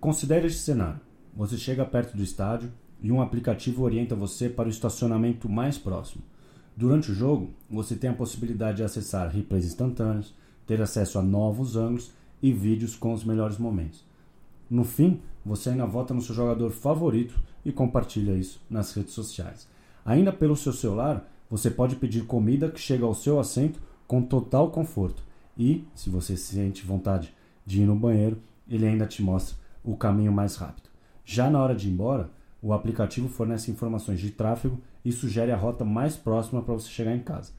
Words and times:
Considere 0.00 0.46
este 0.46 0.60
cenário. 0.60 0.98
Você 1.36 1.58
chega 1.58 1.84
perto 1.84 2.16
do 2.16 2.22
estádio 2.22 2.72
e 3.02 3.12
um 3.12 3.20
aplicativo 3.20 3.82
orienta 3.82 4.16
você 4.16 4.48
para 4.48 4.66
o 4.66 4.70
estacionamento 4.70 5.46
mais 5.46 5.76
próximo. 5.76 6.24
Durante 6.74 7.10
o 7.10 7.14
jogo, 7.14 7.50
você 7.68 7.94
tem 7.94 8.08
a 8.08 8.14
possibilidade 8.14 8.78
de 8.78 8.82
acessar 8.82 9.28
replays 9.28 9.66
instantâneos, 9.66 10.34
ter 10.66 10.80
acesso 10.80 11.18
a 11.18 11.22
novos 11.22 11.76
ângulos 11.76 12.12
e 12.42 12.50
vídeos 12.50 12.96
com 12.96 13.12
os 13.12 13.24
melhores 13.24 13.58
momentos. 13.58 14.02
No 14.70 14.84
fim, 14.84 15.20
você 15.44 15.68
ainda 15.68 15.84
vota 15.84 16.14
no 16.14 16.22
seu 16.22 16.34
jogador 16.34 16.70
favorito 16.70 17.38
e 17.62 17.70
compartilha 17.70 18.32
isso 18.32 18.58
nas 18.70 18.94
redes 18.94 19.12
sociais. 19.12 19.68
Ainda 20.02 20.32
pelo 20.32 20.56
seu 20.56 20.72
celular, 20.72 21.30
você 21.50 21.70
pode 21.70 21.96
pedir 21.96 22.24
comida 22.24 22.70
que 22.70 22.80
chega 22.80 23.04
ao 23.04 23.14
seu 23.14 23.38
assento 23.38 23.78
com 24.06 24.22
total 24.22 24.70
conforto. 24.70 25.22
E, 25.58 25.84
se 25.94 26.08
você 26.08 26.38
sente 26.38 26.86
vontade 26.86 27.34
de 27.66 27.82
ir 27.82 27.86
no 27.86 27.94
banheiro, 27.94 28.38
ele 28.66 28.86
ainda 28.86 29.04
te 29.04 29.22
mostra 29.22 29.60
o 29.82 29.96
caminho 29.96 30.32
mais 30.32 30.56
rápido. 30.56 30.88
Já 31.24 31.50
na 31.50 31.60
hora 31.60 31.74
de 31.74 31.88
ir 31.88 31.92
embora, 31.92 32.30
o 32.62 32.72
aplicativo 32.72 33.28
fornece 33.28 33.70
informações 33.70 34.20
de 34.20 34.30
tráfego 34.30 34.80
e 35.04 35.12
sugere 35.12 35.52
a 35.52 35.56
rota 35.56 35.84
mais 35.84 36.16
próxima 36.16 36.62
para 36.62 36.74
você 36.74 36.88
chegar 36.88 37.14
em 37.14 37.22
casa. 37.22 37.52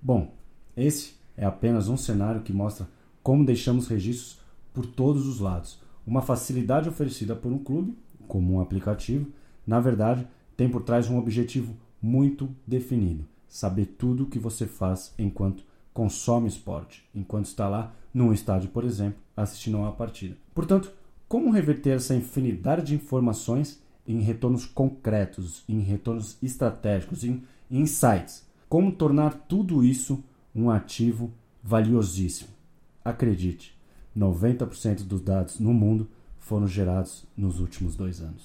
Bom, 0.00 0.32
esse 0.76 1.14
é 1.36 1.44
apenas 1.44 1.88
um 1.88 1.96
cenário 1.96 2.42
que 2.42 2.52
mostra 2.52 2.88
como 3.22 3.44
deixamos 3.44 3.88
registros 3.88 4.38
por 4.72 4.86
todos 4.86 5.26
os 5.26 5.40
lados. 5.40 5.80
Uma 6.06 6.22
facilidade 6.22 6.88
oferecida 6.88 7.34
por 7.34 7.50
um 7.50 7.58
clube, 7.58 7.96
como 8.28 8.54
um 8.54 8.60
aplicativo, 8.60 9.26
na 9.66 9.80
verdade, 9.80 10.26
tem 10.56 10.68
por 10.68 10.82
trás 10.82 11.10
um 11.10 11.18
objetivo 11.18 11.76
muito 12.00 12.48
definido: 12.66 13.26
saber 13.48 13.86
tudo 13.86 14.24
o 14.24 14.26
que 14.26 14.38
você 14.38 14.66
faz 14.66 15.12
enquanto 15.18 15.64
consome 15.92 16.46
esporte, 16.46 17.08
enquanto 17.14 17.46
está 17.46 17.68
lá 17.68 17.94
num 18.12 18.32
estádio, 18.32 18.70
por 18.70 18.84
exemplo, 18.84 19.18
assistindo 19.36 19.78
a 19.78 19.80
uma 19.80 19.92
partida. 19.92 20.36
Portanto, 20.54 20.92
como 21.28 21.50
reverter 21.50 21.96
essa 21.96 22.14
infinidade 22.14 22.86
de 22.86 22.94
informações 22.94 23.82
em 24.06 24.20
retornos 24.20 24.64
concretos, 24.64 25.64
em 25.68 25.80
retornos 25.80 26.38
estratégicos, 26.42 27.24
em 27.24 27.42
insights? 27.70 28.46
Como 28.68 28.92
tornar 28.92 29.34
tudo 29.48 29.84
isso 29.84 30.22
um 30.54 30.70
ativo 30.70 31.32
valiosíssimo? 31.62 32.50
Acredite, 33.04 33.76
90% 34.16 35.02
dos 35.02 35.20
dados 35.20 35.58
no 35.58 35.74
mundo 35.74 36.08
foram 36.38 36.66
gerados 36.66 37.24
nos 37.36 37.58
últimos 37.58 37.96
dois 37.96 38.20
anos. 38.20 38.42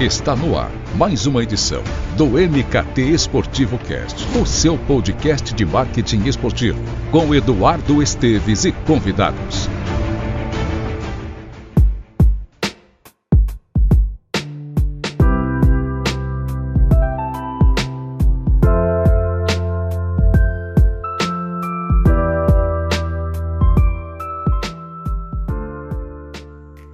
Está 0.00 0.36
no 0.36 0.56
ar 0.56 0.70
mais 0.94 1.26
uma 1.26 1.42
edição 1.42 1.82
do 2.16 2.26
MKT 2.38 3.02
Esportivo 3.02 3.76
Cast, 3.78 4.24
o 4.38 4.46
seu 4.46 4.78
podcast 4.78 5.52
de 5.52 5.66
marketing 5.66 6.22
esportivo, 6.28 6.80
com 7.10 7.34
Eduardo 7.34 8.00
Esteves 8.00 8.64
e 8.64 8.70
convidados. 8.70 9.67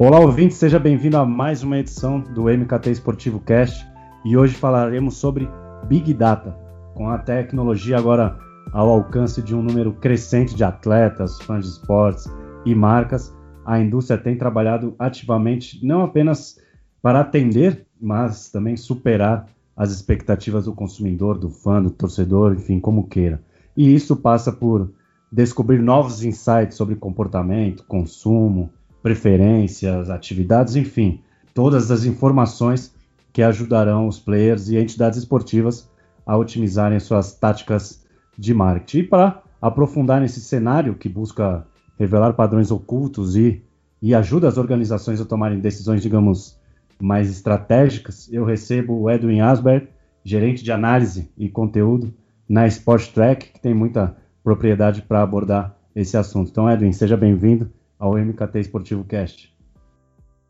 Olá, 0.06 0.20
ouvinte, 0.20 0.52
seja 0.52 0.78
bem-vindo 0.78 1.16
a 1.16 1.24
mais 1.24 1.62
uma 1.62 1.78
edição 1.78 2.20
do 2.20 2.42
MKT 2.42 2.91
Esportivo 2.91 3.41
Cast 3.41 3.86
e 4.22 4.36
hoje 4.36 4.55
falaremos 4.55 5.16
sobre 5.16 5.48
Big 5.88 6.12
Data, 6.12 6.55
com 6.92 7.08
a 7.08 7.16
tecnologia 7.16 7.97
agora 7.97 8.38
ao 8.70 8.91
alcance 8.91 9.41
de 9.41 9.55
um 9.55 9.62
número 9.62 9.94
crescente 9.94 10.55
de 10.55 10.62
atletas, 10.62 11.41
fãs 11.41 11.64
de 11.64 11.70
esportes 11.70 12.30
e 12.66 12.75
marcas. 12.75 13.34
A 13.65 13.81
indústria 13.81 14.19
tem 14.19 14.37
trabalhado 14.37 14.94
ativamente 14.98 15.82
não 15.82 16.03
apenas 16.03 16.60
para 17.00 17.21
atender, 17.21 17.86
mas 17.98 18.50
também 18.50 18.76
superar 18.76 19.47
as 19.75 19.91
expectativas 19.91 20.66
do 20.66 20.75
consumidor, 20.75 21.38
do 21.38 21.48
fã, 21.48 21.82
do 21.82 21.88
torcedor, 21.88 22.53
enfim, 22.53 22.78
como 22.78 23.09
queira. 23.09 23.41
E 23.75 23.94
isso 23.94 24.15
passa 24.16 24.53
por 24.53 24.92
descobrir 25.32 25.81
novos 25.81 26.22
insights 26.22 26.76
sobre 26.76 26.94
comportamento, 26.94 27.86
consumo, 27.86 28.71
preferências, 29.04 30.09
atividades, 30.09 30.76
enfim, 30.76 31.20
todas 31.53 31.91
as 31.91 32.06
informações 32.06 32.94
que 33.34 33.42
ajudarão 33.42 34.09
os 34.09 34.19
players 34.19 34.70
e 34.70 34.78
entidades 34.78 35.19
esportivas 35.19 35.87
a 36.25 36.34
otimizarem 36.38 36.98
suas 36.98 37.34
táticas 37.34 38.03
de 38.38 38.54
marketing. 38.54 39.00
E 39.00 39.03
para 39.03 39.42
aprofundar 39.60 40.22
nesse 40.22 40.41
cenário 40.41 40.94
que 40.94 41.06
busca 41.06 41.66
revelar 41.98 42.32
padrões 42.32 42.70
ocultos 42.70 43.37
e, 43.37 43.62
e 44.00 44.15
ajuda 44.15 44.48
as 44.48 44.56
organizações 44.56 45.21
a 45.21 45.26
tomarem 45.26 45.60
decisões, 45.60 46.00
digamos, 46.00 46.59
mais 46.98 47.28
estratégicas, 47.28 48.32
eu 48.32 48.42
recebo 48.42 49.03
o 49.03 49.10
Edwin 49.10 49.41
Asberg, 49.41 49.86
gerente 50.25 50.65
de 50.65 50.72
análise 50.72 51.31
e 51.36 51.50
conteúdo 51.50 52.10
na 52.48 52.66
Sport 52.69 53.12
Track, 53.12 53.53
que 53.53 53.60
tem 53.60 53.75
muita 53.75 54.16
propriedade 54.42 55.03
para 55.03 55.21
abordar 55.21 55.76
esse 55.94 56.16
assunto. 56.16 56.50
Então, 56.50 56.71
Edwin, 56.71 56.92
seja 56.92 57.19
bem-vindo 57.19 57.71
ao 57.99 58.15
MKT 58.15 58.60
Esportivo 58.60 59.05
Cast. 59.05 59.55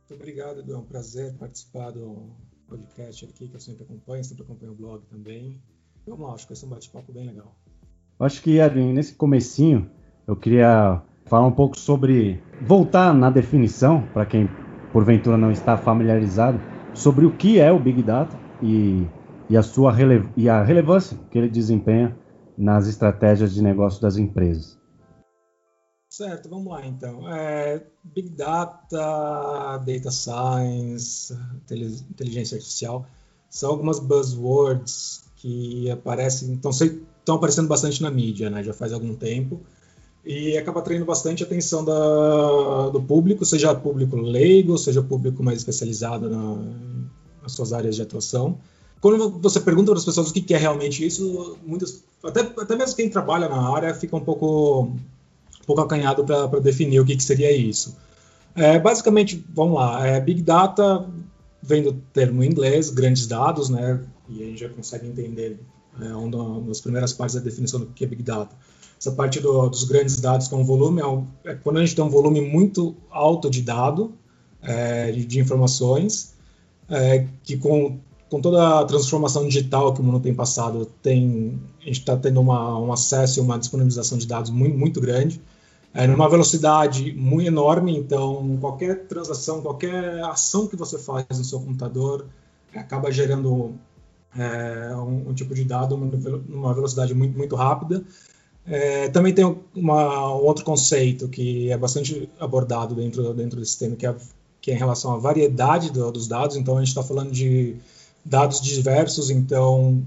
Muito 0.08 0.20
obrigado, 0.20 0.60
Edu. 0.60 0.74
É 0.74 0.78
um 0.78 0.84
prazer 0.84 1.34
participar 1.34 1.90
do 1.90 2.30
podcast 2.68 3.24
aqui, 3.24 3.48
que 3.48 3.56
eu 3.56 3.60
sempre 3.60 3.84
acompanho, 3.84 4.24
sempre 4.24 4.44
acompanho 4.44 4.72
o 4.72 4.74
blog 4.74 5.04
também. 5.06 5.60
Vamos 6.06 6.26
lá, 6.26 6.34
acho 6.34 6.46
que 6.46 6.52
vai 6.52 6.56
ser 6.56 6.66
um 6.66 6.70
bate-papo 6.70 7.12
bem 7.12 7.26
legal. 7.26 7.56
Acho 8.20 8.42
que, 8.42 8.58
Edwin, 8.58 8.92
nesse 8.92 9.14
comecinho, 9.14 9.90
eu 10.26 10.36
queria 10.36 11.02
falar 11.24 11.46
um 11.46 11.52
pouco 11.52 11.78
sobre 11.78 12.42
voltar 12.60 13.14
na 13.14 13.30
definição, 13.30 14.06
para 14.12 14.26
quem 14.26 14.48
porventura 14.92 15.36
não 15.36 15.50
está 15.50 15.76
familiarizado, 15.76 16.60
sobre 16.92 17.26
o 17.26 17.32
que 17.32 17.58
é 17.58 17.72
o 17.72 17.78
Big 17.78 18.02
Data 18.02 18.38
e, 18.62 19.06
e, 19.50 19.56
a 19.56 19.62
sua 19.62 19.92
rele 19.92 20.28
e 20.36 20.48
a 20.48 20.62
relevância 20.62 21.18
que 21.30 21.38
ele 21.38 21.48
desempenha 21.48 22.16
nas 22.56 22.86
estratégias 22.86 23.52
de 23.52 23.62
negócio 23.62 24.00
das 24.00 24.16
empresas. 24.16 24.78
Certo, 26.16 26.48
vamos 26.48 26.72
lá 26.72 26.86
então. 26.86 27.28
É, 27.28 27.82
Big 28.04 28.28
Data, 28.28 29.78
Data 29.78 30.10
Science, 30.12 31.36
inteligência 32.08 32.54
artificial 32.54 33.04
são 33.50 33.70
algumas 33.70 33.98
buzzwords 33.98 35.24
que 35.34 35.90
aparecem, 35.90 36.54
estão 36.54 37.34
aparecendo 37.34 37.66
bastante 37.66 38.00
na 38.00 38.12
mídia, 38.12 38.48
né? 38.48 38.62
Já 38.62 38.72
faz 38.72 38.92
algum 38.92 39.12
tempo 39.16 39.60
e 40.24 40.56
acaba 40.56 40.78
atraindo 40.78 41.04
bastante 41.04 41.42
atenção 41.42 41.84
da, 41.84 42.90
do 42.90 43.02
público, 43.02 43.44
seja 43.44 43.74
público 43.74 44.14
leigo, 44.14 44.78
seja 44.78 45.02
público 45.02 45.42
mais 45.42 45.58
especializado 45.58 46.30
na, 46.30 46.54
nas 47.42 47.50
suas 47.50 47.72
áreas 47.72 47.96
de 47.96 48.02
atuação. 48.02 48.56
Quando 49.00 49.30
você 49.40 49.58
pergunta 49.58 49.90
para 49.90 49.98
as 49.98 50.04
pessoas 50.04 50.30
o 50.30 50.32
que 50.32 50.54
é 50.54 50.58
realmente 50.58 51.04
isso, 51.04 51.58
muitas, 51.66 52.04
até, 52.22 52.40
até 52.40 52.76
mesmo 52.76 52.94
quem 52.94 53.10
trabalha 53.10 53.48
na 53.48 53.74
área 53.74 53.92
fica 53.92 54.14
um 54.14 54.24
pouco 54.24 54.92
pouco 55.66 55.82
acanhado 55.82 56.24
para 56.24 56.60
definir 56.60 57.00
o 57.00 57.04
que, 57.04 57.16
que 57.16 57.22
seria 57.22 57.50
isso. 57.52 57.96
É, 58.54 58.78
basicamente, 58.78 59.44
vamos 59.52 59.74
lá, 59.74 60.06
é, 60.06 60.20
Big 60.20 60.42
Data 60.42 61.08
vem 61.62 61.82
do 61.82 61.92
termo 62.12 62.42
em 62.44 62.48
inglês, 62.48 62.90
grandes 62.90 63.26
dados, 63.26 63.68
né, 63.68 64.00
e 64.28 64.42
a 64.42 64.46
gente 64.46 64.60
já 64.60 64.68
consegue 64.68 65.06
entender 65.06 65.58
é, 66.00 66.14
uma 66.14 66.60
das 66.60 66.80
primeiras 66.80 67.12
partes 67.12 67.34
da 67.34 67.40
definição 67.40 67.80
do 67.80 67.86
que 67.86 68.04
é 68.04 68.06
Big 68.06 68.22
Data. 68.22 68.54
Essa 68.98 69.12
parte 69.12 69.40
do, 69.40 69.68
dos 69.68 69.84
grandes 69.84 70.20
dados 70.20 70.48
com 70.48 70.64
volume 70.64 71.02
é, 71.02 71.50
é, 71.50 71.54
quando 71.54 71.78
a 71.78 71.80
gente 71.80 71.96
tem 71.96 72.04
um 72.04 72.08
volume 72.08 72.40
muito 72.40 72.94
alto 73.10 73.50
de 73.50 73.62
dado, 73.62 74.14
é, 74.62 75.10
de, 75.10 75.24
de, 75.24 75.40
informações, 75.40 76.34
é, 76.88 77.26
que 77.42 77.56
com 77.56 77.98
com 78.34 78.40
toda 78.40 78.80
a 78.80 78.84
transformação 78.84 79.46
digital 79.46 79.94
que 79.94 80.00
o 80.00 80.02
mundo 80.02 80.18
tem 80.18 80.34
passado, 80.34 80.86
tem, 81.00 81.56
a 81.80 81.84
gente 81.84 82.00
está 82.00 82.16
tendo 82.16 82.40
uma, 82.40 82.76
um 82.80 82.92
acesso 82.92 83.38
e 83.38 83.40
uma 83.40 83.56
disponibilização 83.56 84.18
de 84.18 84.26
dados 84.26 84.50
muito, 84.50 84.76
muito 84.76 85.00
grande, 85.00 85.40
é, 85.94 86.08
numa 86.08 86.28
velocidade 86.28 87.12
muito 87.12 87.46
enorme, 87.46 87.96
então 87.96 88.58
qualquer 88.60 89.06
transação, 89.06 89.62
qualquer 89.62 90.20
ação 90.24 90.66
que 90.66 90.74
você 90.74 90.98
faz 90.98 91.24
no 91.30 91.44
seu 91.44 91.60
computador 91.60 92.26
é, 92.72 92.80
acaba 92.80 93.12
gerando 93.12 93.74
é, 94.36 94.94
um, 94.96 95.30
um, 95.30 95.34
tipo 95.34 95.54
de 95.54 95.64
dado 95.64 95.96
numa 95.96 96.74
velocidade 96.74 97.14
muito, 97.14 97.38
muito 97.38 97.54
rápida. 97.54 98.04
É, 98.66 99.08
também 99.10 99.32
tem 99.32 99.44
uma, 99.74 100.34
um 100.34 100.44
outro 100.44 100.64
conceito 100.64 101.28
que 101.28 101.70
é 101.70 101.76
bastante 101.76 102.28
abordado 102.40 102.94
dentro, 102.94 103.32
dentro 103.32 103.60
desse 103.60 103.78
tema, 103.78 103.94
que 103.94 104.06
é, 104.06 104.16
que 104.60 104.70
é 104.70 104.74
em 104.74 104.78
relação 104.78 105.12
à 105.12 105.18
variedade 105.18 105.92
do, 105.92 106.10
dos 106.10 106.26
dados. 106.26 106.56
Então, 106.56 106.76
a 106.76 106.80
gente 106.80 106.88
está 106.88 107.02
falando 107.02 107.30
de 107.30 107.76
dados 108.24 108.60
diversos, 108.60 109.30
então 109.30 110.02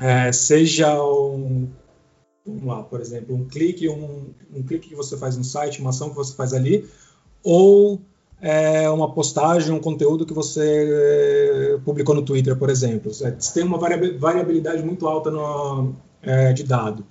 é, 0.00 0.32
seja 0.32 1.00
um, 1.00 1.68
vamos 2.46 2.64
lá, 2.64 2.82
por 2.82 3.00
exemplo, 3.00 3.34
um 3.34 3.46
clique, 3.46 3.88
um, 3.88 4.30
um 4.54 4.62
clique 4.62 4.88
que 4.88 4.94
você 4.94 5.16
faz 5.16 5.36
no 5.36 5.44
site, 5.44 5.80
uma 5.80 5.90
ação 5.90 6.10
que 6.10 6.16
você 6.16 6.34
faz 6.34 6.52
ali, 6.52 6.88
ou 7.42 8.00
é 8.40 8.90
uma 8.90 9.12
postagem, 9.12 9.72
um 9.72 9.78
conteúdo 9.78 10.26
que 10.26 10.34
você 10.34 11.78
publicou 11.84 12.12
no 12.12 12.22
Twitter, 12.22 12.56
por 12.56 12.68
exemplo. 12.68 13.14
Você 13.14 13.30
tem 13.54 13.62
uma 13.62 13.78
variabilidade 13.78 14.82
muito 14.82 15.06
alta 15.06 15.30
no, 15.30 15.94
é, 16.20 16.52
de 16.52 16.64
dado. 16.64 17.06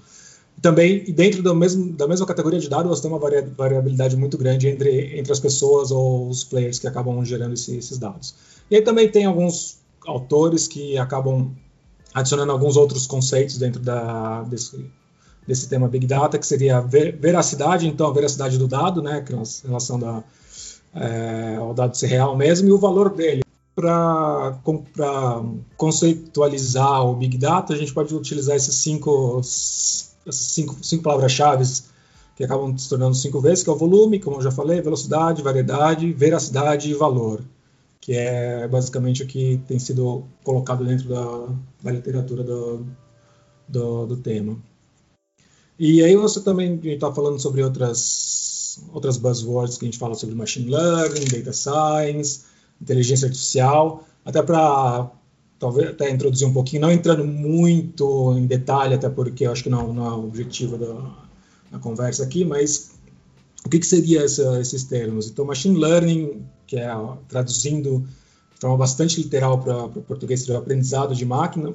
Também, 0.61 1.05
dentro 1.05 1.41
do 1.41 1.55
mesmo, 1.55 1.93
da 1.93 2.07
mesma 2.07 2.25
categoria 2.25 2.59
de 2.59 2.69
dados, 2.69 2.89
você 2.89 3.01
tem 3.01 3.09
uma 3.09 3.19
variabilidade 3.19 4.15
muito 4.17 4.37
grande 4.37 4.67
entre, 4.67 5.17
entre 5.17 5.31
as 5.31 5.39
pessoas 5.39 5.89
ou 5.89 6.27
os 6.27 6.43
players 6.43 6.77
que 6.77 6.87
acabam 6.87 7.23
gerando 7.23 7.53
esse, 7.53 7.77
esses 7.77 7.97
dados. 7.97 8.35
E 8.69 8.75
aí 8.75 8.81
também 8.81 9.09
tem 9.09 9.25
alguns 9.25 9.79
autores 10.05 10.67
que 10.67 10.97
acabam 10.97 11.55
adicionando 12.13 12.51
alguns 12.51 12.75
outros 12.75 13.07
conceitos 13.07 13.57
dentro 13.57 13.81
da, 13.81 14.43
desse, 14.43 14.85
desse 15.47 15.67
tema 15.67 15.87
Big 15.87 16.05
Data, 16.05 16.37
que 16.37 16.45
seria 16.45 16.77
a 16.77 16.81
veracidade, 16.81 17.87
então 17.87 18.07
a 18.07 18.13
veracidade 18.13 18.57
do 18.57 18.67
dado, 18.67 19.01
né, 19.01 19.21
que 19.21 19.33
é 19.33 19.35
em 19.35 19.67
relação 19.67 19.99
da, 19.99 20.23
é, 20.93 21.55
ao 21.57 21.73
dado 21.73 21.97
ser 21.97 22.07
real 22.07 22.35
mesmo, 22.37 22.67
e 22.67 22.71
o 22.71 22.77
valor 22.77 23.09
dele. 23.09 23.43
Para 23.73 24.59
conceitualizar 25.77 27.05
o 27.05 27.15
Big 27.15 27.37
Data, 27.37 27.73
a 27.73 27.77
gente 27.77 27.93
pode 27.93 28.13
utilizar 28.13 28.55
esses 28.55 28.75
cinco, 28.75 29.41
cinco, 29.43 30.77
cinco 30.83 31.03
palavras-chave 31.03 31.63
que 32.35 32.43
acabam 32.43 32.77
se 32.77 32.89
tornando 32.89 33.15
cinco 33.15 33.39
vezes, 33.39 33.63
que 33.63 33.69
é 33.69 33.73
o 33.73 33.77
volume, 33.77 34.19
como 34.19 34.37
eu 34.37 34.41
já 34.41 34.51
falei, 34.51 34.81
velocidade, 34.81 35.41
variedade, 35.41 36.11
veracidade 36.11 36.91
e 36.91 36.93
valor, 36.93 37.43
que 37.99 38.13
é 38.13 38.67
basicamente 38.67 39.23
o 39.23 39.27
que 39.27 39.61
tem 39.67 39.79
sido 39.79 40.25
colocado 40.43 40.85
dentro 40.85 41.07
da, 41.07 41.47
da 41.81 41.91
literatura 41.91 42.43
do, 42.43 42.85
do, 43.67 44.05
do 44.05 44.17
tema. 44.17 44.57
E 45.83 46.03
aí 46.03 46.15
você 46.15 46.39
também 46.41 46.79
está 46.83 47.11
falando 47.11 47.39
sobre 47.39 47.63
outras, 47.63 48.83
outras 48.93 49.17
buzzwords 49.17 49.79
que 49.79 49.85
a 49.85 49.87
gente 49.87 49.97
fala 49.97 50.13
sobre 50.13 50.35
machine 50.35 50.69
learning, 50.69 51.25
data 51.25 51.51
science, 51.51 52.41
inteligência 52.79 53.25
artificial, 53.25 54.05
até 54.23 54.43
para 54.43 55.09
talvez 55.57 55.89
até 55.89 56.11
introduzir 56.11 56.47
um 56.47 56.53
pouquinho, 56.53 56.83
não 56.83 56.91
entrando 56.91 57.25
muito 57.25 58.31
em 58.37 58.45
detalhe, 58.45 58.93
até 58.93 59.09
porque 59.09 59.47
eu 59.47 59.51
acho 59.51 59.63
que 59.63 59.71
não, 59.71 59.91
não 59.91 60.05
é 60.05 60.11
o 60.11 60.25
objetivo 60.25 60.77
da, 60.77 61.15
da 61.71 61.79
conversa 61.79 62.25
aqui, 62.25 62.45
mas 62.45 62.91
o 63.65 63.69
que, 63.69 63.79
que 63.79 63.87
seria 63.87 64.21
essa, 64.21 64.61
esses 64.61 64.83
termos? 64.83 65.31
Então, 65.31 65.45
machine 65.45 65.79
learning, 65.79 66.45
que 66.67 66.77
é 66.77 66.95
traduzindo 67.27 68.01
de 68.53 68.59
forma 68.59 68.77
bastante 68.77 69.19
literal 69.19 69.57
para 69.57 69.85
o 69.85 70.03
português, 70.03 70.41
seria 70.41 70.59
aprendizado 70.59 71.15
de 71.15 71.25
máquina, 71.25 71.73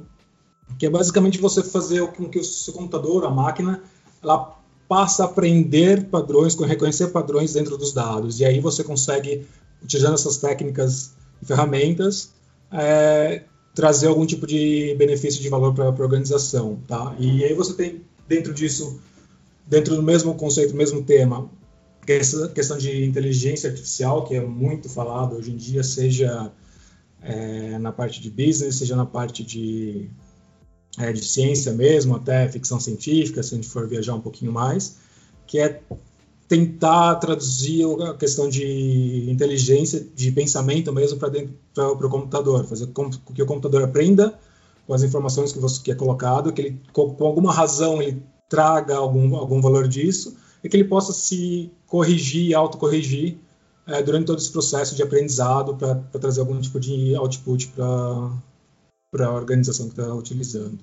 que 0.79 0.87
é 0.87 0.91
basicamente 0.91 1.41
você 1.41 1.61
fazer 1.61 2.07
com 2.13 2.29
que 2.29 2.39
o 2.39 2.45
seu 2.45 2.73
computador, 2.73 3.25
a 3.25 3.31
máquina, 3.31 3.83
ela 4.23 4.57
passa 4.89 5.25
a 5.25 5.27
aprender 5.27 6.05
padrões, 6.05 6.55
reconhecer 6.55 7.09
padrões 7.09 7.53
dentro 7.53 7.77
dos 7.77 7.93
dados. 7.93 8.41
E 8.41 8.45
aí 8.45 8.61
você 8.61 8.85
consegue, 8.85 9.47
utilizando 9.83 10.15
essas 10.15 10.37
técnicas 10.37 11.13
e 11.43 11.47
ferramentas, 11.47 12.31
é, 12.73 13.43
trazer 13.75 14.09
algum 14.09 14.25
tipo 14.25 14.47
de 14.47 14.95
benefício 14.99 15.43
de 15.43 15.49
valor 15.49 15.75
para 15.75 15.85
a 15.85 15.89
organização. 15.89 16.79
Tá? 16.87 17.15
E 17.19 17.45
aí 17.45 17.55
você 17.55 17.75
tem, 17.75 18.03
dentro 18.29 18.55
disso, 18.55 19.01
dentro 19.67 19.97
do 19.97 20.03
mesmo 20.03 20.35
conceito, 20.35 20.75
mesmo 20.75 21.03
tema, 21.03 21.51
essa 22.07 22.49
questão 22.49 22.79
de 22.79 23.05
inteligência 23.05 23.69
artificial, 23.69 24.25
que 24.25 24.37
é 24.37 24.41
muito 24.41 24.89
falado 24.89 25.37
hoje 25.37 25.51
em 25.51 25.57
dia, 25.57 25.83
seja 25.83 26.53
é, 27.21 27.79
na 27.79 27.91
parte 27.91 28.21
de 28.21 28.31
business, 28.31 28.77
seja 28.77 28.95
na 28.95 29.05
parte 29.05 29.43
de 29.43 30.09
é, 30.99 31.13
de 31.13 31.25
ciência 31.25 31.73
mesmo, 31.73 32.17
até 32.17 32.49
ficção 32.49 32.81
científica, 32.81 33.43
se 33.43 33.55
a 33.55 33.57
gente 33.57 33.69
for 33.69 33.87
viajar 33.87 34.15
um 34.15 34.21
pouquinho 34.21 34.53
mais, 34.53 34.97
que 35.47 35.59
é 35.59 35.81
tentar 36.49 37.17
traduzir 37.17 37.85
a 38.03 38.15
questão 38.15 38.49
de 38.49 39.29
inteligência, 39.29 40.07
de 40.15 40.31
pensamento 40.31 40.93
mesmo 40.93 41.19
para 41.19 41.89
o 41.89 42.09
computador, 42.09 42.65
fazer 42.67 42.87
com 42.89 43.11
que 43.11 43.43
o 43.43 43.47
computador 43.47 43.83
aprenda 43.83 44.39
com 44.87 44.95
as 44.95 45.03
informações 45.03 45.53
que 45.53 45.59
você 45.59 45.83
que 45.83 45.91
é 45.91 45.95
colocado, 45.95 46.53
que 46.53 46.63
ele 46.63 46.81
com 46.93 47.27
alguma 47.27 47.53
razão 47.53 48.01
ele 48.01 48.23
traga 48.49 48.97
algum 48.97 49.35
algum 49.35 49.61
valor 49.61 49.89
disso 49.89 50.37
e 50.63 50.69
que 50.69 50.77
ele 50.77 50.85
possa 50.85 51.13
se 51.13 51.71
corrigir, 51.87 52.55
autocorrigir 52.55 53.37
é, 53.87 54.01
durante 54.01 54.27
todo 54.27 54.39
esse 54.39 54.51
processo 54.51 54.95
de 54.95 55.03
aprendizado 55.03 55.75
para 55.75 55.97
trazer 56.21 56.41
algum 56.41 56.61
tipo 56.61 56.79
de 56.79 57.15
output 57.17 57.69
para 57.69 58.31
para 59.17 59.27
a 59.27 59.33
organização 59.33 59.89
que 59.89 59.99
está 59.99 60.15
utilizando. 60.15 60.79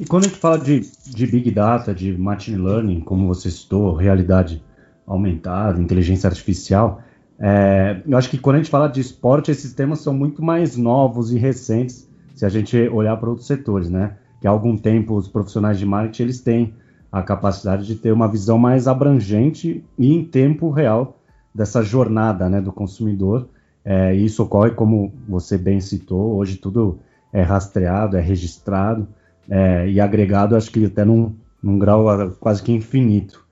E 0.00 0.04
quando 0.04 0.24
a 0.24 0.28
gente 0.28 0.40
fala 0.40 0.58
de, 0.58 0.80
de 1.06 1.26
Big 1.26 1.50
Data, 1.52 1.94
de 1.94 2.16
Machine 2.16 2.58
Learning, 2.58 3.00
como 3.00 3.28
você 3.28 3.48
citou, 3.48 3.94
realidade 3.94 4.62
aumentada, 5.06 5.80
inteligência 5.80 6.28
artificial, 6.28 7.00
é, 7.38 8.02
eu 8.06 8.16
acho 8.18 8.28
que 8.28 8.38
quando 8.38 8.56
a 8.56 8.58
gente 8.58 8.70
fala 8.70 8.88
de 8.88 9.00
esporte, 9.00 9.50
esses 9.50 9.72
temas 9.72 10.00
são 10.00 10.12
muito 10.12 10.42
mais 10.42 10.76
novos 10.76 11.32
e 11.32 11.38
recentes 11.38 12.08
se 12.34 12.44
a 12.44 12.48
gente 12.48 12.76
olhar 12.88 13.16
para 13.16 13.28
outros 13.28 13.46
setores, 13.46 13.88
né? 13.88 14.16
Que 14.40 14.48
há 14.48 14.50
algum 14.50 14.76
tempo 14.76 15.14
os 15.14 15.28
profissionais 15.28 15.78
de 15.78 15.86
marketing 15.86 16.22
eles 16.22 16.40
têm 16.40 16.74
a 17.10 17.22
capacidade 17.22 17.86
de 17.86 17.94
ter 17.94 18.12
uma 18.12 18.26
visão 18.26 18.58
mais 18.58 18.88
abrangente 18.88 19.84
e 19.96 20.12
em 20.12 20.24
tempo 20.24 20.70
real 20.70 21.20
dessa 21.54 21.80
jornada 21.82 22.48
né, 22.48 22.60
do 22.60 22.72
consumidor. 22.72 23.48
É, 23.84 24.12
isso 24.14 24.42
ocorre, 24.42 24.72
como 24.72 25.12
você 25.28 25.56
bem 25.56 25.80
citou, 25.80 26.34
hoje 26.34 26.56
tudo 26.56 26.98
é 27.34 27.42
rastreado, 27.42 28.16
é 28.16 28.20
registrado 28.20 29.08
é, 29.50 29.90
e 29.90 30.00
agregado, 30.00 30.54
acho 30.54 30.70
que 30.70 30.86
até 30.86 31.04
num, 31.04 31.34
num 31.60 31.78
grau 31.78 32.30
quase 32.38 32.62
que 32.62 32.72
infinito. 32.72 33.44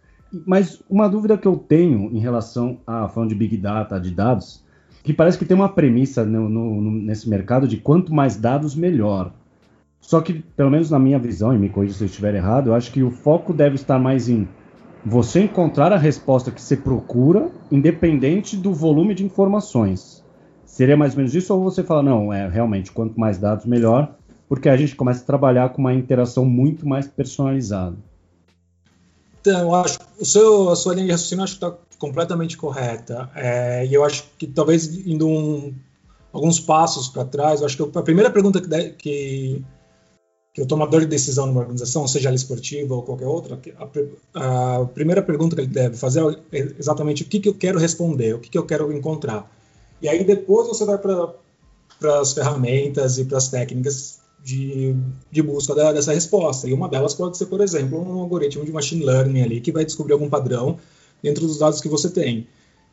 Mas 0.46 0.80
uma 0.88 1.08
dúvida 1.08 1.36
que 1.36 1.46
eu 1.46 1.56
tenho 1.56 2.08
em 2.16 2.20
relação 2.20 2.78
a 2.86 3.08
falando 3.08 3.30
de 3.30 3.34
Big 3.34 3.56
Data, 3.56 4.00
de 4.00 4.12
dados, 4.12 4.64
que 5.02 5.12
parece 5.12 5.36
que 5.36 5.44
tem 5.44 5.56
uma 5.56 5.68
premissa 5.68 6.24
no, 6.24 6.48
no, 6.48 6.90
nesse 6.92 7.28
mercado 7.28 7.66
de 7.66 7.76
quanto 7.76 8.14
mais 8.14 8.36
dados, 8.36 8.76
melhor. 8.76 9.32
Só 10.00 10.20
que, 10.20 10.34
pelo 10.34 10.70
menos 10.70 10.88
na 10.88 10.98
minha 10.98 11.18
visão, 11.18 11.52
e 11.52 11.58
me 11.58 11.68
corrija 11.68 11.94
se 11.94 12.04
eu 12.04 12.06
estiver 12.06 12.34
errado, 12.34 12.68
eu 12.68 12.74
acho 12.74 12.92
que 12.92 13.02
o 13.02 13.10
foco 13.10 13.52
deve 13.52 13.74
estar 13.74 13.98
mais 13.98 14.28
em 14.28 14.48
você 15.04 15.40
encontrar 15.40 15.92
a 15.92 15.98
resposta 15.98 16.52
que 16.52 16.62
você 16.62 16.76
procura, 16.76 17.50
independente 17.70 18.56
do 18.56 18.72
volume 18.72 19.14
de 19.14 19.24
informações. 19.24 20.21
Seria 20.72 20.96
mais 20.96 21.12
ou 21.12 21.18
menos 21.18 21.34
isso? 21.34 21.54
Ou 21.54 21.62
você 21.62 21.84
fala, 21.84 22.02
não, 22.02 22.32
é 22.32 22.48
realmente, 22.48 22.90
quanto 22.90 23.20
mais 23.20 23.36
dados, 23.36 23.66
melhor, 23.66 24.16
porque 24.48 24.70
a 24.70 24.76
gente 24.76 24.96
começa 24.96 25.22
a 25.22 25.26
trabalhar 25.26 25.68
com 25.68 25.82
uma 25.82 25.92
interação 25.92 26.46
muito 26.46 26.88
mais 26.88 27.06
personalizada. 27.06 27.94
Então, 29.42 29.60
eu 29.60 29.74
acho 29.74 29.98
o 30.18 30.24
seu, 30.24 30.70
a 30.70 30.76
sua 30.76 30.94
linha 30.94 31.08
de 31.08 31.12
raciocínio 31.12 31.44
está 31.44 31.76
completamente 31.98 32.56
correta. 32.56 33.30
É, 33.34 33.84
e 33.84 33.92
eu 33.92 34.02
acho 34.02 34.24
que 34.38 34.46
talvez 34.46 35.06
indo 35.06 35.28
um, 35.28 35.74
alguns 36.32 36.58
passos 36.58 37.06
para 37.06 37.26
trás, 37.26 37.60
eu 37.60 37.66
acho 37.66 37.76
que 37.76 37.98
a 37.98 38.02
primeira 38.02 38.30
pergunta 38.30 38.58
que, 38.58 38.66
de, 38.66 38.90
que, 38.92 39.62
que 40.54 40.62
o 40.62 40.66
tomador 40.66 41.00
de 41.00 41.06
decisão 41.06 41.44
numa 41.44 41.60
organização, 41.60 42.08
seja 42.08 42.30
ela 42.30 42.36
esportiva 42.36 42.94
ou 42.94 43.02
qualquer 43.02 43.26
outra, 43.26 43.60
a, 44.32 44.76
a 44.76 44.86
primeira 44.86 45.20
pergunta 45.20 45.54
que 45.54 45.60
ele 45.60 45.68
deve 45.68 45.98
fazer 45.98 46.22
é 46.50 46.60
exatamente 46.78 47.24
o 47.24 47.26
que, 47.26 47.40
que 47.40 47.48
eu 47.50 47.54
quero 47.54 47.78
responder, 47.78 48.34
o 48.34 48.38
que, 48.38 48.48
que 48.48 48.56
eu 48.56 48.64
quero 48.64 48.90
encontrar. 48.90 49.46
E 50.02 50.08
aí 50.08 50.24
depois 50.24 50.66
você 50.66 50.84
vai 50.84 50.98
para 50.98 52.20
as 52.20 52.32
ferramentas 52.32 53.18
e 53.18 53.24
para 53.24 53.38
as 53.38 53.48
técnicas 53.48 54.20
de, 54.44 54.96
de 55.30 55.42
busca 55.42 55.74
da, 55.74 55.92
dessa 55.92 56.12
resposta. 56.12 56.68
E 56.68 56.72
uma 56.72 56.88
delas 56.88 57.14
pode 57.14 57.38
ser, 57.38 57.46
por 57.46 57.60
exemplo, 57.60 58.00
um 58.00 58.20
algoritmo 58.20 58.64
de 58.64 58.72
machine 58.72 59.04
learning 59.04 59.42
ali 59.42 59.60
que 59.60 59.70
vai 59.70 59.84
descobrir 59.84 60.12
algum 60.12 60.28
padrão 60.28 60.78
dentro 61.22 61.46
dos 61.46 61.58
dados 61.58 61.80
que 61.80 61.88
você 61.88 62.10
tem. 62.10 62.48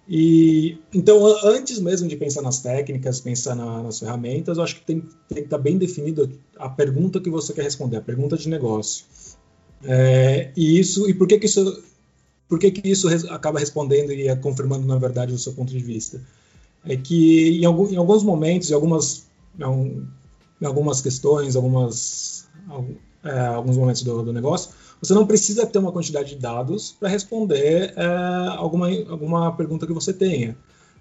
E 0.07 0.77
então, 0.93 1.23
antes 1.43 1.79
mesmo 1.79 2.07
de 2.07 2.15
pensar 2.15 2.41
nas 2.41 2.59
técnicas, 2.59 3.19
pensar 3.19 3.55
na, 3.55 3.83
nas 3.83 3.99
ferramentas, 3.99 4.57
eu 4.57 4.63
acho 4.63 4.75
que 4.75 4.81
tem, 4.81 5.01
tem 5.27 5.37
que 5.37 5.41
estar 5.41 5.57
bem 5.57 5.77
definido 5.77 6.31
a 6.57 6.69
pergunta 6.69 7.19
que 7.19 7.29
você 7.29 7.53
quer 7.53 7.63
responder, 7.63 7.97
a 7.97 8.01
pergunta 8.01 8.35
de 8.37 8.49
negócio. 8.49 9.05
É, 9.83 10.51
e 10.55 10.79
isso, 10.79 11.07
e 11.09 11.13
por 11.13 11.27
que 11.27 11.37
que 11.37 11.45
isso, 11.45 11.83
por 12.47 12.57
que 12.57 12.71
que 12.71 12.89
isso 12.89 13.07
acaba 13.31 13.59
respondendo 13.59 14.11
e 14.11 14.35
confirmando 14.37 14.85
na 14.87 14.97
verdade 14.97 15.33
o 15.33 15.37
seu 15.37 15.53
ponto 15.53 15.71
de 15.71 15.79
vista? 15.79 16.19
É 16.85 16.95
que 16.95 17.59
em, 17.59 17.65
algum, 17.65 17.87
em 17.87 17.97
alguns 17.97 18.23
momentos, 18.23 18.69
em 18.69 18.73
algumas, 18.73 19.27
em 19.59 20.65
algumas 20.65 21.01
questões, 21.01 21.55
algumas, 21.55 22.47
é, 23.23 23.47
alguns 23.47 23.77
momentos 23.77 24.01
do, 24.03 24.23
do, 24.23 24.33
negócio, 24.33 24.71
você 25.01 25.13
não 25.13 25.25
precisa 25.25 25.65
ter 25.65 25.79
uma 25.79 25.91
quantidade 25.91 26.35
de 26.35 26.41
dados 26.41 26.95
para 26.99 27.09
responder 27.09 27.93
é, 27.95 28.05
alguma, 28.57 28.89
alguma 29.09 29.51
pergunta 29.55 29.85
que 29.85 29.93
você 29.93 30.13
tenha. 30.13 30.57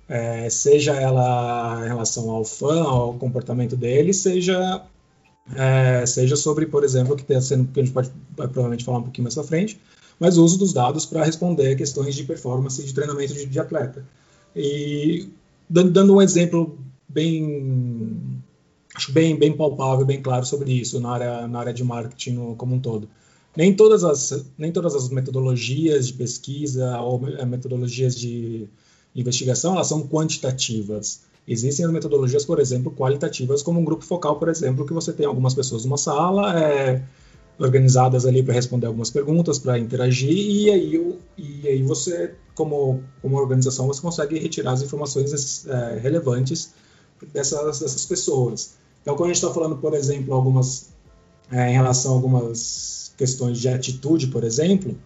É, 0.08 0.48
seja 0.48 0.94
ela 0.94 1.82
em 1.84 1.88
relação 1.88 2.30
ao 2.30 2.44
fã, 2.44 2.82
ao 2.82 3.14
comportamento 3.14 3.76
dele, 3.76 4.14
seja, 4.14 4.82
é, 5.54 6.06
seja 6.06 6.34
sobre, 6.34 6.66
por 6.66 6.82
exemplo, 6.82 7.14
que, 7.14 7.22
tem 7.22 7.38
sendo, 7.40 7.70
que 7.70 7.80
a 7.80 7.82
gente 7.84 7.92
pode 7.92 8.10
provavelmente 8.34 8.84
falar 8.84 8.98
um 8.98 9.02
pouquinho 9.02 9.24
mais 9.24 9.36
à 9.36 9.44
frente, 9.44 9.78
mas 10.18 10.38
o 10.38 10.44
uso 10.44 10.58
dos 10.58 10.72
dados 10.72 11.04
para 11.04 11.24
responder 11.24 11.76
questões 11.76 12.14
de 12.14 12.24
performance 12.24 12.80
e 12.80 12.86
de 12.86 12.94
treinamento 12.94 13.34
de, 13.34 13.44
de 13.44 13.60
atleta. 13.60 14.02
E 14.56 15.28
dando 15.68 16.14
um 16.14 16.22
exemplo 16.22 16.78
bem 17.08 18.42
acho 18.94 19.12
bem 19.12 19.36
bem 19.38 19.56
palpável, 19.56 20.04
bem 20.04 20.22
claro 20.22 20.44
sobre 20.44 20.72
isso 20.72 21.00
na 21.00 21.10
área 21.10 21.48
na 21.48 21.60
área 21.60 21.72
de 21.72 21.84
marketing 21.84 22.54
como 22.56 22.74
um 22.74 22.80
todo. 22.80 23.08
Nem 23.56 23.74
todas 23.74 24.04
as 24.04 24.46
nem 24.56 24.72
todas 24.72 24.94
as 24.94 25.08
metodologias 25.08 26.06
de 26.06 26.12
pesquisa 26.14 27.00
ou 27.00 27.20
metodologias 27.46 28.14
de 28.14 28.68
investigação, 29.14 29.74
elas 29.74 29.86
são 29.86 30.06
quantitativas. 30.06 31.22
Existem 31.46 31.86
as 31.86 31.90
metodologias, 31.90 32.44
por 32.44 32.60
exemplo, 32.60 32.92
qualitativas, 32.92 33.62
como 33.62 33.80
um 33.80 33.84
grupo 33.84 34.04
focal, 34.04 34.38
por 34.38 34.48
exemplo, 34.48 34.86
que 34.86 34.92
você 34.92 35.14
tem 35.14 35.24
algumas 35.24 35.54
pessoas 35.54 35.84
numa 35.84 35.96
sala 35.96 36.60
é, 36.60 37.02
organizadas 37.58 38.24
ali 38.24 38.42
para 38.42 38.54
responder 38.54 38.86
algumas 38.86 39.10
perguntas, 39.10 39.58
para 39.58 39.78
interagir, 39.78 40.30
e 40.30 40.70
aí, 40.70 41.18
e 41.36 41.68
aí 41.68 41.82
você, 41.82 42.34
como, 42.54 43.02
como 43.20 43.36
organização, 43.36 43.86
você 43.86 44.00
consegue 44.00 44.38
retirar 44.38 44.72
as 44.72 44.82
informações 44.82 45.66
é, 45.66 45.98
relevantes 45.98 46.72
dessas, 47.32 47.80
dessas 47.80 48.06
pessoas. 48.06 48.74
Então, 49.02 49.16
quando 49.16 49.30
a 49.30 49.32
gente 49.32 49.42
está 49.42 49.52
falando, 49.52 49.76
por 49.76 49.94
exemplo, 49.94 50.34
algumas 50.34 50.90
é, 51.50 51.70
em 51.70 51.72
relação 51.72 52.12
a 52.12 52.14
algumas 52.14 53.12
questões 53.16 53.58
de 53.58 53.68
atitude, 53.68 54.28
por 54.28 54.44
exemplo, 54.44 54.96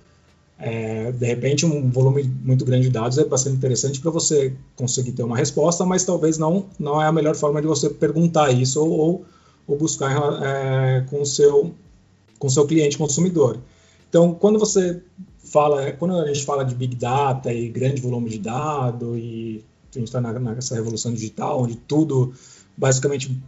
é, 0.58 1.10
de 1.10 1.26
repente, 1.26 1.64
um 1.64 1.90
volume 1.90 2.22
muito 2.22 2.64
grande 2.64 2.84
de 2.84 2.90
dados 2.90 3.18
é 3.18 3.24
bastante 3.24 3.56
interessante 3.56 4.00
para 4.00 4.10
você 4.10 4.54
conseguir 4.76 5.12
ter 5.12 5.22
uma 5.22 5.36
resposta, 5.36 5.84
mas 5.84 6.04
talvez 6.04 6.38
não, 6.38 6.66
não 6.78 7.00
é 7.00 7.06
a 7.06 7.12
melhor 7.12 7.34
forma 7.34 7.60
de 7.60 7.66
você 7.66 7.88
perguntar 7.88 8.52
isso 8.52 8.80
ou, 8.80 8.90
ou, 8.90 9.24
ou 9.66 9.78
buscar 9.78 10.12
é, 10.42 11.00
com 11.08 11.22
o 11.22 11.26
seu 11.26 11.74
com 12.42 12.48
seu 12.48 12.66
cliente 12.66 12.98
consumidor. 12.98 13.60
Então, 14.08 14.34
quando 14.34 14.58
você 14.58 15.00
fala, 15.38 15.92
quando 15.92 16.16
a 16.16 16.26
gente 16.26 16.44
fala 16.44 16.64
de 16.64 16.74
big 16.74 16.96
data 16.96 17.52
e 17.52 17.68
grande 17.68 18.02
volume 18.02 18.28
de 18.30 18.40
dado 18.40 19.16
e 19.16 19.64
a 19.94 19.98
gente 20.00 20.08
está 20.08 20.20
nessa 20.20 20.74
revolução 20.74 21.14
digital, 21.14 21.62
onde 21.62 21.76
tudo, 21.76 22.34
basicamente, 22.76 23.40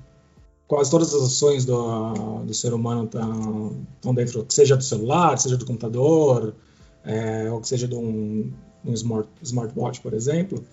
quase 0.69 0.93
todas 0.93 1.13
as 1.13 1.23
ações 1.25 1.65
do, 1.65 2.45
do 2.45 2.55
ser 2.55 2.73
humano 2.73 3.03
estão 3.03 4.15
dentro, 4.15 4.47
seja 4.49 4.77
do 4.77 4.85
celular, 4.85 5.37
seja 5.39 5.57
do 5.57 5.67
computador, 5.67 6.55
é, 7.05 7.51
ou 7.51 7.61
que 7.61 7.67
seja 7.67 7.89
de 7.89 7.97
um, 7.97 8.53
um 8.85 8.93
smart, 8.93 9.29
smartwatch, 9.43 10.01
por 10.03 10.15
exemplo, 10.15 10.65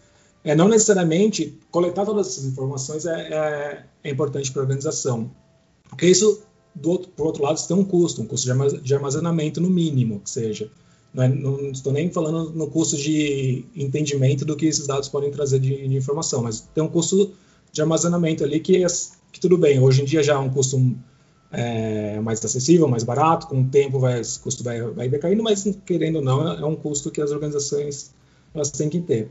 é, 0.43 0.53
não 0.53 0.67
necessariamente 0.67 1.57
coletar 1.71 2.05
todas 2.05 2.27
essas 2.27 2.45
informações 2.45 3.03
é, 3.07 3.33
é, 3.33 3.85
é 4.03 4.11
importante 4.11 4.51
para 4.51 4.61
a 4.61 4.65
organização. 4.65 5.31
Porque 5.89 6.05
isso, 6.05 6.43
do 6.73 6.91
outro, 6.91 7.09
por 7.15 7.27
outro 7.27 7.43
lado, 7.43 7.67
tem 7.67 7.75
um 7.75 7.83
custo, 7.83 8.21
um 8.21 8.25
custo 8.25 8.47
de 8.81 8.93
armazenamento 8.93 9.59
no 9.59 9.69
mínimo, 9.69 10.19
que 10.19 10.29
seja. 10.29 10.69
Não, 11.13 11.23
é, 11.23 11.27
não, 11.27 11.71
estou 11.71 11.91
nem 11.91 12.09
falando 12.09 12.51
no 12.51 12.67
custo 12.67 12.95
de 12.95 13.65
entendimento 13.75 14.45
do 14.45 14.55
que 14.55 14.65
esses 14.65 14.87
dados 14.87 15.09
podem 15.09 15.29
trazer 15.29 15.59
de, 15.59 15.87
de 15.87 15.95
informação, 15.95 16.41
mas 16.41 16.61
tem 16.73 16.83
um 16.83 16.87
custo 16.87 17.33
de 17.71 17.81
armazenamento 17.81 18.43
ali 18.43 18.59
que, 18.59 18.83
é, 18.83 18.87
que 19.31 19.39
tudo 19.39 19.57
bem, 19.57 19.79
hoje 19.79 20.01
em 20.01 20.05
dia 20.05 20.23
já 20.23 20.33
é 20.35 20.37
um 20.37 20.49
custo 20.49 20.77
é, 21.51 22.19
mais 22.21 22.43
acessível, 22.43 22.87
mais 22.87 23.03
barato, 23.03 23.47
com 23.47 23.61
o 23.61 23.67
tempo 23.67 23.99
vai, 23.99 24.21
esse 24.21 24.39
custo 24.39 24.63
vai, 24.63 24.81
vai 24.81 25.09
decaindo, 25.09 25.43
mas 25.43 25.67
querendo 25.85 26.17
ou 26.17 26.21
não, 26.21 26.47
é 26.47 26.65
um 26.65 26.75
custo 26.75 27.11
que 27.11 27.21
as 27.21 27.31
organizações 27.31 28.13
elas 28.53 28.71
têm 28.71 28.89
que 28.89 29.01
ter, 29.01 29.29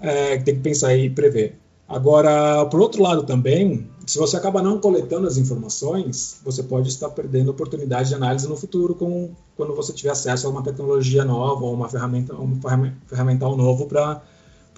é, 0.00 0.36
tem 0.38 0.56
que 0.56 0.60
pensar 0.60 0.94
e 0.96 1.08
prever. 1.08 1.56
Agora, 1.88 2.66
por 2.66 2.80
outro 2.80 3.02
lado 3.02 3.22
também, 3.22 3.88
se 4.06 4.18
você 4.18 4.36
acaba 4.36 4.60
não 4.60 4.78
coletando 4.78 5.26
as 5.26 5.38
informações, 5.38 6.38
você 6.44 6.62
pode 6.62 6.90
estar 6.90 7.08
perdendo 7.08 7.50
oportunidade 7.50 8.10
de 8.10 8.14
análise 8.14 8.46
no 8.46 8.58
futuro 8.58 8.94
com, 8.94 9.30
quando 9.56 9.74
você 9.74 9.94
tiver 9.94 10.10
acesso 10.10 10.46
a 10.46 10.50
uma 10.50 10.62
tecnologia 10.62 11.24
nova 11.24 11.64
ou 11.64 11.72
uma 11.72 11.88
ferramenta, 11.88 12.34
um 12.34 12.60
ferramental 13.06 13.56
novo 13.56 13.86
para 13.86 14.20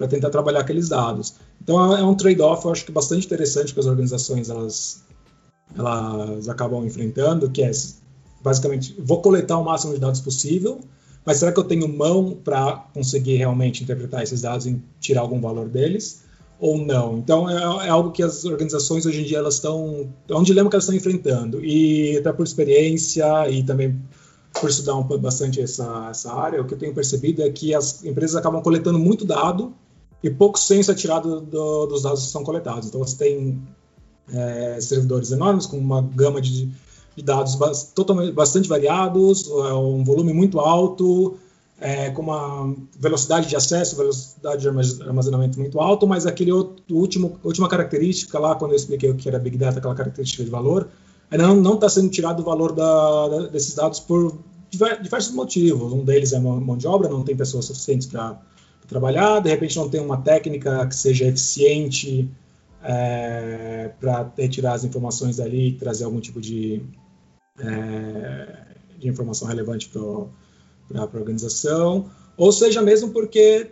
tentar 0.09 0.31
trabalhar 0.31 0.61
aqueles 0.61 0.89
dados. 0.89 1.35
Então, 1.61 1.97
é 1.97 2.05
um 2.05 2.15
trade-off, 2.15 2.65
eu 2.65 2.71
acho 2.71 2.85
que 2.85 2.93
bastante 2.93 3.27
interessante 3.27 3.75
que 3.75 3.81
as 3.81 3.87
organizações 3.87 4.49
elas 4.49 5.03
elas 5.77 6.49
acabam 6.49 6.85
enfrentando, 6.85 7.51
que 7.51 7.63
é 7.63 7.71
basicamente 8.41 8.95
vou 9.01 9.21
coletar 9.21 9.59
o 9.59 9.65
máximo 9.65 9.95
de 9.95 10.01
dados 10.01 10.21
possível, 10.21 10.81
mas 11.25 11.39
será 11.39 11.53
que 11.53 11.59
eu 11.59 11.65
tenho 11.65 11.89
mão 11.89 12.37
para 12.45 12.85
conseguir 12.95 13.37
realmente 13.37 13.83
interpretar 13.83 14.23
esses 14.23 14.43
dados 14.43 14.67
e 14.67 14.81
tirar 15.01 15.23
algum 15.23 15.41
valor 15.41 15.69
deles 15.69 16.30
ou 16.61 16.79
não? 16.79 17.19
Então 17.19 17.49
é, 17.49 17.87
é 17.87 17.89
algo 17.89 18.11
que 18.13 18.23
as 18.23 18.45
organizações 18.45 19.07
hoje 19.07 19.23
em 19.23 19.25
dia 19.25 19.39
elas 19.39 19.55
estão 19.55 20.09
é 20.29 20.35
um 20.35 20.43
dilema 20.43 20.69
que 20.69 20.77
elas 20.77 20.85
estão 20.85 20.97
enfrentando 20.97 21.65
e 21.65 22.19
até 22.19 22.33
por 22.33 22.45
experiência 22.45 23.49
e 23.49 23.63
também 23.63 23.99
por 24.53 24.69
estudar 24.69 24.97
um, 24.97 25.03
bastante 25.19 25.61
essa, 25.61 26.09
essa 26.11 26.33
área, 26.33 26.61
o 26.61 26.67
que 26.67 26.75
eu 26.75 26.79
tenho 26.79 26.95
percebido 26.95 27.43
é 27.43 27.51
que 27.51 27.75
as 27.75 28.05
empresas 28.05 28.37
acabam 28.37 28.63
coletando 28.63 28.99
muito 28.99 29.25
dado 29.25 29.73
e 30.23 30.29
pouco 30.29 30.59
senso 30.59 30.91
é 30.91 30.95
tirado 30.95 31.41
do, 31.41 31.87
dos 31.87 32.03
dados 32.03 32.27
que 32.27 32.33
são 32.33 32.45
coletados. 32.45 32.89
Então 32.89 33.01
você 33.01 33.17
tem 33.17 33.63
é, 34.33 34.79
servidores 34.81 35.31
enormes, 35.31 35.67
com 35.67 35.79
uma 35.79 36.03
gama 36.03 36.41
de, 36.41 36.69
de 37.17 37.23
dados 37.23 37.57
totalmente, 37.95 38.33
bastante 38.33 38.69
variados, 38.69 39.49
é, 39.49 39.73
um 39.73 40.05
volume 40.05 40.33
muito 40.33 40.61
alto, 40.61 41.39
é, 41.81 42.11
com 42.11 42.21
uma 42.21 42.77
velocidade 42.99 43.49
de 43.49 43.57
acesso, 43.57 43.97
velocidade 43.97 44.61
de 44.61 44.69
armazenamento 44.69 45.59
muito 45.59 45.81
alto, 45.81 46.07
mas 46.07 46.27
aquele 46.27 46.53
outro, 46.53 46.85
último, 46.95 47.41
última 47.43 47.69
característica 47.69 48.39
lá, 48.39 48.55
quando 48.55 48.73
eu 48.73 48.77
expliquei 48.77 49.11
o 49.11 49.17
que 49.17 49.27
era 49.27 49.39
Big 49.39 49.57
Data, 49.57 49.79
aquela 49.79 49.95
característica 49.95 50.45
de 50.45 50.51
valor, 50.51 50.89
não 51.33 51.75
está 51.75 51.89
sendo 51.89 52.11
tirado 52.11 52.41
o 52.41 52.45
valor 52.45 52.73
da, 52.73 53.29
da, 53.29 53.47
desses 53.47 53.75
dados 53.75 53.99
por 53.99 54.37
diversos 54.69 55.33
motivos. 55.33 55.93
Um 55.93 56.05
deles 56.05 56.33
é 56.33 56.39
mão 56.39 56.77
de 56.77 56.87
obra, 56.87 57.09
não 57.09 57.25
tem 57.25 57.35
pessoas 57.35 57.65
suficientes 57.65 58.07
para 58.07 58.39
trabalhar, 58.87 59.41
de 59.41 59.49
repente 59.49 59.77
não 59.77 59.89
tem 59.89 60.01
uma 60.01 60.19
técnica 60.19 60.87
que 60.87 60.95
seja 60.95 61.27
eficiente 61.27 62.29
é, 62.83 63.91
para 63.99 64.31
retirar 64.37 64.75
as 64.75 64.85
informações 64.85 65.37
dali 65.37 65.69
e 65.69 65.73
trazer 65.73 66.05
algum 66.05 66.21
tipo 66.21 66.41
de, 66.41 66.83
é, 67.59 68.67
de 68.99 69.09
informação 69.09 69.49
relevante 69.49 69.89
para 69.89 70.03
a 70.95 71.03
organização, 71.03 72.11
ou 72.37 72.53
seja, 72.53 72.83
mesmo 72.83 73.11
porque 73.11 73.71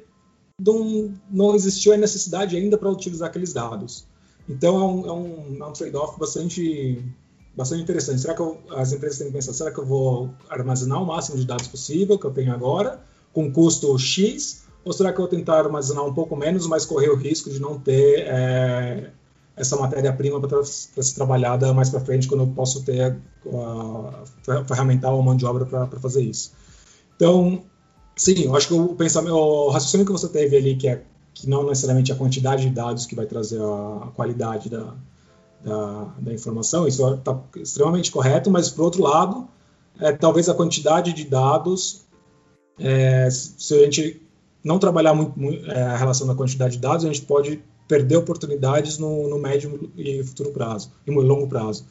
não, 0.61 1.15
não 1.31 1.55
existiu 1.55 1.93
a 1.93 1.97
necessidade 1.97 2.57
ainda 2.57 2.77
para 2.77 2.91
utilizar 2.91 3.29
aqueles 3.29 3.53
dados. 3.53 4.07
Então, 4.49 4.77
é 4.77 4.85
um, 4.85 5.07
é 5.07 5.13
um, 5.13 5.65
é 5.65 5.67
um 5.67 5.73
trade-off 5.73 6.19
bastante, 6.19 7.05
bastante 7.55 7.83
interessante. 7.83 8.21
Será 8.21 8.35
que 8.35 8.41
eu, 8.41 8.59
as 8.71 8.93
empresas 8.93 9.19
têm 9.19 9.29
que 9.29 9.33
pensar, 9.35 9.53
será 9.53 9.71
que 9.71 9.79
eu 9.79 9.87
vou 9.87 10.31
armazenar 10.49 11.03
o 11.03 11.07
máximo 11.07 11.39
de 11.39 11.47
dados 11.47 11.69
possível 11.69 12.19
que 12.19 12.25
eu 12.25 12.31
tenho 12.31 12.53
agora, 12.53 13.01
com 13.33 13.53
custo 13.53 13.97
X, 13.99 14.65
ou 14.85 14.93
será 14.93 15.13
que 15.13 15.21
eu 15.21 15.27
vou 15.27 15.29
tentar 15.29 15.59
armazenar 15.59 16.05
um 16.05 16.15
pouco 16.15 16.35
menos, 16.35 16.67
mas 16.67 16.87
correr 16.87 17.11
o 17.11 17.17
risco 17.17 17.51
de 17.51 17.61
não 17.61 17.79
ter 17.79 18.21
é, 18.27 19.11
essa 19.55 19.77
matéria-prima 19.77 20.41
para 20.41 20.65
ser 20.65 21.15
trabalhada 21.15 21.73
mais 21.75 21.91
para 21.91 22.01
frente, 22.01 22.27
quando 22.27 22.45
eu 22.45 22.49
posso 22.49 22.83
ter 22.85 23.17
a 23.53 24.65
ferramental 24.65 25.17
ou 25.17 25.23
mão 25.23 25.37
de 25.37 25.45
obra 25.45 25.67
para 25.67 26.01
fazer 26.01 26.23
isso? 26.23 26.53
Então, 27.19 27.65
sim, 28.15 28.45
eu 28.45 28.55
acho 28.55 28.69
que 28.69 28.75
o 28.75 28.95
pensamento, 28.95 29.35
o 29.35 29.71
raciocínio 29.71 30.07
que 30.07 30.13
você 30.13 30.29
teve 30.29 30.57
ali, 30.57 30.77
que 30.77 30.87
é 30.87 31.03
que 31.35 31.49
não 31.49 31.65
necessariamente 31.65 32.13
a 32.13 32.17
quantidade 32.17 32.63
de 32.63 32.71
dados 32.71 33.07
que 33.07 33.15
vai 33.15 33.27
trazer 33.27 33.61
a, 33.61 34.09
qualidade 34.15 34.69
da, 34.69 34.95
da, 35.65 36.15
da 36.19 36.33
informação, 36.33 36.87
isso 36.87 37.15
está 37.15 37.41
extremamente 37.57 38.11
correto, 38.13 38.51
mas, 38.51 38.71
por 38.71 38.85
outro 38.85 39.03
lado, 39.03 39.49
é, 40.01 40.13
talvez 40.13 40.49
a 40.49 40.55
quantidade 40.55 41.13
de 41.13 41.25
dados, 41.25 42.03
é, 42.79 43.29
se 43.31 43.75
a 43.75 43.85
gente 43.85 44.23
não 44.63 44.79
trabalhar 44.79 45.15
muito, 45.15 45.39
muito 45.39 45.69
é, 45.71 45.83
a 45.83 45.97
relação 45.97 46.27
da 46.27 46.35
quantidade 46.37 46.75
de 46.75 46.81
dados, 46.81 47.05
a 47.05 47.09
gente 47.09 47.23
pode 47.23 47.63
perder 47.89 48.17
oportunidades 48.17 48.99
no, 48.99 49.29
no 49.29 49.39
médio 49.39 49.91
e 49.97 50.23
futuro 50.23 50.53
prazo, 50.53 50.93
e 51.05 51.11
no 51.11 51.21
longo 51.21 51.49
prazo. 51.49 51.85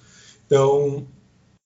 Então, 0.46 1.06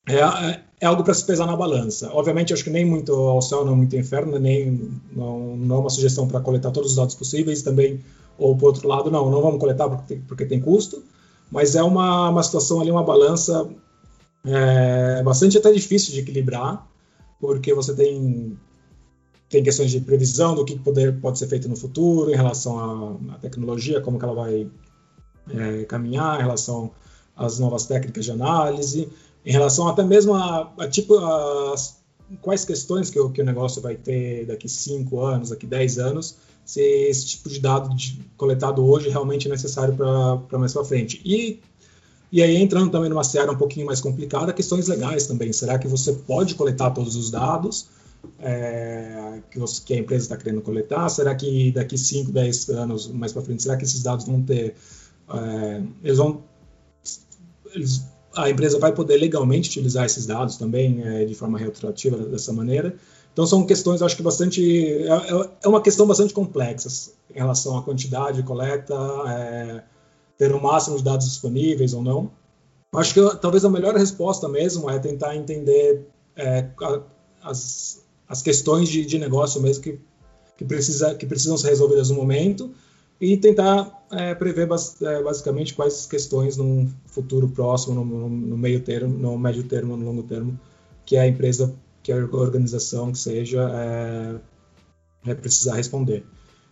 é, 0.08 0.62
é, 0.81 0.86
algo 0.86 1.03
para 1.03 1.13
se 1.13 1.25
pesar 1.25 1.46
na 1.46 1.55
balança. 1.55 2.10
Obviamente, 2.13 2.53
acho 2.53 2.63
que 2.63 2.70
nem 2.70 2.86
muito 2.86 3.13
ao 3.13 3.41
céu, 3.41 3.63
não 3.63 3.75
muito 3.75 3.96
inferno, 3.96 4.39
nem 4.39 4.91
não, 5.12 5.55
não 5.55 5.75
é 5.77 5.79
uma 5.79 5.89
sugestão 5.89 6.27
para 6.27 6.39
coletar 6.39 6.72
todos 6.72 6.91
os 6.91 6.96
dados 6.96 7.15
possíveis 7.15 7.62
também, 7.62 8.03
ou 8.38 8.55
por 8.58 8.67
outro 8.67 8.88
lado, 8.88 9.12
não, 9.12 9.29
não 9.29 9.41
vamos 9.41 9.60
coletar 9.60 9.88
porque 9.88 10.15
tem, 10.15 10.22
porque 10.22 10.46
tem 10.46 10.60
custo, 10.60 11.03
mas 11.51 11.75
é 11.75 11.84
uma, 11.84 12.29
uma 12.29 12.43
situação 12.43 12.81
ali, 12.81 12.89
uma 12.89 13.03
balança 13.03 13.70
é, 14.46 15.22
bastante 15.24 15.58
até 15.58 15.72
difícil 15.72 16.13
de 16.13 16.22
equilibrar, 16.22 16.88
porque 17.39 17.74
você 17.74 17.93
tem 17.93 18.58
tem 19.50 19.62
questões 19.62 19.91
de 19.91 20.00
previsão 20.00 20.55
do 20.55 20.63
que 20.63 20.79
poder, 20.79 21.20
pode 21.20 21.38
ser 21.38 21.46
feito 21.46 21.67
no 21.67 21.75
futuro 21.75 22.31
em 22.31 22.36
relação 22.36 22.79
à, 22.79 23.36
à 23.36 23.38
tecnologia, 23.38 24.00
como 24.00 24.17
que 24.17 24.24
ela 24.24 24.34
vai 24.34 24.72
é, 25.53 25.84
caminhar, 25.84 26.39
em 26.39 26.43
relação 26.43 26.91
às 27.36 27.60
novas 27.60 27.86
técnicas 27.86 28.24
de 28.24 28.31
análise, 28.31 29.10
em 29.45 29.51
relação 29.51 29.88
até 29.88 30.03
mesmo 30.03 30.33
a, 30.33 30.71
a 30.77 30.88
tipo 30.88 31.17
a, 31.17 31.75
quais 32.41 32.65
questões 32.65 33.10
que 33.10 33.19
o, 33.19 33.29
que 33.29 33.41
o 33.41 33.45
negócio 33.45 33.81
vai 33.81 33.95
ter 33.95 34.45
daqui 34.45 34.69
5 34.69 35.19
anos, 35.19 35.50
daqui 35.50 35.65
10 35.65 36.00
anos, 36.00 36.38
se 36.65 36.81
esse 36.81 37.25
tipo 37.25 37.50
de 37.50 37.60
dado 37.60 37.95
de, 37.95 38.19
coletado 38.38 38.86
hoje 38.86 39.10
realmente 39.10 39.48
é 39.48 39.51
necessário 39.51 39.95
para 39.95 40.60
mais 40.60 40.74
para 40.74 40.83
frente. 40.83 41.21
E, 41.25 41.60
e 42.31 42.41
aí 42.41 42.55
entrando 42.55 42.91
também 42.91 43.10
numa 43.10 43.24
seara 43.24 43.51
um 43.51 43.57
pouquinho 43.57 43.86
mais 43.86 44.00
complicada, 44.00 44.53
questões 44.53 44.88
legais 44.88 45.27
também. 45.27 45.51
Será 45.51 45.77
que 45.77 45.88
você 45.88 46.13
pode 46.13 46.55
coletar 46.55 46.91
todos 46.91 47.15
os 47.15 47.29
dados? 47.29 47.88
é, 48.39 49.41
que, 49.50 49.60
você, 49.60 49.81
que, 49.83 49.93
a 49.93 49.98
empresa 49.98 50.25
está 50.25 50.38
querendo 50.38 50.62
coletar? 50.62 51.10
Será 51.10 51.33
que 51.36 51.71
daqui 51.71 51.98
5, 51.98 52.31
10 52.31 52.69
anos 52.69 53.07
mais 53.07 53.33
para 53.33 53.41
frente, 53.41 53.63
será 53.63 53.77
que 53.77 53.83
esses 53.83 54.03
dados 54.03 54.25
vão 54.25 54.41
ter. 54.41 54.75
É, 55.29 55.81
eles 56.03 56.17
vão. 56.17 56.43
Eles, 57.74 58.05
a 58.35 58.50
empresa 58.50 58.79
vai 58.79 58.93
poder 58.93 59.17
legalmente 59.17 59.69
utilizar 59.69 60.05
esses 60.05 60.25
dados 60.25 60.57
também 60.57 61.01
é, 61.03 61.25
de 61.25 61.35
forma 61.35 61.57
retroativa 61.57 62.17
dessa 62.17 62.53
maneira. 62.53 62.95
Então 63.33 63.45
são 63.45 63.65
questões, 63.65 64.01
acho 64.01 64.15
que 64.15 64.23
bastante. 64.23 64.61
É, 64.61 65.07
é, 65.07 65.50
é 65.63 65.67
uma 65.67 65.81
questão 65.81 66.05
bastante 66.05 66.33
complexa. 66.33 67.11
em 67.29 67.38
relação 67.38 67.77
à 67.77 67.81
quantidade 67.81 68.38
de 68.38 68.43
coleta, 68.43 68.95
é, 69.27 69.83
ter 70.38 70.53
o 70.53 70.61
máximo 70.61 70.97
de 70.97 71.03
dados 71.03 71.27
disponíveis 71.27 71.93
ou 71.93 72.01
não. 72.01 72.31
Acho 72.93 73.13
que 73.13 73.38
talvez 73.38 73.63
a 73.63 73.69
melhor 73.69 73.95
resposta 73.95 74.50
mesmo 74.50 74.89
é 74.89 75.00
tentar 75.00 75.35
entender 75.35 76.07
é, 76.35 76.67
as, 77.41 78.03
as 78.27 78.41
questões 78.41 78.89
de, 78.89 79.05
de 79.05 79.17
negócio 79.17 79.61
mesmo 79.61 79.83
que, 79.83 80.00
que, 80.57 80.65
precisa, 80.65 81.15
que 81.15 81.25
precisam 81.25 81.57
ser 81.57 81.69
resolvidas 81.69 82.09
no 82.09 82.15
momento 82.15 82.73
e 83.22 83.38
tentar 83.38 84.04
é, 84.12 84.34
prever 84.34 84.63
é, 84.63 85.22
basicamente 85.22 85.75
quais 85.75 86.08
questões 86.08 86.58
num 86.58 86.90
futuro 87.06 87.48
próximo, 87.48 88.04
no, 88.04 88.28
no, 88.28 88.58
meio 88.58 88.80
termo, 88.82 89.16
no 89.16 89.38
médio 89.38 89.63
termo, 89.63 89.96
no 89.96 90.04
longo 90.04 90.24
termo, 90.24 90.60
que 91.06 91.16
a 91.16 91.28
empresa, 91.28 91.72
que 92.01 92.12
a 92.12 92.16
organização 92.16 93.12
que 93.12 93.20
seja, 93.20 93.70
é, 93.70 95.32
é 95.32 95.36
precisar 95.36 95.75
responder. 95.75 96.25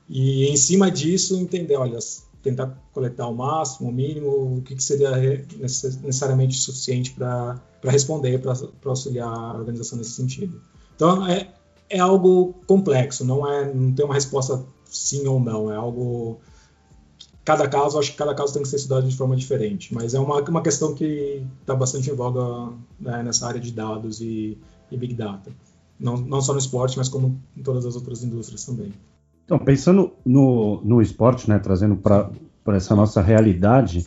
E 0.10 0.48
em 0.48 0.58
cima 0.58 0.90
disso, 0.90 1.38
entender, 1.38 1.76
olha, 1.76 2.00
tentar 2.42 2.76
coletar 2.92 3.28
o 3.28 3.36
máximo, 3.36 3.90
o 3.90 3.94
mínimo, 3.94 4.58
o 4.58 4.62
que, 4.64 4.76
que 4.76 4.84
seria 4.84 5.12
necessariamente 5.60 6.58
suficiente 6.58 7.12
para 7.12 7.62
responder, 7.84 8.40
para 8.40 8.56
auxiliar 8.86 9.28
a 9.28 9.54
organização 9.54 10.00
nesse 10.00 10.12
sentido. 10.12 10.60
Então, 10.96 11.28
é, 11.28 11.54
é 11.92 12.00
algo 12.00 12.56
complexo, 12.66 13.24
não, 13.24 13.48
é, 13.48 13.72
não 13.72 13.92
tem 13.94 14.04
uma 14.04 14.16
resposta 14.16 14.66
sim 14.90 15.28
ou 15.28 15.40
não, 15.40 15.72
é 15.72 15.76
algo 15.76 16.40
cada 17.50 17.68
caso, 17.68 17.98
acho 17.98 18.12
que 18.12 18.18
cada 18.18 18.36
caso 18.36 18.54
tem 18.54 18.62
que 18.62 18.68
ser 18.68 18.76
estudado 18.76 19.08
de 19.08 19.16
forma 19.16 19.36
diferente, 19.36 19.92
mas 19.94 20.14
é 20.14 20.20
uma, 20.20 20.40
uma 20.42 20.62
questão 20.62 20.94
que 20.94 21.44
está 21.62 21.74
bastante 21.74 22.12
em 22.12 22.14
voga 22.14 22.72
né, 23.00 23.24
nessa 23.24 23.48
área 23.48 23.60
de 23.60 23.72
dados 23.72 24.22
e, 24.22 24.56
e 24.92 24.96
Big 24.98 25.16
Data. 25.16 25.52
Não, 26.00 26.16
não 26.16 26.42
só 26.42 26.54
no 26.54 26.60
esporte, 26.60 26.98
mas 26.98 27.10
como 27.10 27.42
em 27.58 27.64
todas 27.64 27.88
as 27.88 27.96
outras 27.96 28.24
indústrias 28.24 28.64
também. 28.64 28.94
Então, 29.46 29.58
pensando 29.58 30.12
no, 30.24 30.80
no 30.84 31.02
esporte, 31.02 31.50
né, 31.50 31.58
trazendo 31.58 31.96
para 31.98 32.30
essa 32.68 32.96
nossa 32.96 33.20
realidade, 33.20 34.06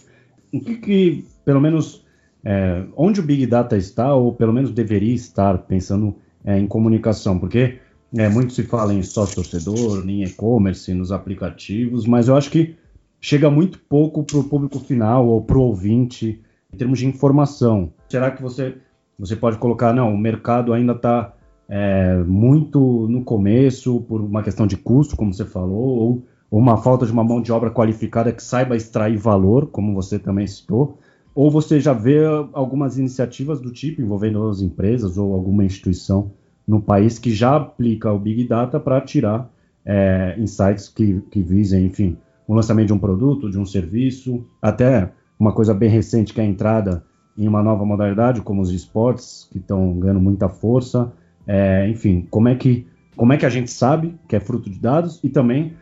o 0.53 0.61
que, 0.61 0.77
que 0.77 1.27
pelo 1.45 1.61
menos, 1.61 2.05
é, 2.45 2.85
onde 2.97 3.19
o 3.19 3.25
Big 3.25 3.45
Data 3.47 3.77
está, 3.77 4.15
ou 4.15 4.33
pelo 4.33 4.53
menos 4.53 4.71
deveria 4.71 5.15
estar, 5.15 5.59
pensando 5.59 6.15
é, 6.45 6.57
em 6.57 6.69
comunicação? 6.69 7.41
Porque 7.41 7.81
é, 8.17 8.29
muito 8.29 8.53
se 8.53 8.63
fala 8.65 8.93
em 8.93 9.03
sócio-torcedor, 9.03 10.09
em 10.09 10.23
e-commerce, 10.23 10.93
nos 10.93 11.11
aplicativos, 11.11 12.07
mas 12.07 12.29
eu 12.29 12.37
acho 12.37 12.51
que 12.51 12.77
chega 13.21 13.51
muito 13.51 13.79
pouco 13.79 14.23
para 14.23 14.39
o 14.39 14.45
público 14.45 14.79
final 14.81 15.27
ou 15.27 15.43
para 15.43 15.57
o 15.57 15.63
ouvinte 15.63 16.43
em 16.73 16.77
termos 16.77 16.99
de 16.99 17.07
informação. 17.07 17.93
Será 18.09 18.31
que 18.31 18.43
você, 18.43 18.77
você 19.19 19.35
pode 19.35 19.59
colocar, 19.59 19.95
não, 19.95 20.13
o 20.13 20.19
mercado 20.19 20.73
ainda 20.73 20.93
está 20.93 21.35
é, 21.69 22.17
muito 22.25 23.07
no 23.09 23.25
começo 23.25 24.03
por 24.03 24.21
uma 24.21 24.43
questão 24.43 24.67
de 24.67 24.77
custo, 24.77 25.17
como 25.17 25.33
você 25.33 25.47
falou, 25.47 25.99
ou, 25.99 26.23
ou 26.51 26.59
uma 26.59 26.77
falta 26.77 27.07
de 27.07 27.13
uma 27.13 27.25
mão 27.25 27.41
de 27.41 27.51
obra 27.51 27.71
qualificada 27.71 28.33
que 28.33 28.43
saiba 28.43 28.77
extrair 28.77 29.17
valor, 29.17 29.69
como 29.69 29.95
você 29.95 30.19
também 30.19 30.47
citou, 30.47 30.99
ou 31.35 31.51
você 31.51 31.81
já 31.81 31.95
vê 31.95 32.19
algumas 32.53 32.99
iniciativas 32.99 33.59
do 33.59 33.73
tipo 33.73 34.03
envolvendo 34.03 34.47
as 34.49 34.61
empresas 34.61 35.17
ou 35.17 35.33
alguma 35.33 35.65
instituição 35.65 36.31
no 36.67 36.81
país 36.81 37.19
que 37.19 37.33
já 37.33 37.57
aplica 37.57 38.13
o 38.13 38.19
Big 38.19 38.47
Data 38.47 38.79
para 38.79 39.01
tirar 39.01 39.51
é, 39.85 40.37
insights 40.39 40.89
que, 40.89 41.21
que 41.31 41.43
visem, 41.43 41.87
enfim, 41.87 42.17
o 42.47 42.55
lançamento 42.55 42.89
de 42.89 42.93
um 42.93 42.99
produto, 42.99 43.51
de 43.51 43.59
um 43.59 43.67
serviço, 43.67 44.45
até 44.61 45.13
uma 45.39 45.53
coisa 45.53 45.75
bem 45.75 45.89
recente 45.89 46.33
que 46.33 46.41
é 46.41 46.45
a 46.45 46.47
entrada 46.47 47.05
em 47.37 47.49
uma 47.49 47.63
nova 47.63 47.85
modalidade, 47.85 48.43
como 48.43 48.61
os 48.61 48.71
esportes, 48.71 49.49
que 49.51 49.59
estão 49.59 49.99
ganhando 49.99 50.21
muita 50.21 50.49
força. 50.49 51.13
É, 51.47 51.89
enfim, 51.89 52.27
como 52.31 52.49
é, 52.49 52.55
que, 52.55 52.87
como 53.17 53.33
é 53.33 53.37
que 53.37 53.47
a 53.47 53.51
gente 53.51 53.71
sabe 53.71 54.15
que 54.29 54.37
é 54.37 54.41
fruto 54.41 54.71
de 54.71 54.79
dados 54.79 55.19
e 55.25 55.29
também 55.29 55.75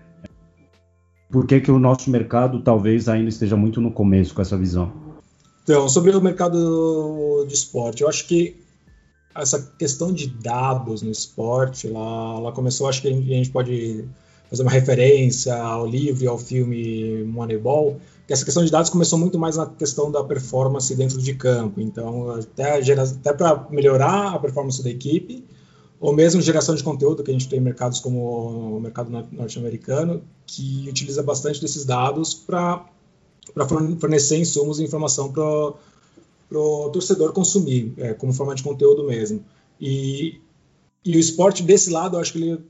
por 1.30 1.46
que, 1.46 1.60
que 1.60 1.70
o 1.70 1.78
nosso 1.78 2.10
mercado 2.10 2.62
talvez 2.62 3.08
ainda 3.08 3.28
esteja 3.28 3.56
muito 3.56 3.80
no 3.80 3.90
começo 3.90 4.34
com 4.34 4.42
essa 4.42 4.56
visão? 4.56 4.92
Então, 5.62 5.88
sobre 5.88 6.10
o 6.10 6.20
mercado 6.20 7.44
de 7.46 7.54
esporte, 7.54 8.02
eu 8.02 8.08
acho 8.08 8.26
que 8.26 8.56
essa 9.34 9.72
questão 9.78 10.12
de 10.12 10.26
dados 10.28 11.02
no 11.02 11.10
esporte, 11.10 11.87
ela, 11.87 12.37
ela 12.38 12.52
começou, 12.52 12.88
acho 12.88 13.02
que 13.02 13.09
a 13.09 13.12
gente 13.12 13.50
pode 13.50 14.05
fazer 14.48 14.62
uma 14.62 14.70
referência 14.70 15.55
ao 15.57 15.87
livro 15.87 16.24
e 16.24 16.26
ao 16.26 16.37
filme 16.37 17.22
Moneyball, 17.24 18.00
que 18.26 18.33
essa 18.33 18.44
questão 18.44 18.64
de 18.64 18.70
dados 18.70 18.90
começou 18.90 19.18
muito 19.18 19.38
mais 19.38 19.57
na 19.57 19.66
questão 19.66 20.11
da 20.11 20.24
performance 20.24 20.94
dentro 20.94 21.18
de 21.22 21.35
campo. 21.35 21.81
Então, 21.81 22.31
até, 22.33 22.78
até 22.78 23.33
para 23.33 23.68
melhorar 23.70 24.35
a 24.35 24.38
performance 24.38 24.83
da 24.83 24.90
equipe, 24.90 25.44
ou 26.00 26.12
mesmo 26.12 26.40
geração 26.40 26.74
de 26.74 26.83
conteúdo, 26.83 27.22
que 27.22 27.31
a 27.31 27.35
gente 27.35 27.48
tem 27.48 27.61
mercados 27.61 28.00
como 28.00 28.76
o 28.76 28.81
mercado 28.81 29.11
norte-americano, 29.31 30.22
que 30.46 30.87
utiliza 30.88 31.22
bastante 31.22 31.61
desses 31.61 31.85
dados 31.85 32.35
para 32.35 32.85
fornecer 34.00 34.38
insumos 34.38 34.81
e 34.81 34.85
informação 34.85 35.31
para 35.31 35.74
o 36.58 36.90
torcedor 36.90 37.32
consumir, 37.32 37.92
é, 37.96 38.14
como 38.14 38.32
forma 38.32 38.54
de 38.54 38.62
conteúdo 38.62 39.04
mesmo. 39.04 39.44
E, 39.80 40.40
e 41.04 41.16
o 41.16 41.18
esporte, 41.18 41.62
desse 41.62 41.90
lado, 41.90 42.16
eu 42.16 42.20
acho 42.20 42.32
que 42.32 42.38
ele 42.38 42.60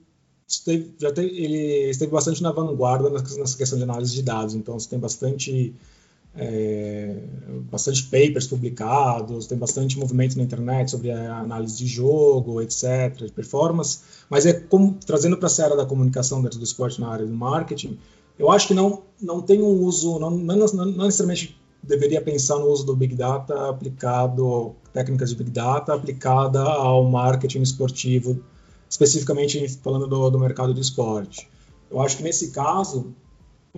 esteve, 0.47 0.95
já 0.99 1.13
te, 1.13 1.23
ele 1.23 1.91
esteve 1.91 2.13
bastante 2.13 2.43
na 2.43 2.53
vanguarda 2.53 3.09
nessa 3.11 3.57
questão 3.57 3.79
de 3.79 3.85
análise 3.85 4.13
de 4.13 4.23
dados. 4.23 4.55
Então, 4.55 4.79
você 4.79 4.89
tem 4.89 4.99
bastante, 4.99 5.75
é, 6.35 7.17
bastante 7.71 8.05
papers 8.05 8.47
publicados, 8.47 9.47
tem 9.47 9.57
bastante 9.57 9.99
movimento 9.99 10.37
na 10.37 10.45
internet 10.45 10.91
sobre 10.91 11.11
análise 11.11 11.77
de 11.77 11.87
jogo, 11.87 12.61
etc., 12.61 13.15
de 13.17 13.33
performance. 13.33 14.01
Mas 14.29 14.47
é 14.47 14.53
como 14.53 14.99
trazendo 15.05 15.37
para 15.37 15.49
a 15.49 15.65
área 15.65 15.77
da 15.77 15.87
comunicação 15.87 16.43
dentro 16.43 16.59
do 16.59 16.65
esporte 16.65 17.01
na 17.01 17.09
área 17.09 17.27
do 17.27 17.35
marketing, 17.35 17.99
eu 18.39 18.51
acho 18.51 18.69
que 18.69 18.75
não, 18.75 19.03
não 19.21 19.43
tem 19.43 19.61
um 19.63 19.83
uso, 19.83 20.19
não, 20.19 20.31
não, 20.31 20.57
não 20.57 21.05
necessariamente 21.05 21.60
deveria 21.83 22.21
pensar 22.21 22.59
no 22.59 22.67
uso 22.67 22.85
do 22.85 22.95
Big 22.95 23.15
Data 23.15 23.69
aplicado, 23.69 24.75
técnicas 24.93 25.31
de 25.31 25.37
Big 25.37 25.51
Data 25.51 25.95
aplicada 25.95 26.63
ao 26.63 27.05
marketing 27.05 27.63
esportivo 27.63 28.43
especificamente 28.91 29.69
falando 29.83 30.09
do, 30.09 30.31
do 30.31 30.39
mercado 30.39 30.75
do 30.75 30.81
esporte. 30.81 31.49
Eu 31.89 32.01
acho 32.01 32.17
que 32.17 32.25
nesse 32.25 32.51
caso, 32.51 33.15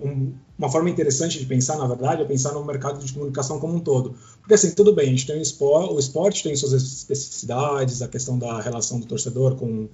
um, 0.01 0.33
uma 0.57 0.69
forma 0.69 0.89
interessante 0.89 1.37
de 1.37 1.45
pensar, 1.45 1.77
na 1.77 1.85
verdade, 1.85 2.23
é 2.23 2.25
pensar 2.25 2.51
no 2.51 2.65
mercado 2.65 3.03
de 3.03 3.13
comunicação 3.13 3.59
como 3.59 3.75
um 3.75 3.79
todo. 3.79 4.15
Porque, 4.39 4.55
assim, 4.55 4.71
tudo 4.71 4.91
bem, 4.93 5.07
a 5.07 5.09
gente 5.11 5.27
tem 5.27 5.37
o 5.37 5.41
esporte, 5.41 5.93
o 5.93 5.99
esporte 5.99 6.41
tem 6.41 6.55
suas 6.55 6.73
especificidades, 6.73 8.01
a 8.01 8.07
questão 8.07 8.39
da 8.39 8.59
relação 8.59 8.99
do 8.99 9.05
torcedor 9.05 9.55
com, 9.55 9.87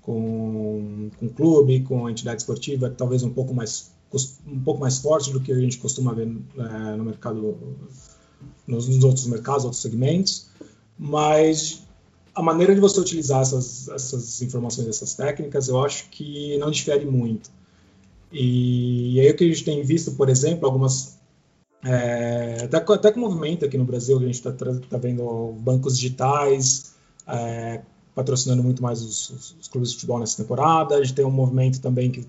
com, 0.00 1.10
com 1.18 1.26
o 1.26 1.30
clube, 1.30 1.80
com 1.80 2.06
a 2.06 2.10
entidade 2.10 2.42
esportiva, 2.42 2.88
talvez 2.88 3.24
um 3.24 3.30
pouco 3.30 3.52
mais 3.52 3.90
um 4.46 4.60
pouco 4.60 4.80
mais 4.80 4.98
forte 4.98 5.32
do 5.32 5.40
que 5.40 5.52
a 5.52 5.58
gente 5.58 5.78
costuma 5.78 6.12
ver 6.12 6.28
é, 6.58 6.96
no 6.96 7.04
mercado, 7.04 7.56
nos, 8.66 8.88
nos 8.88 9.04
outros 9.04 9.26
mercados, 9.26 9.64
outros 9.64 9.82
segmentos, 9.82 10.48
mas 10.98 11.82
a 12.34 12.42
maneira 12.42 12.74
de 12.74 12.80
você 12.80 13.00
utilizar 13.00 13.42
essas, 13.42 13.88
essas 13.88 14.40
informações, 14.42 14.88
essas 14.88 15.14
técnicas, 15.14 15.68
eu 15.68 15.82
acho 15.82 16.08
que 16.10 16.56
não 16.58 16.70
difere 16.70 17.04
muito. 17.04 17.50
E, 18.30 19.14
e 19.14 19.20
aí 19.20 19.30
o 19.30 19.36
que 19.36 19.44
a 19.44 19.48
gente 19.48 19.64
tem 19.64 19.82
visto, 19.82 20.12
por 20.12 20.28
exemplo, 20.28 20.66
algumas 20.66 21.18
é, 21.84 22.58
até, 22.64 22.76
até 22.76 23.12
com 23.12 23.20
o 23.20 23.22
movimento 23.22 23.64
aqui 23.64 23.76
no 23.76 23.84
Brasil, 23.84 24.16
a 24.16 24.22
gente 24.22 24.34
está 24.34 24.52
tá 24.52 24.98
vendo 24.98 25.52
bancos 25.58 25.98
digitais 25.98 26.94
é, 27.26 27.82
patrocinando 28.14 28.62
muito 28.62 28.82
mais 28.82 29.02
os, 29.02 29.30
os, 29.30 29.56
os, 29.60 29.68
clubes 29.68 29.90
de 29.90 29.96
futebol 29.96 30.20
nessa 30.20 30.40
temporada. 30.40 30.94
A 30.94 31.02
gente 31.02 31.14
tem 31.14 31.24
um 31.24 31.30
movimento 31.30 31.80
também 31.80 32.10
que 32.10 32.26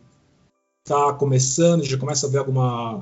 está 0.83 1.13
começando, 1.13 1.85
já 1.85 1.97
começa 1.97 2.27
a 2.27 2.29
ver 2.29 2.39
alguma 2.39 3.01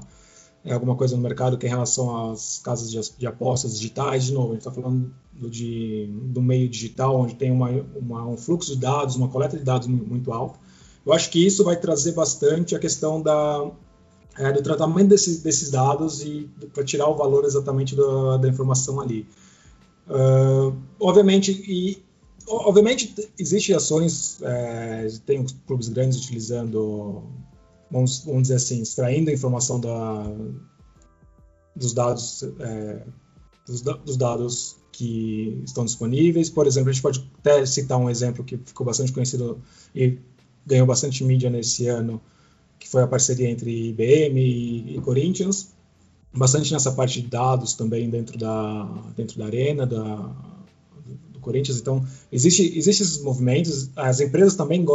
é, 0.64 0.72
alguma 0.72 0.96
coisa 0.96 1.16
no 1.16 1.24
mercado 1.24 1.58
que 1.58 1.66
é 1.66 1.70
em 1.70 1.72
relação 1.72 2.32
às 2.32 2.60
casas 2.60 2.92
de, 2.92 3.00
de 3.18 3.26
apostas 3.26 3.74
digitais, 3.80 4.26
de 4.26 4.34
novo, 4.34 4.50
a 4.50 4.52
gente 4.52 4.60
está 4.60 4.72
falando 4.72 5.12
do, 5.34 5.50
de, 5.50 6.06
do 6.26 6.40
meio 6.44 6.70
digital, 6.70 7.20
onde 7.20 7.34
tem 7.34 7.50
uma, 7.50 7.72
uma, 7.96 8.28
um 8.28 8.38
fluxo 8.38 8.76
de 8.76 8.80
dados, 8.80 9.16
uma 9.16 9.28
coleta 9.30 9.58
de 9.58 9.64
dados 9.64 9.88
muito 9.88 10.32
alto. 10.32 10.60
Eu 11.04 11.12
acho 11.12 11.32
que 11.32 11.44
isso 11.44 11.64
vai 11.64 11.76
trazer 11.76 12.12
bastante 12.12 12.76
a 12.76 12.80
questão 12.80 13.20
da, 13.20 13.72
é, 14.38 14.52
do 14.52 14.62
tratamento 14.62 15.10
desse, 15.10 15.42
desses 15.42 15.72
dados 15.72 16.22
e 16.22 16.48
para 16.72 16.84
tirar 16.84 17.08
o 17.08 17.16
valor 17.16 17.46
exatamente 17.46 17.96
da, 17.96 18.48
informação 18.48 19.02
ali. 19.02 19.28
Uh, 20.08 20.78
obviamente, 21.00 21.52
e, 21.52 22.04
obviamente 22.48 23.16
existem 23.40 23.76
ações, 23.76 24.40
é, 24.44 25.08
tem 25.26 25.44
clubes 25.66 25.90
grandes 25.90 26.20
utilizando 26.20 27.24
vamos, 27.92 28.24
vamos 28.26 28.44
dizer 28.44 28.56
assim, 28.56 28.82
extraindo 28.82 29.30
a 29.30 29.34
informação 29.34 29.80
da, 29.80 30.32
dos 31.76 31.94
dados 31.94 32.44
é, 32.60 33.06
dos, 33.66 33.82
dos, 33.82 34.18
dados 34.18 34.78
que 34.92 35.62
estão 35.66 35.86
disponíveis. 35.86 36.50
Por 36.50 36.66
exemplo, 36.66 36.90
a 36.90 36.94
gente 36.94 37.02
pode 37.02 37.30
até 37.40 37.66
citar 37.66 37.98
um 37.98 38.10
exemplo 38.10 38.44
que 38.44 38.58
ficou 38.58 38.86
bastante 38.86 39.12
conhecido 39.12 39.62
e 39.94 40.18
ganhou 40.66 40.88
bastante 40.88 41.24
mídia 41.24 41.50
nesse 41.50 41.88
ano, 41.88 42.22
que 42.80 42.88
foi 42.88 43.04
a 43.04 43.08
parceria 43.08 43.50
entre 43.50 43.90
IBM 43.90 44.40
e, 44.40 44.98
e 44.98 45.02
Corinthians, 45.02 45.74
bastante 46.34 46.72
nessa 46.72 46.92
parte 46.92 47.22
de 47.22 47.28
dados 47.28 47.74
também 47.74 48.10
dentro 48.10 48.38
da 48.38 48.84
dentro 49.16 49.38
da 49.38 49.46
arena 49.46 49.86
da, 49.86 50.34
Corinthians. 51.42 51.80
Então, 51.80 52.06
existe, 52.32 52.78
existe 52.78 53.04
esses 53.04 53.22
movimentos. 53.22 53.90
As 53.96 54.20
empresas 54.20 54.56
também, 54.56 54.86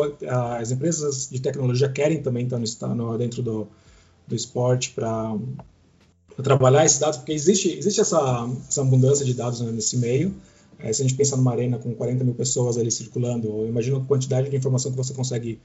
as 0.58 0.70
empresas 0.70 1.28
de 1.30 1.40
tecnologia 1.40 1.88
querem 1.88 2.22
também 2.22 2.48
estar 2.62 2.94
no, 2.94 3.16
dentro 3.18 3.42
do, 3.42 3.68
do 4.26 4.34
esporte 4.34 4.92
para 4.92 5.36
trabalhar 6.42 6.84
esses 6.84 6.98
dados, 6.98 7.16
porque 7.16 7.32
existe, 7.32 7.78
existe 7.78 8.00
essa, 8.00 8.48
essa 8.68 8.82
abundância 8.82 9.24
de 9.24 9.34
dados 9.34 9.60
nesse 9.60 9.96
meio. 9.96 10.34
É, 10.78 10.92
se 10.92 11.02
a 11.02 11.06
gente 11.06 11.16
pensar 11.16 11.36
numa 11.36 11.52
arena 11.52 11.78
com 11.78 11.94
40 11.94 12.22
mil 12.22 12.34
pessoas 12.34 12.76
ali 12.76 12.90
circulando, 12.90 13.66
imagina 13.66 13.96
a 13.96 14.00
quantidade 14.00 14.50
de 14.50 14.56
informação 14.56 14.90
que 14.90 14.96
você 14.96 15.14
consegue, 15.14 15.58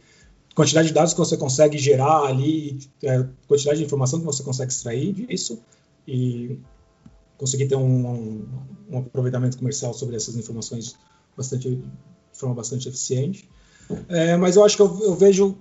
quantidade 0.55 0.87
de 0.87 0.93
dados 0.93 1.13
que 1.13 1.19
você 1.19 1.35
consegue 1.35 1.77
gerar 1.77 2.23
ali, 2.23 2.79
é, 3.03 3.25
quantidade 3.47 3.79
de 3.79 3.85
informação 3.85 4.19
que 4.19 4.25
você 4.25 4.41
consegue 4.41 4.71
extrair 4.71 5.11
disso 5.13 5.59
e 6.07 6.57
conseguir 7.41 7.65
ter 7.65 7.75
um, 7.75 8.45
um, 8.87 8.97
aproveitamento 8.99 9.57
comercial 9.57 9.95
sobre 9.95 10.15
essas 10.15 10.35
informações 10.35 10.95
bastante, 11.35 11.71
de 11.71 11.83
forma 12.33 12.53
bastante 12.53 12.87
eficiente. 12.87 13.49
É, 14.07 14.37
mas 14.37 14.55
eu 14.55 14.63
acho 14.63 14.75
que 14.75 14.83
eu, 14.83 14.99
eu 15.01 15.15
vejo 15.15 15.57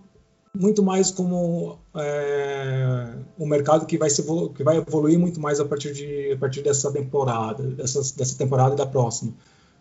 muito 0.55 0.83
mais 0.83 1.11
como 1.11 1.79
é, 1.97 3.15
um 3.39 3.47
mercado 3.47 3.87
que 3.87 3.97
vai, 3.97 4.11
se 4.11 4.23
que 4.55 4.63
vai 4.63 4.77
evoluir 4.77 5.19
muito 5.19 5.41
mais 5.41 5.59
a 5.59 5.65
partir, 5.65 5.95
de, 5.95 6.33
a 6.33 6.37
partir 6.37 6.61
dessa 6.61 6.93
temporada, 6.93 7.63
dessa, 7.63 8.01
dessa 8.15 8.37
temporada 8.37 8.75
e 8.75 8.77
da 8.77 8.85
próxima. 8.85 9.33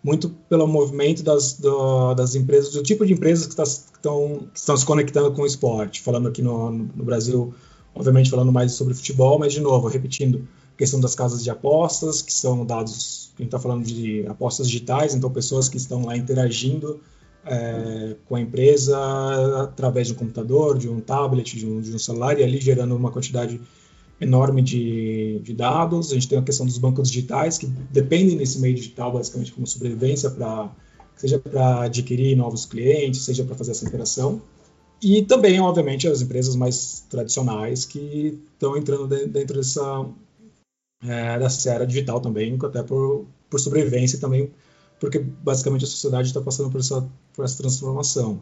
Muito 0.02 0.30
pelo 0.48 0.66
movimento 0.66 1.22
das, 1.22 1.56
do, 1.56 2.14
das 2.14 2.34
empresas, 2.34 2.72
do 2.72 2.82
tipo 2.82 3.06
de 3.06 3.12
empresas 3.12 3.46
que, 3.46 3.56
tá, 3.58 3.64
que, 3.64 3.98
estão, 3.98 4.48
que 4.54 4.58
estão 4.58 4.78
se 4.78 4.86
conectando 4.86 5.34
com 5.34 5.42
o 5.42 5.46
esporte. 5.46 6.02
Falando 6.02 6.30
aqui 6.30 6.42
no, 6.42 6.72
no 6.72 7.04
Brasil, 7.04 7.54
obviamente 7.94 8.30
falando 8.30 8.54
mais 8.54 8.72
sobre 8.72 8.94
futebol, 8.94 9.38
mas 9.38 9.52
de 9.52 9.60
novo, 9.60 9.90
repetindo, 9.90 10.48
questão 10.80 11.02
das 11.02 11.14
casas 11.14 11.44
de 11.44 11.50
apostas, 11.50 12.22
que 12.22 12.32
são 12.32 12.66
dados, 12.66 13.34
a 13.36 13.42
gente 13.42 13.48
está 13.48 13.60
falando 13.60 13.84
de 13.84 14.26
apostas 14.28 14.66
digitais, 14.66 15.14
então 15.14 15.30
pessoas 15.30 15.68
que 15.68 15.76
estão 15.76 16.06
lá 16.06 16.16
interagindo 16.16 17.02
é, 17.46 18.16
com 18.26 18.38
a 18.38 18.40
empresa 18.40 18.98
através 19.62 20.08
de 20.08 20.14
um 20.14 20.16
computador, 20.16 20.78
de 20.78 20.88
um 20.88 21.02
tablet, 21.02 21.58
de 21.58 21.68
um, 21.68 21.82
de 21.82 21.94
um 21.94 22.00
celular, 22.00 22.40
e 22.40 22.44
ali 22.46 22.62
gerando 22.62 22.96
uma 22.96 23.12
quantidade 23.12 23.60
enorme 24.22 24.62
de, 24.62 25.42
de, 25.44 25.54
dados. 25.54 26.12
A 26.12 26.14
gente 26.14 26.30
tem 26.30 26.40
a 26.40 26.42
questão 26.42 26.66
dos 26.66 26.78
bancos 26.78 27.12
digitais, 27.12 27.58
que 27.58 27.68
dependem 27.68 28.38
desse 28.38 28.58
meio 28.60 28.74
digital, 28.74 29.12
basicamente, 29.12 29.52
como 29.52 29.68
sobrevivência, 29.68 30.30
para 30.30 30.72
seja 31.18 31.38
para 31.38 31.82
adquirir 31.84 32.38
novos 32.38 32.66
clientes, 32.66 33.24
seja 33.24 33.44
para 33.44 33.54
fazer 33.54 33.72
essa 33.72 33.86
interação. 33.86 34.42
E 35.04 35.24
também, 35.24 35.60
obviamente, 35.60 36.08
as 36.08 36.22
empresas 36.22 36.56
mais 36.56 37.04
tradicionais 37.10 37.84
que 37.84 38.40
estão 38.54 38.78
entrando 38.78 39.08
dentro 39.28 39.58
dessa, 39.58 40.06
é, 41.04 41.40
dessa 41.40 41.72
era 41.72 41.86
digital 41.86 42.20
também, 42.20 42.58
até 42.64 42.84
por, 42.84 43.26
por 43.50 43.60
sobrevivência 43.60 44.20
também 44.20 44.52
porque 45.00 45.20
basicamente 45.20 45.86
a 45.86 45.88
sociedade 45.88 46.28
está 46.28 46.42
passando 46.42 46.70
por 46.70 46.80
essa, 46.80 47.08
por 47.34 47.46
essa 47.46 47.58
transformação. 47.58 48.42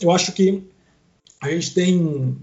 Eu 0.00 0.10
acho 0.10 0.32
que 0.32 0.64
a 1.40 1.48
gente 1.50 1.72
tem 1.72 2.36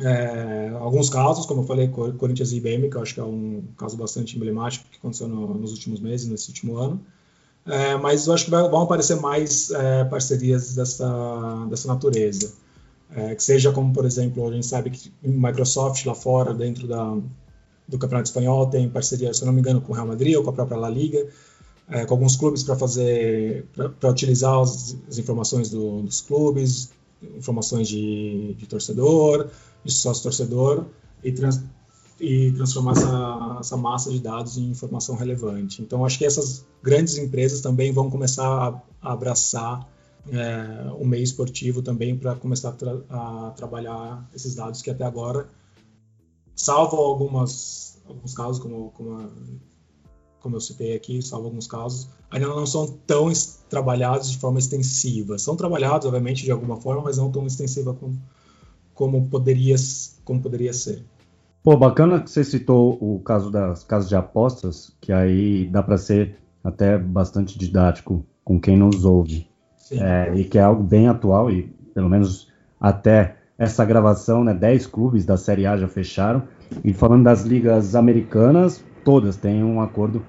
é, 0.00 0.70
alguns 0.78 1.10
casos, 1.10 1.44
como 1.44 1.62
eu 1.62 1.66
falei, 1.66 1.88
Corinthians 1.88 2.52
e 2.52 2.56
IBM, 2.56 2.88
que 2.88 2.96
eu 2.96 3.02
acho 3.02 3.14
que 3.14 3.20
é 3.20 3.24
um 3.24 3.64
caso 3.76 3.96
bastante 3.96 4.36
emblemático 4.36 4.88
que 4.90 4.98
aconteceu 4.98 5.28
no, 5.28 5.54
nos 5.54 5.72
últimos 5.72 6.00
meses, 6.00 6.28
nesse 6.28 6.48
último 6.48 6.76
ano. 6.76 7.00
É, 7.66 7.96
mas 7.96 8.26
eu 8.26 8.32
acho 8.32 8.46
que 8.46 8.50
vai, 8.50 8.68
vão 8.68 8.82
aparecer 8.82 9.16
mais 9.16 9.70
é, 9.70 10.04
parcerias 10.04 10.74
dessa, 10.74 11.66
dessa 11.68 11.88
natureza. 11.88 12.54
É, 13.14 13.34
que 13.34 13.42
seja 13.42 13.70
como, 13.72 13.92
por 13.92 14.06
exemplo, 14.06 14.48
a 14.48 14.52
gente 14.52 14.66
sabe 14.66 14.90
que 14.90 15.12
Microsoft 15.22 16.04
lá 16.06 16.14
fora, 16.14 16.54
dentro 16.54 16.88
da, 16.88 17.18
do 17.88 17.98
Campeonato 17.98 18.28
Espanhol, 18.28 18.66
tem 18.66 18.88
parceria, 18.88 19.32
se 19.34 19.44
não 19.44 19.52
me 19.52 19.60
engano, 19.60 19.80
com 19.80 19.92
o 19.92 19.94
Real 19.94 20.06
Madrid 20.06 20.36
ou 20.36 20.42
com 20.42 20.50
a 20.50 20.52
própria 20.52 20.78
La 20.78 20.88
Liga 20.88 21.26
é, 21.92 22.04
com 22.06 22.14
alguns 22.14 22.36
clubes 22.36 22.62
para 22.62 22.76
fazer, 22.76 23.66
para 24.00 24.10
utilizar 24.10 24.58
as, 24.58 24.96
as 25.08 25.18
informações 25.18 25.70
do, 25.70 26.02
dos 26.02 26.20
clubes, 26.20 26.90
informações 27.36 27.88
de, 27.88 28.54
de 28.54 28.66
torcedor, 28.66 29.48
de 29.84 29.92
sócio-torcedor, 29.92 30.86
e, 31.22 31.32
trans, 31.32 31.62
e 32.18 32.52
transformar 32.52 32.92
essa, 32.92 33.56
essa, 33.60 33.76
massa 33.76 34.10
de 34.10 34.20
dados 34.20 34.56
em 34.56 34.70
informação 34.70 35.16
relevante. 35.16 35.82
Então, 35.82 36.04
acho 36.04 36.18
que 36.18 36.24
essas 36.24 36.64
grandes 36.82 37.18
empresas 37.18 37.60
também 37.60 37.92
vão 37.92 38.10
começar 38.10 38.46
a, 38.46 38.82
a 39.00 39.12
abraçar 39.12 39.86
é, 40.30 40.90
o 40.98 41.04
meio 41.04 41.22
esportivo 41.22 41.82
também 41.82 42.16
para 42.16 42.34
começar 42.36 42.70
a, 42.70 42.72
tra 42.72 42.96
a, 43.10 43.52
trabalhar 43.56 44.28
esses 44.34 44.54
dados 44.54 44.80
que 44.80 44.90
até 44.90 45.04
agora, 45.04 45.48
salvo 46.54 46.96
algumas, 46.96 48.00
alguns 48.06 48.34
casos, 48.34 48.58
como, 48.58 48.90
como 48.90 49.18
a, 49.18 49.28
como 50.40 50.56
eu 50.56 50.60
citei 50.60 50.94
aqui, 50.94 51.22
salvo 51.22 51.46
alguns 51.46 51.66
casos, 51.66 52.08
ainda 52.30 52.48
não 52.48 52.66
são 52.66 52.86
tão 53.06 53.32
trabalhados 53.68 54.30
de 54.30 54.38
forma 54.38 54.58
extensiva. 54.58 55.38
São 55.38 55.56
trabalhados, 55.56 56.06
obviamente, 56.06 56.44
de 56.44 56.50
alguma 56.50 56.80
forma, 56.80 57.02
mas 57.02 57.16
não 57.16 57.30
tão 57.30 57.46
extensiva 57.46 57.94
como, 57.94 58.20
como, 58.94 59.28
poderia, 59.28 59.76
como 60.24 60.40
poderia 60.40 60.72
ser. 60.72 61.04
Pô, 61.62 61.76
bacana 61.76 62.20
que 62.20 62.30
você 62.30 62.42
citou 62.42 62.98
o 63.00 63.20
caso 63.20 63.50
das 63.50 63.84
casas 63.84 64.08
de 64.08 64.16
apostas, 64.16 64.92
que 65.00 65.12
aí 65.12 65.68
dá 65.68 65.82
para 65.82 65.96
ser 65.96 66.36
até 66.62 66.98
bastante 66.98 67.56
didático 67.56 68.24
com 68.44 68.60
quem 68.60 68.76
nos 68.76 69.04
ouve. 69.04 69.48
É, 69.92 70.34
e 70.34 70.44
que 70.44 70.56
é 70.58 70.62
algo 70.62 70.82
bem 70.82 71.06
atual 71.06 71.50
e 71.50 71.64
pelo 71.92 72.08
menos 72.08 72.48
até 72.80 73.36
essa 73.62 73.84
gravação, 73.84 74.42
né, 74.42 74.52
10 74.52 74.88
clubes 74.88 75.24
da 75.24 75.36
Série 75.36 75.66
A 75.66 75.76
já 75.76 75.86
fecharam. 75.86 76.42
E 76.82 76.92
falando 76.92 77.22
das 77.22 77.44
ligas 77.44 77.94
americanas, 77.94 78.84
todas 79.04 79.36
têm 79.36 79.62
um 79.62 79.80
acordo 79.80 80.20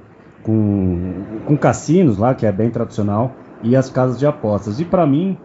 com, 0.43 1.24
com 1.48 1.58
cassinos 1.58 2.19
lá, 2.19 2.36
que 2.36 2.46
é 2.46 2.52
bem 2.52 2.69
tradicional, 2.69 3.36
e 3.63 3.76
as 3.76 3.89
casas 3.89 4.19
de 4.19 4.28
apostas. 4.28 4.80
E 4.80 4.86
para 4.86 5.08
mim, 5.08 5.36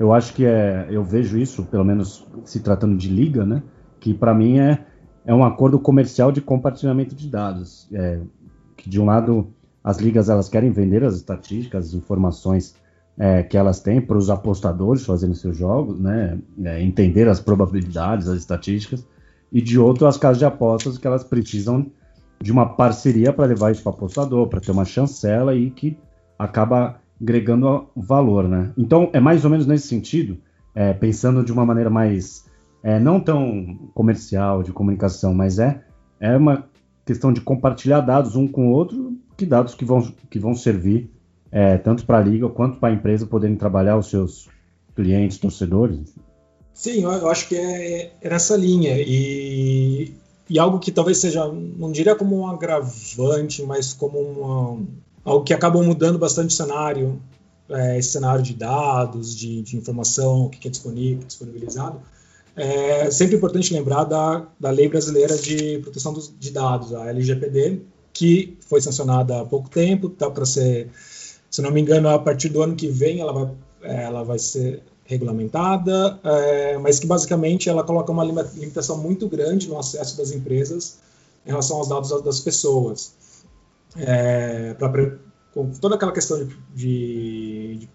eu 0.00 0.12
acho 0.12 0.34
que 0.34 0.44
é, 0.44 0.88
eu 0.90 1.04
vejo 1.04 1.38
isso, 1.38 1.62
pelo 1.66 1.84
menos 1.84 2.26
se 2.44 2.58
tratando 2.58 2.96
de 2.96 3.08
liga, 3.08 3.46
né? 3.46 3.62
Que 4.00 4.12
para 4.12 4.34
mim 4.34 4.58
é, 4.58 4.84
é 5.24 5.32
um 5.32 5.44
acordo 5.44 5.78
comercial 5.78 6.32
de 6.32 6.40
compartilhamento 6.40 7.14
de 7.14 7.28
dados. 7.28 7.88
É, 7.92 8.18
que 8.76 8.90
de 8.90 9.00
um 9.00 9.04
lado 9.04 9.46
as 9.84 9.98
ligas 9.98 10.28
elas 10.28 10.48
querem 10.48 10.72
vender 10.72 11.04
as 11.04 11.14
estatísticas, 11.14 11.86
as 11.86 11.94
informações 11.94 12.74
é, 13.18 13.42
que 13.42 13.56
elas 13.56 13.80
têm 13.80 14.00
para 14.00 14.16
os 14.16 14.28
apostadores 14.28 15.04
fazendo 15.04 15.34
seus 15.34 15.56
jogos, 15.56 15.98
né? 15.98 16.38
É, 16.62 16.82
entender 16.82 17.28
as 17.28 17.40
probabilidades, 17.40 18.28
as 18.28 18.38
estatísticas. 18.38 19.06
E 19.52 19.60
de 19.60 19.78
outro 19.78 20.06
as 20.06 20.16
casas 20.16 20.38
de 20.38 20.44
apostas 20.44 20.98
que 20.98 21.06
elas 21.06 21.24
precisam 21.24 21.86
de 22.40 22.52
uma 22.52 22.66
parceria 22.66 23.32
para 23.32 23.46
levar 23.46 23.72
isso 23.72 23.82
para 23.82 23.92
apostador, 23.92 24.48
para 24.48 24.60
ter 24.60 24.70
uma 24.70 24.84
chancela 24.84 25.54
e 25.54 25.70
que 25.70 25.96
acaba 26.38 27.00
agregando 27.20 27.88
valor, 27.96 28.46
né? 28.46 28.72
Então 28.76 29.08
é 29.12 29.20
mais 29.20 29.44
ou 29.44 29.50
menos 29.50 29.66
nesse 29.66 29.88
sentido, 29.88 30.36
é, 30.74 30.92
pensando 30.92 31.42
de 31.42 31.52
uma 31.52 31.64
maneira 31.64 31.88
mais 31.88 32.44
é, 32.82 33.00
não 33.00 33.18
tão 33.18 33.90
comercial 33.94 34.62
de 34.62 34.72
comunicação, 34.72 35.32
mas 35.32 35.58
é 35.58 35.82
é 36.20 36.36
uma 36.36 36.64
questão 37.04 37.32
de 37.32 37.40
compartilhar 37.40 38.00
dados 38.00 38.36
um 38.36 38.46
com 38.48 38.68
o 38.68 38.70
outro, 38.70 39.16
que 39.36 39.46
dados 39.46 39.74
que 39.74 39.84
vão 39.84 40.02
que 40.28 40.38
vão 40.38 40.54
servir 40.54 41.10
é, 41.56 41.78
tanto 41.78 42.04
para 42.04 42.18
a 42.18 42.20
liga 42.20 42.46
quanto 42.50 42.78
para 42.78 42.90
a 42.90 42.92
empresa 42.92 43.24
poderem 43.24 43.56
trabalhar 43.56 43.96
os 43.96 44.10
seus 44.10 44.46
clientes, 44.94 45.38
torcedores. 45.38 46.14
Sim, 46.74 47.04
eu 47.04 47.30
acho 47.30 47.48
que 47.48 47.56
é, 47.56 48.12
é 48.20 48.28
nessa 48.28 48.54
linha 48.56 48.94
e 48.98 50.12
e 50.48 50.58
algo 50.58 50.78
que 50.78 50.92
talvez 50.92 51.18
seja, 51.18 51.48
não 51.48 51.90
diria 51.90 52.14
como 52.14 52.38
um 52.38 52.46
agravante, 52.46 53.62
mas 53.64 53.92
como 53.92 54.20
uma, 54.20 54.86
algo 55.24 55.44
que 55.44 55.52
acaba 55.52 55.82
mudando 55.82 56.18
bastante 56.18 56.50
o 56.50 56.56
cenário, 56.56 57.20
é, 57.68 57.98
esse 57.98 58.10
cenário 58.10 58.44
de 58.44 58.54
dados, 58.54 59.34
de, 59.34 59.62
de 59.62 59.76
informação, 59.76 60.44
o 60.44 60.50
que 60.50 60.68
é 60.68 60.70
disponibilizado. 60.70 62.00
É 62.54 63.10
sempre 63.10 63.36
importante 63.36 63.74
lembrar 63.74 64.04
da, 64.04 64.46
da 64.60 64.70
Lei 64.70 64.88
Brasileira 64.88 65.36
de 65.36 65.78
Proteção 65.78 66.12
dos, 66.12 66.32
de 66.38 66.50
Dados, 66.50 66.94
a 66.94 67.08
LGPD, 67.08 67.80
que 68.12 68.56
foi 68.60 68.80
sancionada 68.80 69.40
há 69.40 69.44
pouco 69.44 69.68
tempo, 69.68 70.06
está 70.06 70.30
para 70.30 70.46
ser, 70.46 70.90
se 71.50 71.62
não 71.62 71.70
me 71.70 71.80
engano, 71.80 72.08
a 72.08 72.18
partir 72.18 72.48
do 72.48 72.62
ano 72.62 72.74
que 72.74 72.88
vem 72.88 73.20
ela 73.20 73.32
vai, 73.32 73.50
ela 73.82 74.22
vai 74.24 74.38
ser 74.38 74.82
regulamentada, 75.04 76.18
é, 76.24 76.78
mas 76.78 76.98
que 76.98 77.06
basicamente 77.06 77.68
ela 77.68 77.84
coloca 77.84 78.10
uma 78.10 78.24
limitação 78.24 78.98
muito 78.98 79.28
grande 79.28 79.68
no 79.68 79.78
acesso 79.78 80.16
das 80.16 80.32
empresas 80.32 80.98
em 81.46 81.50
relação 81.50 81.76
aos 81.76 81.88
dados 81.88 82.22
das 82.22 82.40
pessoas. 82.40 83.12
É, 83.96 84.74
pra, 84.74 84.90
com 85.54 85.70
toda 85.80 85.94
aquela 85.94 86.12
questão 86.12 86.44
de, 86.44 86.56
de, 86.74 87.76
de 87.78 87.88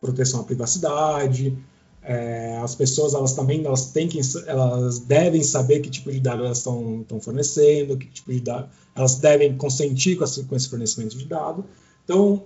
proteção 0.00 0.40
à 0.40 0.44
privacidade, 0.44 1.56
é, 2.02 2.58
as 2.58 2.74
pessoas 2.74 3.14
elas 3.14 3.32
também 3.32 3.64
elas 3.64 3.86
têm 3.86 4.06
que 4.06 4.20
elas 4.46 5.00
devem 5.00 5.42
saber 5.42 5.80
que 5.80 5.90
tipo 5.90 6.12
de 6.12 6.20
dados 6.20 6.44
elas 6.44 6.58
estão, 6.58 7.20
fornecendo, 7.20 7.96
que 7.96 8.06
tipo 8.06 8.32
de 8.32 8.40
dados 8.40 8.70
elas 8.94 9.16
devem 9.16 9.56
consentir 9.56 10.16
com 10.16 10.24
esse, 10.24 10.44
com 10.44 10.54
esse 10.54 10.68
fornecimento 10.68 11.16
de 11.16 11.24
dados. 11.26 11.64
Então 12.04 12.44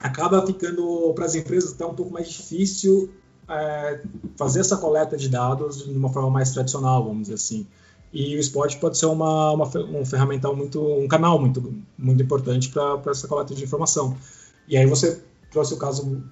acaba 0.00 0.44
ficando 0.46 1.12
para 1.14 1.26
as 1.26 1.34
empresas 1.34 1.72
até 1.72 1.84
um 1.84 1.94
pouco 1.94 2.10
mais 2.10 2.28
difícil 2.28 3.10
é, 3.48 4.00
fazer 4.36 4.60
essa 4.60 4.76
coleta 4.76 5.16
de 5.16 5.28
dados 5.28 5.84
de 5.84 5.90
uma 5.90 6.08
forma 6.08 6.30
mais 6.30 6.52
tradicional, 6.52 7.04
vamos 7.04 7.22
dizer 7.22 7.34
assim. 7.34 7.66
E 8.12 8.34
o 8.34 8.40
esporte 8.40 8.78
pode 8.78 8.98
ser 8.98 9.06
uma, 9.06 9.52
uma 9.52 9.66
um 9.66 10.04
ferramental 10.04 10.56
muito, 10.56 10.82
um 10.82 11.06
canal 11.06 11.38
muito, 11.38 11.74
muito 11.96 12.22
importante 12.22 12.68
para 12.70 13.00
essa 13.10 13.28
coleta 13.28 13.54
de 13.54 13.62
informação. 13.62 14.16
E 14.66 14.76
aí 14.76 14.86
você 14.86 15.22
trouxe 15.50 15.74
o 15.74 15.76
um 15.76 15.78
caso 15.78 16.22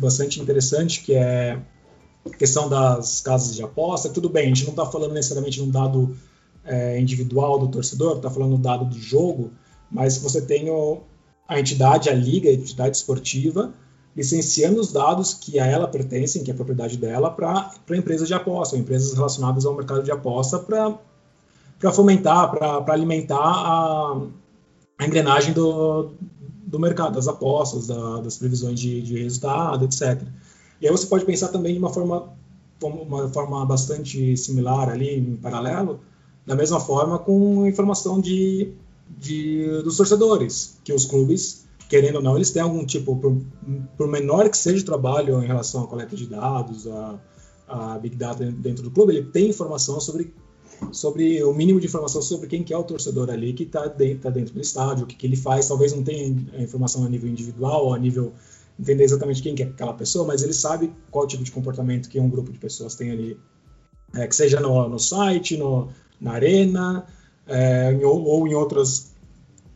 bastante 0.00 0.40
interessante, 0.40 1.02
que 1.02 1.14
é 1.14 1.58
a 2.26 2.36
questão 2.36 2.68
das 2.68 3.20
casas 3.20 3.54
de 3.54 3.62
aposta. 3.62 4.10
Tudo 4.10 4.28
bem, 4.28 4.44
a 4.44 4.48
gente 4.48 4.64
não 4.64 4.70
está 4.70 4.84
falando 4.84 5.14
necessariamente 5.14 5.58
de 5.58 5.62
um 5.62 5.70
dado 5.70 6.14
é, 6.64 6.98
individual 7.00 7.58
do 7.58 7.68
torcedor, 7.68 8.16
está 8.16 8.30
falando 8.30 8.56
do 8.56 8.62
dado 8.62 8.84
do 8.84 8.98
jogo, 8.98 9.50
mas 9.90 10.18
você 10.18 10.42
tem 10.42 10.68
o, 10.68 11.02
a 11.46 11.60
entidade, 11.60 12.08
a 12.08 12.14
liga, 12.14 12.48
a 12.48 12.52
entidade 12.52 12.96
esportiva, 12.96 13.72
licenciando 14.16 14.80
os 14.80 14.92
dados 14.92 15.34
que 15.34 15.58
a 15.58 15.66
ela 15.66 15.88
pertencem, 15.88 16.42
que 16.44 16.50
é 16.50 16.54
propriedade 16.54 16.96
dela, 16.96 17.30
para 17.30 17.72
empresas 17.90 18.28
de 18.28 18.34
aposta, 18.34 18.76
empresas 18.76 19.12
relacionadas 19.12 19.66
ao 19.66 19.74
mercado 19.74 20.02
de 20.02 20.10
aposta, 20.10 20.58
para 20.58 21.92
fomentar, 21.92 22.50
para 22.50 22.92
alimentar 22.92 23.36
a, 23.36 24.20
a, 24.98 25.06
engrenagem 25.06 25.52
do, 25.52 26.12
do 26.66 26.78
mercado, 26.78 27.14
das 27.14 27.26
apostas, 27.26 27.88
da, 27.88 28.20
das 28.20 28.38
previsões 28.38 28.78
de, 28.78 29.02
de, 29.02 29.22
resultado, 29.22 29.84
etc. 29.84 30.22
E 30.80 30.86
aí 30.86 30.92
você 30.92 31.06
pode 31.06 31.24
pensar 31.24 31.48
também 31.48 31.72
de 31.72 31.78
uma 31.78 31.90
forma, 31.90 32.32
uma 32.82 33.28
forma 33.28 33.66
bastante 33.66 34.36
similar 34.36 34.88
ali, 34.88 35.18
em 35.18 35.36
paralelo, 35.36 36.00
da 36.46 36.54
mesma 36.54 36.78
forma 36.78 37.18
com 37.18 37.66
informação 37.66 38.20
de, 38.20 38.72
de, 39.08 39.82
dos 39.82 39.96
torcedores, 39.96 40.78
que 40.84 40.92
os 40.92 41.04
clubes, 41.04 41.66
querendo 41.88 42.16
ou 42.16 42.22
não, 42.22 42.36
eles 42.36 42.50
têm 42.50 42.62
algum 42.62 42.84
tipo, 42.84 43.16
por, 43.16 43.36
por 43.96 44.08
menor 44.08 44.48
que 44.48 44.56
seja 44.56 44.82
o 44.82 44.86
trabalho 44.86 45.42
em 45.42 45.46
relação 45.46 45.84
à 45.84 45.86
coleta 45.86 46.16
de 46.16 46.26
dados, 46.26 46.86
a, 46.86 47.18
a 47.68 47.98
Big 47.98 48.16
Data 48.16 48.44
dentro 48.44 48.82
do 48.82 48.90
clube, 48.90 49.14
ele 49.14 49.26
tem 49.26 49.48
informação 49.48 50.00
sobre 50.00 50.32
sobre 50.92 51.42
o 51.42 51.54
mínimo 51.54 51.80
de 51.80 51.86
informação 51.86 52.20
sobre 52.20 52.48
quem 52.48 52.62
que 52.62 52.72
é 52.72 52.76
o 52.76 52.82
torcedor 52.82 53.30
ali 53.30 53.52
que 53.52 53.62
está 53.62 53.86
dentro, 53.86 54.22
tá 54.22 54.30
dentro 54.30 54.54
do 54.54 54.60
estádio, 54.60 55.04
o 55.04 55.06
que, 55.06 55.14
que 55.14 55.26
ele 55.26 55.36
faz. 55.36 55.68
Talvez 55.68 55.92
não 55.92 56.02
tenha 56.02 56.34
a 56.52 56.62
informação 56.62 57.04
a 57.04 57.08
nível 57.08 57.30
individual 57.30 57.86
ou 57.86 57.94
a 57.94 57.98
nível 57.98 58.32
entender 58.78 59.04
exatamente 59.04 59.42
quem 59.42 59.54
que 59.54 59.62
é 59.62 59.66
aquela 59.66 59.94
pessoa, 59.94 60.26
mas 60.26 60.42
ele 60.42 60.52
sabe 60.52 60.92
qual 61.10 61.26
tipo 61.26 61.44
de 61.44 61.52
comportamento 61.52 62.08
que 62.08 62.18
um 62.18 62.28
grupo 62.28 62.52
de 62.52 62.58
pessoas 62.58 62.94
tem 62.94 63.10
ali, 63.10 63.38
é, 64.14 64.26
que 64.26 64.34
seja 64.34 64.58
no, 64.60 64.88
no 64.88 64.98
site, 64.98 65.56
no, 65.56 65.88
na 66.20 66.32
arena, 66.32 67.06
é, 67.46 67.92
em, 67.92 68.04
ou 68.04 68.46
em, 68.48 68.54
outras, 68.54 69.12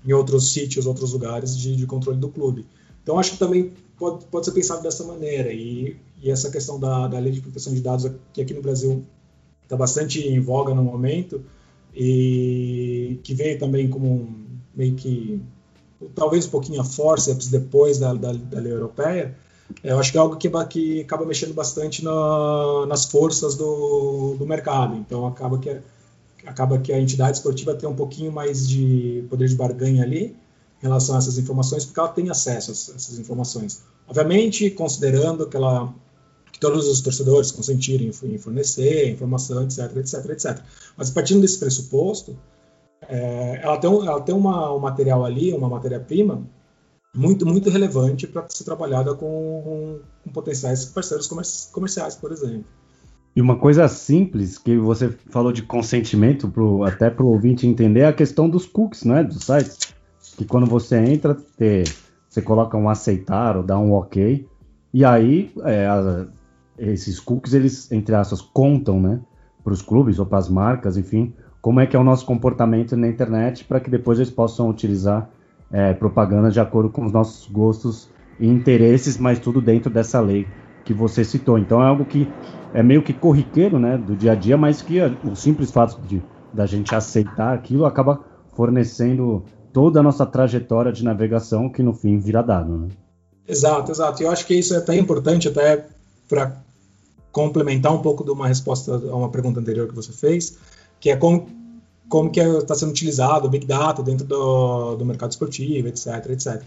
em 0.07 0.12
outros 0.12 0.52
sítios, 0.52 0.87
outros 0.87 1.12
lugares 1.12 1.57
de, 1.57 1.76
de, 1.76 1.87
controle 1.87 2.18
do 2.18 2.28
clube. 2.28 2.66
Então, 3.02 3.18
acho 3.18 3.33
que 3.33 3.38
também 3.38 3.72
pode, 3.98 4.24
pode 4.26 4.46
ser 4.46 4.52
pensado 4.52 4.83
dessa 4.83 5.04
maneira. 5.04 5.52
E, 5.52 5.96
e 6.22 6.31
essa 6.31 6.50
questão 6.50 6.78
da, 6.78 7.09
da 7.09 7.18
lei 7.18 7.33
de 7.33 7.40
proteção 7.40 7.74
de 7.74 7.81
dados, 7.81 8.11
que 8.33 8.40
aqui 8.40 8.54
no 8.54 8.62
Brasil 8.62 9.04
está 9.62 9.76
bastante 9.76 10.20
em 10.20 10.40
voga 10.40 10.74
no 10.74 10.83
momento, 10.83 11.42
e 11.94 13.18
que 13.22 13.35
veio 13.35 13.59
também 13.59 13.88
como 13.88 14.07
um, 14.07 14.46
meio 14.74 14.94
que 14.94 15.40
talvez 16.14 16.46
um 16.46 16.50
pouquinho 16.50 16.81
a 16.81 16.85
forceps 16.85 17.48
depois 17.48 17.98
da, 17.98 18.14
da, 18.14 18.33
da 18.33 18.61
lei 18.61 18.72
europeia, 18.72 19.37
eu 19.83 19.98
acho 19.98 20.12
que 20.12 20.18
é 20.18 20.20
algo 20.20 20.37
que, 20.37 20.50
que 20.68 21.00
acaba 21.02 21.26
mexendo 21.26 21.52
bastante 21.52 22.02
na, 22.02 22.87
nas 22.87 23.04
forças 23.04 23.54
do, 23.54 24.35
do 24.38 24.46
mercado. 24.46 24.96
Então, 24.96 25.26
acaba 25.26 25.59
que 25.59 25.81
acaba 26.48 26.78
que 26.78 26.92
a 26.92 26.98
entidade 26.98 27.37
esportiva 27.37 27.74
tem 27.74 27.88
um 27.88 27.94
pouquinho 27.94 28.32
mais 28.32 28.66
de 28.66 29.24
poder 29.28 29.48
de 29.48 29.54
barganha 29.54 30.02
ali 30.02 30.34
em 30.80 30.87
relação 30.87 31.14
a 31.14 31.18
essas 31.18 31.38
informações, 31.38 31.84
porque 31.84 32.00
ela 32.00 32.08
tem 32.08 32.30
acesso 32.30 32.70
a 32.70 32.96
essas 32.96 33.18
informações. 33.18 33.82
Obviamente, 34.06 34.70
considerando 34.70 35.46
que, 35.46 35.56
ela, 35.56 35.92
que 36.52 36.58
todos 36.58 36.87
os 36.88 37.00
torcedores 37.00 37.50
consentirem 37.50 38.08
em 38.08 38.38
fornecer 38.38 39.11
informação, 39.11 39.64
etc, 39.64 39.96
etc, 39.96 40.30
etc. 40.30 40.62
Mas 40.96 41.11
partindo 41.11 41.40
desse 41.42 41.58
pressuposto, 41.58 42.38
é, 43.08 43.61
ela 43.62 43.76
tem, 43.76 43.90
ela 43.90 44.20
tem 44.20 44.34
uma, 44.34 44.74
um 44.74 44.78
material 44.78 45.24
ali, 45.24 45.52
uma 45.52 45.68
matéria-prima, 45.68 46.42
muito, 47.14 47.44
muito 47.44 47.68
relevante 47.70 48.26
para 48.26 48.48
ser 48.48 48.64
trabalhada 48.64 49.14
com, 49.14 50.00
com 50.24 50.30
potenciais 50.32 50.84
parceiros 50.84 51.26
comerciais, 51.72 52.14
por 52.14 52.32
exemplo. 52.32 52.66
E 53.38 53.40
uma 53.40 53.55
coisa 53.55 53.87
simples 53.87 54.59
que 54.59 54.77
você 54.77 55.11
falou 55.31 55.53
de 55.53 55.62
consentimento, 55.62 56.48
pro, 56.48 56.83
até 56.83 57.09
para 57.09 57.24
o 57.24 57.29
ouvinte 57.29 57.68
entender, 57.68 58.01
é 58.01 58.07
a 58.09 58.12
questão 58.12 58.51
dos 58.51 58.66
cookies, 58.66 59.05
né, 59.05 59.22
dos 59.22 59.44
sites. 59.44 59.94
Que 60.37 60.44
quando 60.44 60.66
você 60.66 60.96
entra, 60.96 61.37
te, 61.37 61.85
você 62.29 62.42
coloca 62.42 62.77
um 62.77 62.88
aceitar 62.88 63.57
ou 63.57 63.62
dá 63.62 63.79
um 63.79 63.92
ok, 63.92 64.44
e 64.92 65.05
aí 65.05 65.53
é, 65.62 65.87
a, 65.87 66.27
esses 66.81 67.20
cookies, 67.20 67.55
eles, 67.55 67.92
entre 67.92 68.12
aspas, 68.12 68.40
contam, 68.40 69.01
né, 69.01 69.20
para 69.62 69.72
os 69.72 69.83
clubes 69.83 70.18
ou 70.18 70.27
para 70.27 70.38
as 70.38 70.48
marcas, 70.48 70.96
enfim, 70.96 71.33
como 71.62 71.79
é 71.79 71.87
que 71.87 71.94
é 71.94 71.98
o 72.01 72.03
nosso 72.03 72.27
comportamento 72.27 72.96
na 72.96 73.07
internet 73.07 73.62
para 73.62 73.79
que 73.79 73.88
depois 73.88 74.18
eles 74.18 74.33
possam 74.33 74.68
utilizar 74.68 75.31
é, 75.70 75.94
propaganda 75.94 76.51
de 76.51 76.59
acordo 76.59 76.90
com 76.90 77.05
os 77.05 77.12
nossos 77.12 77.46
gostos 77.46 78.11
e 78.40 78.48
interesses, 78.48 79.16
mas 79.16 79.38
tudo 79.38 79.61
dentro 79.61 79.88
dessa 79.88 80.20
lei 80.20 80.44
que 80.88 80.94
você 80.94 81.22
citou. 81.22 81.59
Então 81.59 81.83
é 81.83 81.87
algo 81.87 82.07
que 82.07 82.27
é 82.72 82.83
meio 82.83 83.03
que 83.03 83.12
corriqueiro, 83.12 83.79
né, 83.79 83.98
do 83.98 84.16
dia 84.16 84.33
a 84.33 84.35
dia, 84.35 84.57
mas 84.57 84.81
que 84.81 84.98
o 85.22 85.37
simples 85.37 85.70
fato 85.70 86.01
de 86.09 86.22
da 86.51 86.64
gente 86.64 86.94
aceitar 86.94 87.55
aquilo 87.55 87.85
acaba 87.85 88.24
fornecendo 88.57 89.44
toda 89.70 90.01
a 90.01 90.03
nossa 90.03 90.24
trajetória 90.24 90.90
de 90.90 91.05
navegação 91.05 91.68
que 91.68 91.83
no 91.83 91.92
fim 91.92 92.18
vira 92.18 92.42
dado, 92.42 92.79
né? 92.79 92.88
Exato, 93.46 93.92
exato. 93.92 94.22
E 94.22 94.24
eu 94.24 94.31
acho 94.31 94.46
que 94.46 94.55
isso 94.55 94.72
é 94.72 94.79
até 94.79 94.96
importante 94.96 95.46
até 95.46 95.87
para 96.27 96.57
complementar 97.31 97.92
um 97.92 98.01
pouco 98.01 98.24
de 98.24 98.31
uma 98.31 98.48
resposta 98.48 98.94
a 98.94 99.14
uma 99.14 99.29
pergunta 99.29 99.61
anterior 99.61 99.87
que 99.87 99.94
você 99.94 100.12
fez, 100.12 100.57
que 100.98 101.11
é 101.11 101.16
como 101.16 101.46
como 102.09 102.31
que 102.31 102.40
está 102.40 102.74
sendo 102.74 102.88
utilizado 102.88 103.46
o 103.46 103.51
Big 103.51 103.66
Data 103.66 104.03
dentro 104.03 104.27
do, 104.27 104.96
do 104.96 105.05
mercado 105.05 105.33
esportivo, 105.33 105.88
etc, 105.88 106.31
etc. 106.31 106.62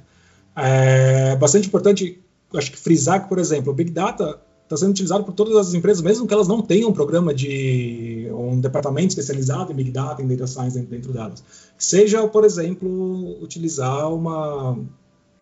É 0.56 1.36
bastante 1.38 1.68
importante, 1.68 2.22
acho 2.56 2.72
que 2.72 2.78
frisar 2.78 3.24
que, 3.24 3.30
por 3.30 3.40
exemplo, 3.40 3.72
o 3.72 3.76
Big 3.76 3.92
Data 3.92 4.40
está 4.64 4.78
sendo 4.78 4.92
utilizado 4.92 5.24
por 5.24 5.34
todas 5.34 5.56
as 5.56 5.74
empresas, 5.74 6.02
mesmo 6.02 6.26
que 6.26 6.34
elas 6.34 6.48
não 6.48 6.62
tenham 6.62 6.90
um 6.90 6.94
programa 6.94 7.34
de 7.34 8.30
um 8.32 8.60
departamento 8.60 9.10
especializado 9.10 9.72
em 9.72 9.76
Big 9.76 9.92
Data, 9.92 10.22
em 10.22 10.28
Data 10.28 10.48
Science 10.48 10.78
dentro, 10.78 10.92
dentro 10.92 11.14
delas. 11.14 11.44
Seja, 11.78 12.26
por 12.28 12.46
exemplo, 12.46 13.42
utilizar 13.42 14.12
uma 14.14 14.78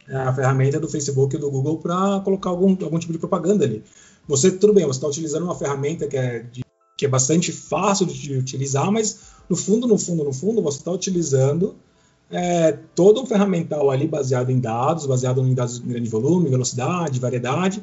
é, 0.08 0.16
a 0.16 0.34
ferramenta 0.34 0.80
do 0.80 0.88
Facebook 0.88 1.36
ou 1.36 1.42
do 1.42 1.52
Google 1.52 1.78
para 1.78 2.20
colocar 2.22 2.50
algum, 2.50 2.76
algum 2.84 2.98
tipo 2.98 3.14
de 3.14 3.20
propaganda 3.20 3.64
ali. 3.64 3.84
Você, 4.28 4.52
tudo 4.52 4.74
bem, 4.74 4.86
você 4.86 4.98
está 4.98 5.08
utilizando 5.08 5.44
uma 5.44 5.56
ferramenta 5.56 6.08
que 6.08 6.18
é, 6.18 6.40
de, 6.40 6.64
que 6.98 7.06
é 7.06 7.08
bastante 7.08 7.52
fácil 7.52 8.08
de 8.08 8.34
utilizar, 8.34 8.92
mas 8.92 9.20
no 9.48 9.56
fundo, 9.56 9.88
no 9.88 9.98
fundo, 10.00 10.24
no 10.24 10.34
fundo, 10.34 10.62
você 10.64 10.80
está 10.80 10.92
utilizando 10.92 11.76
é, 12.32 12.74
todo 12.94 13.22
um 13.22 13.26
ferramental 13.26 13.90
ali 13.90 14.08
baseado 14.08 14.52
em 14.52 14.60
dados, 14.60 15.06
baseado 15.06 15.42
em 15.42 15.54
dados 15.54 15.80
em 15.80 15.88
grande 15.88 16.10
volume, 16.10 16.50
velocidade, 16.50 17.20
variedade, 17.20 17.82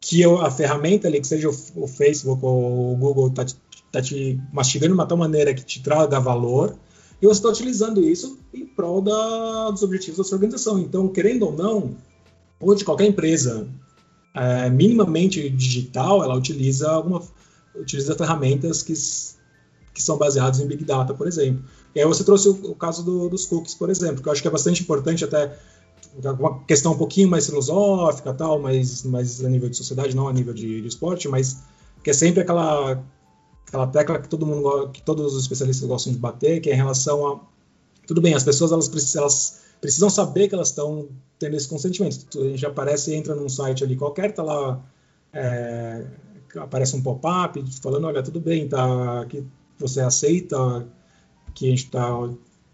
que 0.00 0.22
a 0.24 0.50
ferramenta 0.50 1.08
ali, 1.08 1.20
que 1.20 1.26
seja 1.26 1.48
o, 1.48 1.86
Facebook 1.88 2.44
ou 2.44 2.92
o 2.92 2.96
Google, 2.96 3.28
está 3.28 3.46
tá 3.90 4.02
te 4.02 4.40
mastigando 4.52 4.92
de 4.92 4.94
uma 4.94 5.06
tal 5.06 5.16
maneira 5.16 5.54
que 5.54 5.64
te 5.64 5.82
traga 5.82 6.20
valor, 6.20 6.76
e 7.20 7.26
você 7.26 7.38
está 7.38 7.48
utilizando 7.48 8.02
isso 8.02 8.38
em 8.52 8.66
prol 8.66 9.00
da, 9.00 9.70
dos 9.70 9.82
objetivos 9.82 10.18
da 10.18 10.24
sua 10.24 10.36
organização. 10.36 10.78
Então, 10.78 11.08
querendo 11.08 11.46
ou 11.46 11.52
não, 11.52 11.96
hoje 12.60 12.84
qualquer 12.84 13.06
empresa 13.06 13.66
é, 14.34 14.68
minimamente 14.68 15.48
digital, 15.48 16.22
ela 16.22 16.34
utiliza 16.34 16.90
alguma 16.90 17.22
utiliza 17.74 18.14
ferramentas 18.14 18.82
que, 18.82 18.92
que 19.92 20.02
são 20.02 20.16
baseadas 20.16 20.60
em 20.60 20.66
Big 20.66 20.84
Data, 20.84 21.14
por 21.14 21.26
exemplo. 21.26 21.64
E 21.94 22.00
aí 22.00 22.06
você 22.06 22.24
trouxe 22.24 22.48
o, 22.48 22.70
o 22.70 22.74
caso 22.74 23.04
do, 23.04 23.28
dos 23.28 23.46
cookies, 23.46 23.74
por 23.74 23.88
exemplo, 23.88 24.22
que 24.22 24.28
eu 24.28 24.32
acho 24.32 24.42
que 24.42 24.48
é 24.48 24.50
bastante 24.50 24.82
importante 24.82 25.24
até 25.24 25.56
uma 26.38 26.62
questão 26.64 26.92
um 26.92 26.98
pouquinho 26.98 27.28
mais 27.28 27.46
filosófica, 27.46 28.32
tal, 28.32 28.58
mas 28.58 29.02
mais 29.04 29.44
a 29.44 29.48
nível 29.48 29.68
de 29.68 29.76
sociedade, 29.76 30.14
não 30.14 30.28
a 30.28 30.32
nível 30.32 30.54
de, 30.54 30.80
de 30.80 30.88
esporte, 30.88 31.28
mas 31.28 31.58
que 32.02 32.10
é 32.10 32.12
sempre 32.12 32.40
aquela 32.40 33.02
aquela 33.66 33.86
tecla 33.88 34.20
que 34.20 34.28
todo 34.28 34.46
mundo, 34.46 34.90
que 34.90 35.02
todos 35.02 35.34
os 35.34 35.42
especialistas 35.42 35.88
gostam 35.88 36.12
de 36.12 36.18
bater, 36.18 36.60
que 36.60 36.70
é 36.70 36.74
em 36.74 36.76
relação 36.76 37.26
a 37.26 37.40
tudo 38.06 38.20
bem, 38.20 38.34
as 38.34 38.44
pessoas 38.44 38.70
elas 38.70 38.88
precisam, 38.88 39.22
elas 39.22 39.62
precisam 39.80 40.10
saber 40.10 40.48
que 40.48 40.54
elas 40.54 40.68
estão 40.68 41.08
tendo 41.38 41.56
esse 41.56 41.66
consentimento. 41.66 42.26
A 42.38 42.48
gente 42.48 42.66
aparece 42.66 43.10
e 43.10 43.14
entra 43.14 43.34
num 43.34 43.48
site 43.48 43.82
ali 43.82 43.96
qualquer, 43.96 44.32
tá 44.32 44.42
lá 44.42 44.80
é, 45.32 46.06
aparece 46.56 46.94
um 46.94 47.02
pop-up 47.02 47.62
falando, 47.82 48.06
olha, 48.06 48.22
tudo 48.22 48.40
bem, 48.40 48.68
tá 48.68 49.22
aqui 49.22 49.44
você 49.78 50.00
aceita 50.00 50.86
que 51.54 51.66
a 51.66 51.70
gente 51.70 51.84
está 51.84 52.18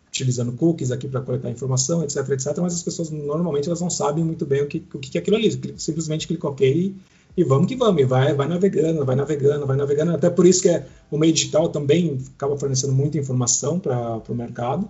utilizando 0.09 0.53
cookies 0.53 0.91
aqui 0.91 1.07
para 1.07 1.21
coletar 1.21 1.51
informação, 1.51 2.03
etc, 2.03 2.29
etc, 2.31 2.59
mas 2.59 2.75
as 2.75 2.83
pessoas 2.83 3.11
normalmente 3.11 3.69
elas 3.69 3.81
não 3.81 3.91
sabem 3.91 4.25
muito 4.25 4.45
bem 4.45 4.63
o 4.63 4.67
que, 4.67 4.85
o 4.93 4.99
que 4.99 5.17
é 5.17 5.21
aquilo 5.21 5.37
ali, 5.37 5.51
simplesmente 5.79 6.27
clica 6.27 6.49
OK 6.49 6.69
e, 6.69 6.97
e 7.37 7.45
vamos 7.45 7.69
que 7.69 7.77
vamos, 7.77 8.03
e 8.03 8.05
vai, 8.05 8.35
vai 8.35 8.49
navegando, 8.49 9.05
vai 9.05 9.15
navegando, 9.15 9.67
vai 9.67 9.77
navegando, 9.77 10.13
até 10.13 10.29
por 10.29 10.47
isso 10.47 10.63
que 10.63 10.69
é, 10.69 10.87
o 11.11 11.17
meio 11.17 11.33
digital 11.33 11.69
também 11.69 12.19
acaba 12.35 12.59
fornecendo 12.59 12.93
muita 12.93 13.19
informação 13.19 13.79
para 13.79 14.21
o 14.29 14.35
mercado, 14.35 14.89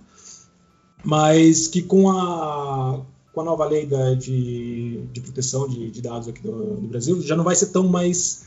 mas 1.05 1.69
que 1.69 1.83
com 1.83 2.11
a, 2.11 3.03
com 3.33 3.41
a 3.43 3.45
nova 3.45 3.67
lei 3.67 3.85
da, 3.85 4.15
de, 4.15 5.03
de 5.13 5.21
proteção 5.21 5.69
de, 5.69 5.91
de 5.91 6.01
dados 6.01 6.29
aqui 6.29 6.43
do, 6.43 6.77
do 6.77 6.89
Brasil, 6.89 7.21
já 7.21 7.37
não 7.37 7.45
vai 7.45 7.55
ser 7.55 7.67
tão 7.67 7.87
mais, 7.87 8.45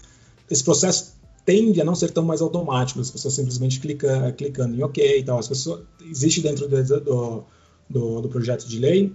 esse 0.50 0.64
processo 0.64 1.13
tende 1.46 1.82
a 1.82 1.86
não 1.86 1.96
ser 1.96 2.12
tão 2.12 2.24
mais 2.24 2.42
automático, 2.42 3.00
as 3.00 3.12
pessoas 3.12 3.34
simplesmente 3.34 3.80
clica, 3.80 4.32
clicando 4.34 4.76
em 4.76 4.84
OK 4.84 5.20
e 5.20 5.24
tal. 5.24 5.40
As 5.40 5.48
pessoas, 5.48 5.82
existe 6.10 6.42
dentro 6.42 6.68
do, 6.68 7.46
do, 7.90 8.22
do, 8.22 8.30
projeto 8.30 8.68
de 8.68 8.80
lei 8.80 9.14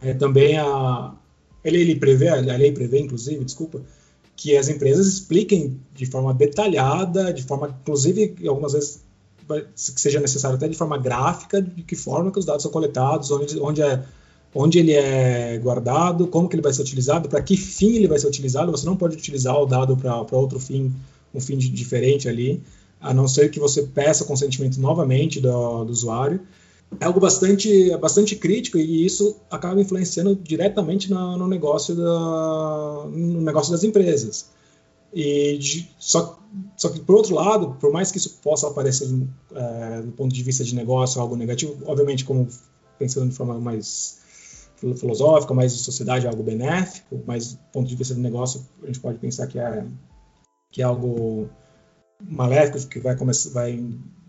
é, 0.00 0.14
também 0.14 0.56
a, 0.56 1.14
ele, 1.64 1.80
ele 1.80 1.96
prevê, 1.96 2.28
a 2.28 2.36
lei 2.36 2.72
prevê, 2.72 3.00
inclusive, 3.00 3.44
desculpa, 3.44 3.82
que 4.36 4.56
as 4.56 4.68
empresas 4.68 5.06
expliquem 5.06 5.80
de 5.92 6.06
forma 6.06 6.32
detalhada, 6.32 7.32
de 7.32 7.42
forma, 7.42 7.76
inclusive, 7.80 8.36
algumas 8.46 8.72
vezes 8.72 9.02
que 9.94 10.00
seja 10.00 10.20
necessário 10.20 10.56
até 10.56 10.68
de 10.68 10.76
forma 10.76 10.98
gráfica, 10.98 11.60
de 11.60 11.82
que 11.82 11.96
forma 11.96 12.30
que 12.30 12.38
os 12.38 12.44
dados 12.44 12.62
são 12.62 12.70
coletados, 12.70 13.30
onde, 13.30 13.58
onde, 13.58 13.82
é, 13.82 14.04
onde 14.54 14.78
ele 14.78 14.92
é 14.92 15.58
guardado, 15.58 16.26
como 16.28 16.48
que 16.48 16.54
ele 16.54 16.62
vai 16.62 16.72
ser 16.72 16.82
utilizado, 16.82 17.28
para 17.28 17.42
que 17.42 17.56
fim 17.56 17.96
ele 17.96 18.06
vai 18.06 18.18
ser 18.18 18.28
utilizado. 18.28 18.70
Você 18.70 18.86
não 18.86 18.96
pode 18.96 19.16
utilizar 19.16 19.56
o 19.58 19.66
dado 19.66 19.96
para 19.96 20.24
outro 20.32 20.60
fim, 20.60 20.94
um 21.38 21.40
fim 21.40 21.56
diferente 21.56 22.28
ali, 22.28 22.62
a 23.00 23.14
não 23.14 23.26
ser 23.26 23.50
que 23.50 23.60
você 23.60 23.82
peça 23.82 24.24
consentimento 24.24 24.80
novamente 24.80 25.40
do, 25.40 25.84
do 25.84 25.92
usuário 25.92 26.40
é 27.00 27.04
algo 27.04 27.20
bastante, 27.20 27.94
bastante 27.98 28.34
crítico 28.36 28.78
e 28.78 29.04
isso 29.04 29.36
acaba 29.50 29.80
influenciando 29.80 30.34
diretamente 30.34 31.10
no, 31.10 31.36
no 31.36 31.46
negócio, 31.46 31.94
da, 31.94 33.06
no 33.10 33.40
negócio 33.40 33.72
das 33.72 33.84
empresas. 33.84 34.50
E 35.12 35.58
de, 35.58 35.90
só, 35.98 36.38
só 36.76 36.88
que, 36.88 37.00
por 37.00 37.16
outro 37.16 37.34
lado, 37.34 37.76
por 37.80 37.92
mais 37.92 38.10
que 38.10 38.18
isso 38.18 38.38
possa 38.42 38.68
aparecer 38.68 39.08
é, 39.54 40.02
do 40.02 40.12
ponto 40.12 40.34
de 40.34 40.42
vista 40.42 40.64
de 40.64 40.74
negócio 40.74 41.20
algo 41.20 41.36
negativo, 41.36 41.76
obviamente, 41.86 42.24
como 42.24 42.48
pensando 42.98 43.28
de 43.28 43.36
forma 43.36 43.58
mais 43.58 44.18
filosófica, 44.76 45.52
mais 45.54 45.72
de 45.72 45.80
sociedade, 45.80 46.26
algo 46.26 46.42
benéfico, 46.42 47.20
mas 47.26 47.54
do 47.54 47.58
ponto 47.72 47.88
de 47.88 47.96
vista 47.96 48.14
do 48.14 48.20
negócio, 48.20 48.64
a 48.82 48.86
gente 48.86 49.00
pode 49.00 49.18
pensar 49.18 49.46
que 49.46 49.58
é, 49.58 49.84
que 50.70 50.82
é 50.82 50.84
algo 50.84 51.48
maléfico, 52.22 52.88
que 52.88 53.00
vai, 53.00 53.16
começar, 53.16 53.50
vai, 53.50 53.84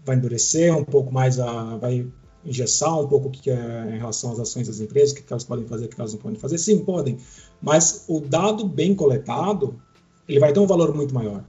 vai 0.05 0.15
endurecer 0.15 0.75
um 0.75 0.83
pouco 0.83 1.11
mais, 1.13 1.39
a, 1.39 1.77
vai 1.77 2.07
engessar 2.45 2.97
um 2.99 3.07
pouco 3.07 3.27
o 3.27 3.31
que 3.31 3.49
é 3.49 3.95
em 3.95 3.97
relação 3.97 4.31
às 4.31 4.39
ações 4.39 4.67
das 4.67 4.79
empresas, 4.79 5.11
o 5.11 5.15
que 5.15 5.31
elas 5.31 5.43
podem 5.43 5.65
fazer, 5.65 5.85
o 5.85 5.89
que 5.89 5.99
elas 5.99 6.13
não 6.13 6.19
podem 6.21 6.39
fazer. 6.39 6.57
Sim, 6.57 6.79
podem, 6.79 7.17
mas 7.61 8.05
o 8.07 8.19
dado 8.19 8.65
bem 8.65 8.95
coletado, 8.95 9.81
ele 10.27 10.39
vai 10.39 10.53
ter 10.53 10.59
um 10.59 10.67
valor 10.67 10.93
muito 10.95 11.13
maior. 11.13 11.43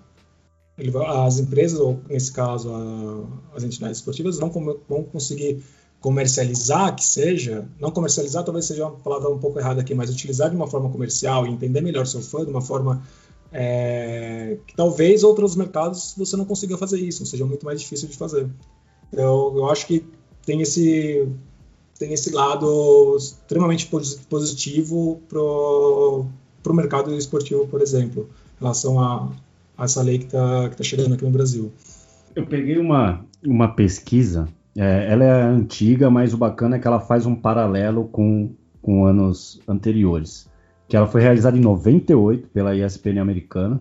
Ele, 0.77 0.91
as 0.97 1.39
empresas, 1.39 1.79
ou 1.79 2.01
nesse 2.09 2.33
caso 2.33 2.71
a, 2.73 3.57
as 3.57 3.63
entidades 3.63 3.99
esportivas, 3.99 4.39
vão, 4.39 4.51
vão 4.89 5.05
conseguir 5.05 5.63
comercializar, 6.01 6.97
que 6.97 7.05
seja, 7.05 7.69
não 7.79 7.91
comercializar 7.91 8.43
talvez 8.43 8.65
seja 8.65 8.87
uma 8.87 8.97
palavra 8.97 9.29
um 9.29 9.39
pouco 9.39 9.59
errada 9.59 9.83
aqui, 9.83 9.95
mas 9.95 10.11
utilizar 10.11 10.49
de 10.49 10.57
uma 10.57 10.67
forma 10.67 10.89
comercial 10.89 11.47
e 11.47 11.51
entender 11.51 11.83
melhor 11.83 12.07
seu 12.07 12.23
fã 12.23 12.43
de 12.43 12.51
uma 12.51 12.63
forma 12.63 13.03
é, 13.53 14.59
que 14.67 14.75
talvez 14.75 15.25
outros 15.25 15.57
mercados 15.57 16.15
você 16.17 16.37
não 16.37 16.45
consiga 16.45 16.77
fazer 16.77 17.01
isso, 17.01 17.27
seja 17.27 17.45
muito 17.45 17.65
mais 17.65 17.81
difícil 17.81 18.09
de 18.09 18.17
fazer. 18.17 18.49
Então, 19.13 19.57
eu 19.57 19.69
acho 19.69 19.87
que 19.87 20.05
tem 20.45 20.61
esse 20.61 21.29
tem 21.99 22.15
esse 22.15 22.31
lado 22.31 23.15
extremamente 23.19 23.87
positivo 24.29 25.21
para 25.29 25.39
o 25.39 26.75
mercado 26.75 27.15
esportivo, 27.15 27.67
por 27.67 27.83
exemplo, 27.83 28.27
em 28.57 28.61
relação 28.63 28.99
a, 28.99 29.31
a 29.77 29.85
essa 29.85 30.01
lei 30.01 30.19
que 30.19 30.25
está 30.25 30.71
tá 30.71 30.83
chegando 30.83 31.13
aqui 31.13 31.25
no 31.25 31.31
Brasil. 31.31 31.71
Eu 32.35 32.47
peguei 32.47 32.79
uma, 32.79 33.23
uma 33.45 33.69
pesquisa, 33.69 34.49
é, 34.75 35.13
ela 35.13 35.25
é 35.25 35.43
antiga, 35.43 36.11
mas 36.11 36.33
o 36.33 36.39
bacana 36.39 36.77
é 36.77 36.79
que 36.79 36.87
ela 36.87 37.01
faz 37.01 37.27
um 37.27 37.35
paralelo 37.35 38.07
com, 38.07 38.51
com 38.81 39.05
anos 39.05 39.61
anteriores, 39.69 40.49
que 40.91 40.97
ela 40.97 41.07
foi 41.07 41.21
realizada 41.21 41.57
em 41.57 41.61
98 41.61 42.49
pela 42.49 42.75
ESPN 42.75 43.21
americana, 43.21 43.81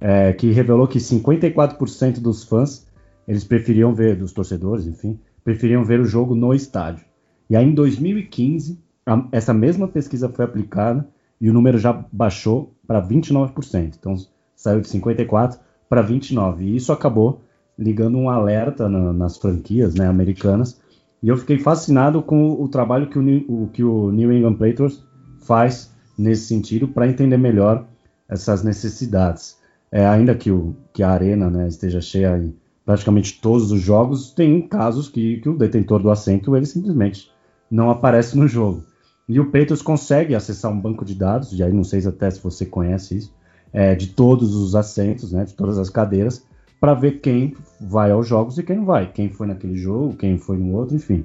é, 0.00 0.32
que 0.32 0.52
revelou 0.52 0.86
que 0.86 1.00
54% 1.00 2.20
dos 2.20 2.44
fãs 2.44 2.86
eles 3.26 3.42
preferiam 3.42 3.92
ver, 3.92 4.16
dos 4.16 4.32
torcedores, 4.32 4.86
enfim, 4.86 5.18
preferiam 5.42 5.82
ver 5.82 5.98
o 5.98 6.04
jogo 6.04 6.36
no 6.36 6.54
estádio. 6.54 7.04
E 7.50 7.56
aí, 7.56 7.66
em 7.66 7.74
2015, 7.74 8.78
a, 9.04 9.26
essa 9.32 9.52
mesma 9.52 9.88
pesquisa 9.88 10.28
foi 10.28 10.44
aplicada 10.44 11.04
e 11.40 11.50
o 11.50 11.52
número 11.52 11.76
já 11.76 12.04
baixou 12.12 12.72
para 12.86 13.04
29%. 13.04 13.96
Então, 13.98 14.14
saiu 14.54 14.80
de 14.80 14.86
54% 14.86 15.58
para 15.88 16.06
29%. 16.06 16.60
E 16.60 16.76
isso 16.76 16.92
acabou 16.92 17.40
ligando 17.76 18.16
um 18.16 18.30
alerta 18.30 18.88
na, 18.88 19.12
nas 19.12 19.36
franquias 19.38 19.96
né, 19.96 20.06
americanas. 20.06 20.80
E 21.20 21.26
eu 21.26 21.36
fiquei 21.36 21.58
fascinado 21.58 22.22
com 22.22 22.44
o, 22.44 22.62
o 22.62 22.68
trabalho 22.68 23.08
que 23.08 23.18
o, 23.18 23.22
o, 23.48 23.68
que 23.72 23.82
o 23.82 24.12
New 24.12 24.32
England 24.32 24.54
Patriots 24.54 25.04
faz 25.40 25.92
nesse 26.16 26.46
sentido 26.46 26.88
para 26.88 27.08
entender 27.08 27.36
melhor 27.36 27.86
essas 28.28 28.62
necessidades. 28.62 29.58
É, 29.90 30.06
ainda 30.06 30.34
que, 30.34 30.50
o, 30.50 30.74
que 30.92 31.02
a 31.02 31.10
arena 31.10 31.48
né, 31.48 31.68
esteja 31.68 32.00
cheia 32.00 32.52
praticamente 32.84 33.40
todos 33.40 33.70
os 33.72 33.80
jogos, 33.80 34.32
tem 34.32 34.60
casos 34.66 35.08
que, 35.08 35.38
que 35.38 35.48
o 35.48 35.56
detentor 35.56 36.02
do 36.02 36.10
assento 36.10 36.54
ele 36.54 36.66
simplesmente 36.66 37.30
não 37.70 37.90
aparece 37.90 38.36
no 38.36 38.46
jogo. 38.46 38.84
E 39.28 39.40
o 39.40 39.46
Patriots 39.46 39.80
consegue 39.80 40.34
acessar 40.34 40.70
um 40.70 40.78
banco 40.78 41.04
de 41.04 41.14
dados, 41.14 41.52
e 41.52 41.62
aí 41.62 41.72
não 41.72 41.84
sei 41.84 42.06
até 42.06 42.30
se 42.30 42.42
você 42.42 42.66
conhece 42.66 43.16
isso, 43.16 43.34
é, 43.72 43.94
de 43.94 44.08
todos 44.08 44.54
os 44.54 44.76
assentos, 44.76 45.32
né, 45.32 45.44
de 45.44 45.54
todas 45.54 45.78
as 45.78 45.88
cadeiras, 45.88 46.44
para 46.78 46.92
ver 46.92 47.20
quem 47.20 47.56
vai 47.80 48.10
aos 48.10 48.28
jogos 48.28 48.58
e 48.58 48.62
quem 48.62 48.76
não 48.76 48.84
vai, 48.84 49.10
quem 49.10 49.30
foi 49.30 49.46
naquele 49.46 49.76
jogo, 49.76 50.16
quem 50.16 50.36
foi 50.36 50.58
no 50.58 50.76
outro, 50.76 50.94
enfim. 50.94 51.24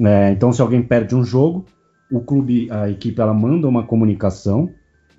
É, 0.00 0.32
então, 0.32 0.52
se 0.52 0.60
alguém 0.60 0.82
perde 0.82 1.14
um 1.14 1.24
jogo, 1.24 1.64
o 2.10 2.20
clube, 2.20 2.70
a 2.70 2.88
equipe, 2.88 3.20
ela 3.20 3.34
manda 3.34 3.68
uma 3.68 3.82
comunicação 3.82 4.70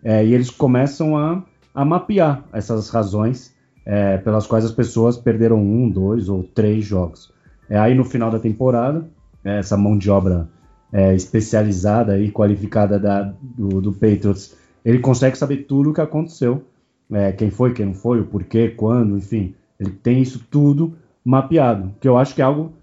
é, 0.04 0.26
e 0.26 0.34
eles 0.34 0.50
começam 0.50 1.18
a, 1.18 1.44
a 1.74 1.86
mapear 1.86 2.44
essas 2.52 2.90
razões 2.90 3.56
é, 3.86 4.18
pelas 4.18 4.48
quais 4.48 4.66
as 4.66 4.72
pessoas 4.72 5.18
perderam 5.18 5.62
um, 5.62 5.90
dois 5.90 6.30
ou 6.30 6.44
três 6.44 6.86
jogos. 6.86 7.32
É, 7.70 7.78
aí 7.78 7.94
no 7.94 8.04
final 8.04 8.32
da 8.32 8.40
temporada, 8.40 9.08
é, 9.44 9.60
essa 9.60 9.78
mão 9.78 9.98
de 9.98 10.10
obra 10.10 10.50
é, 10.92 11.14
especializada 11.16 12.20
e 12.20 12.32
qualificada 12.32 13.00
da, 13.00 13.34
do, 13.42 13.82
do, 13.82 13.92
Patriots, 13.92 14.56
ele 14.84 15.00
consegue 15.00 15.38
saber 15.38 15.66
tudo 15.66 15.92
o 15.92 15.94
que 15.94 16.02
aconteceu, 16.02 16.64
é, 17.12 17.32
quem 17.32 17.52
foi, 17.52 17.74
quem 17.74 17.88
não 17.88 17.94
foi, 17.94 18.20
o 18.22 18.26
porquê, 18.26 18.70
quando, 18.70 19.18
enfim, 19.18 19.54
ele 19.80 19.92
tem 19.92 20.22
isso 20.22 20.46
tudo 20.50 20.96
mapeado, 21.24 21.94
que 22.00 22.08
eu 22.08 22.18
acho 22.18 22.34
que 22.34 22.42
é 22.42 22.46
algo 22.46 22.74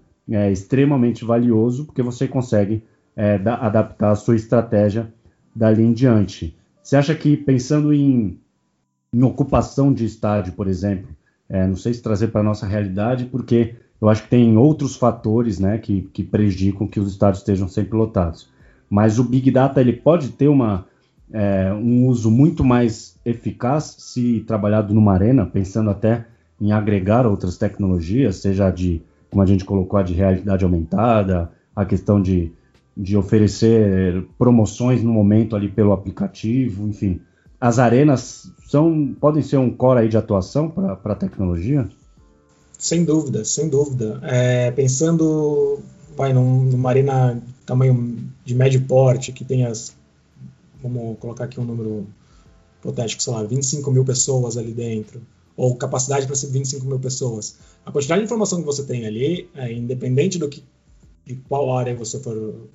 extremamente 0.51 1.23
valioso, 1.23 1.85
porque 1.85 2.01
você 2.01 2.27
consegue 2.27 2.83
é, 3.17 3.37
da, 3.37 3.55
adaptar 3.55 4.11
a 4.11 4.15
sua 4.15 4.37
estratégia 4.37 5.11
dali 5.53 5.83
em 5.83 5.91
diante. 5.91 6.55
Você 6.81 6.95
acha 6.95 7.13
que 7.13 7.35
pensando 7.35 7.93
em 7.93 8.39
em 9.13 9.23
ocupação 9.23 9.93
de 9.93 10.05
estádio, 10.05 10.53
por 10.53 10.67
exemplo. 10.67 11.07
É, 11.49 11.65
não 11.65 11.75
sei 11.75 11.93
se 11.93 12.01
trazer 12.01 12.27
para 12.27 12.41
a 12.41 12.43
nossa 12.43 12.67
realidade, 12.67 13.25
porque 13.25 13.75
eu 14.01 14.09
acho 14.09 14.23
que 14.23 14.29
tem 14.29 14.57
outros 14.57 14.95
fatores 14.95 15.59
né, 15.59 15.77
que, 15.77 16.01
que 16.13 16.23
prejudicam 16.23 16.87
que 16.87 16.99
os 16.99 17.11
estádios 17.11 17.39
estejam 17.39 17.67
sempre 17.67 17.97
lotados. 17.97 18.49
Mas 18.89 19.17
o 19.17 19.23
Big 19.23 19.49
Data 19.49 19.79
ele 19.81 19.93
pode 19.93 20.29
ter 20.29 20.47
uma, 20.47 20.85
é, 21.31 21.73
um 21.73 22.05
uso 22.05 22.29
muito 22.29 22.63
mais 22.63 23.17
eficaz 23.25 23.95
se 23.97 24.41
trabalhado 24.41 24.93
numa 24.93 25.13
arena, 25.13 25.45
pensando 25.45 25.89
até 25.89 26.25
em 26.59 26.71
agregar 26.71 27.25
outras 27.25 27.57
tecnologias, 27.57 28.37
seja 28.37 28.69
de, 28.69 29.01
como 29.29 29.41
a 29.41 29.45
gente 29.45 29.63
colocou, 29.63 29.99
a 29.99 30.03
de 30.03 30.13
realidade 30.13 30.63
aumentada, 30.63 31.51
a 31.75 31.85
questão 31.85 32.21
de, 32.21 32.51
de 32.97 33.15
oferecer 33.15 34.25
promoções 34.37 35.03
no 35.03 35.11
momento 35.11 35.55
ali 35.55 35.69
pelo 35.69 35.93
aplicativo, 35.93 36.87
enfim 36.87 37.21
as 37.59 37.79
arenas 37.79 38.51
são, 38.67 39.15
podem 39.19 39.41
ser 39.41 39.57
um 39.57 39.75
core 39.75 40.01
aí 40.01 40.09
de 40.09 40.17
atuação 40.17 40.69
para 40.69 40.93
a 40.93 41.15
tecnologia? 41.15 41.89
Sem 42.77 43.03
dúvida, 43.03 43.43
sem 43.43 43.67
dúvida. 43.67 44.19
É, 44.23 44.69
pensando 44.71 45.79
vai, 46.15 46.31
num, 46.33 46.63
numa 46.63 46.89
arena 46.89 47.41
tamanho 47.65 48.31
de 48.45 48.53
médio 48.53 48.81
porte, 48.81 49.31
que 49.31 49.43
tem 49.43 49.65
as. 49.65 49.95
Vamos 50.81 51.17
colocar 51.19 51.45
aqui 51.45 51.59
um 51.59 51.65
número 51.65 52.07
hipotético, 52.79 53.23
sei 53.23 53.33
lá, 53.33 53.43
25 53.43 53.89
mil 53.89 54.05
pessoas 54.05 54.57
ali 54.57 54.71
dentro, 54.71 55.19
ou 55.55 55.75
capacidade 55.75 56.27
para 56.27 56.35
ser 56.35 56.47
25 56.47 56.85
mil 56.85 56.99
pessoas. 56.99 57.57
A 57.83 57.91
quantidade 57.91 58.21
de 58.21 58.25
informação 58.25 58.59
que 58.59 58.65
você 58.65 58.83
tem 58.83 59.07
ali, 59.07 59.49
é, 59.55 59.73
independente 59.73 60.37
do 60.37 60.47
que, 60.47 60.63
de 61.25 61.35
qual 61.49 61.75
área 61.75 61.95
você 61.95 62.19
for, 62.19 62.69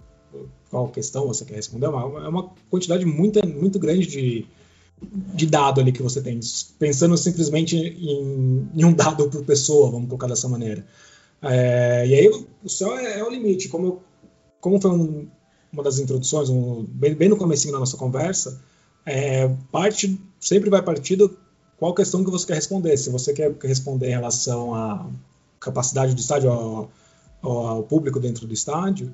qual 0.71 0.89
questão 0.89 1.27
você 1.27 1.45
quer 1.45 1.57
responder, 1.57 1.87
é 1.87 1.89
uma, 1.89 2.25
é 2.25 2.29
uma 2.29 2.51
quantidade 2.71 3.05
muito, 3.05 3.47
muito 3.47 3.79
grande 3.79 4.07
de, 4.07 4.47
de 5.35 5.47
dado 5.47 5.81
ali 5.81 5.93
que 5.93 6.03
você 6.03 6.21
tem, 6.21 6.41
pensando 6.79 7.17
simplesmente 7.17 7.77
em, 7.77 8.69
em 8.75 8.85
um 8.85 8.93
dado 8.93 9.29
por 9.29 9.45
pessoa, 9.45 9.91
vamos 9.91 10.09
colocar 10.09 10.27
dessa 10.27 10.49
maneira. 10.49 10.85
É, 11.43 12.07
e 12.07 12.15
aí 12.15 12.47
o 12.63 12.69
céu 12.69 12.97
é, 12.97 13.19
é 13.19 13.25
o 13.25 13.31
limite. 13.31 13.69
Como, 13.69 13.87
eu, 13.87 14.03
como 14.61 14.81
foi 14.81 14.91
um, 14.93 15.29
uma 15.73 15.83
das 15.83 15.99
introduções, 15.99 16.49
um, 16.49 16.85
bem, 16.85 17.15
bem, 17.15 17.29
no 17.29 17.37
começo 17.37 17.71
da 17.71 17.79
nossa 17.79 17.97
conversa, 17.97 18.61
é, 19.05 19.49
parte 19.73 20.21
sempre 20.39 20.71
vai 20.71 20.81
partir 20.81 21.17
do 21.17 21.37
qual 21.77 21.95
questão 21.95 22.25
que 22.25 22.31
você 22.31 22.47
quer 22.47 22.55
responder. 22.55 22.97
Se 22.97 23.11
você 23.11 23.33
quer 23.33 23.53
responder 23.63 24.07
em 24.07 24.13
relação 24.13 24.75
à 24.75 25.11
capacidade 25.59 26.15
do 26.15 26.21
estádio, 26.21 26.51
ao, 26.51 26.91
ao 27.43 27.83
público 27.83 28.21
dentro 28.21 28.47
do 28.47 28.55
estádio, 28.55 29.13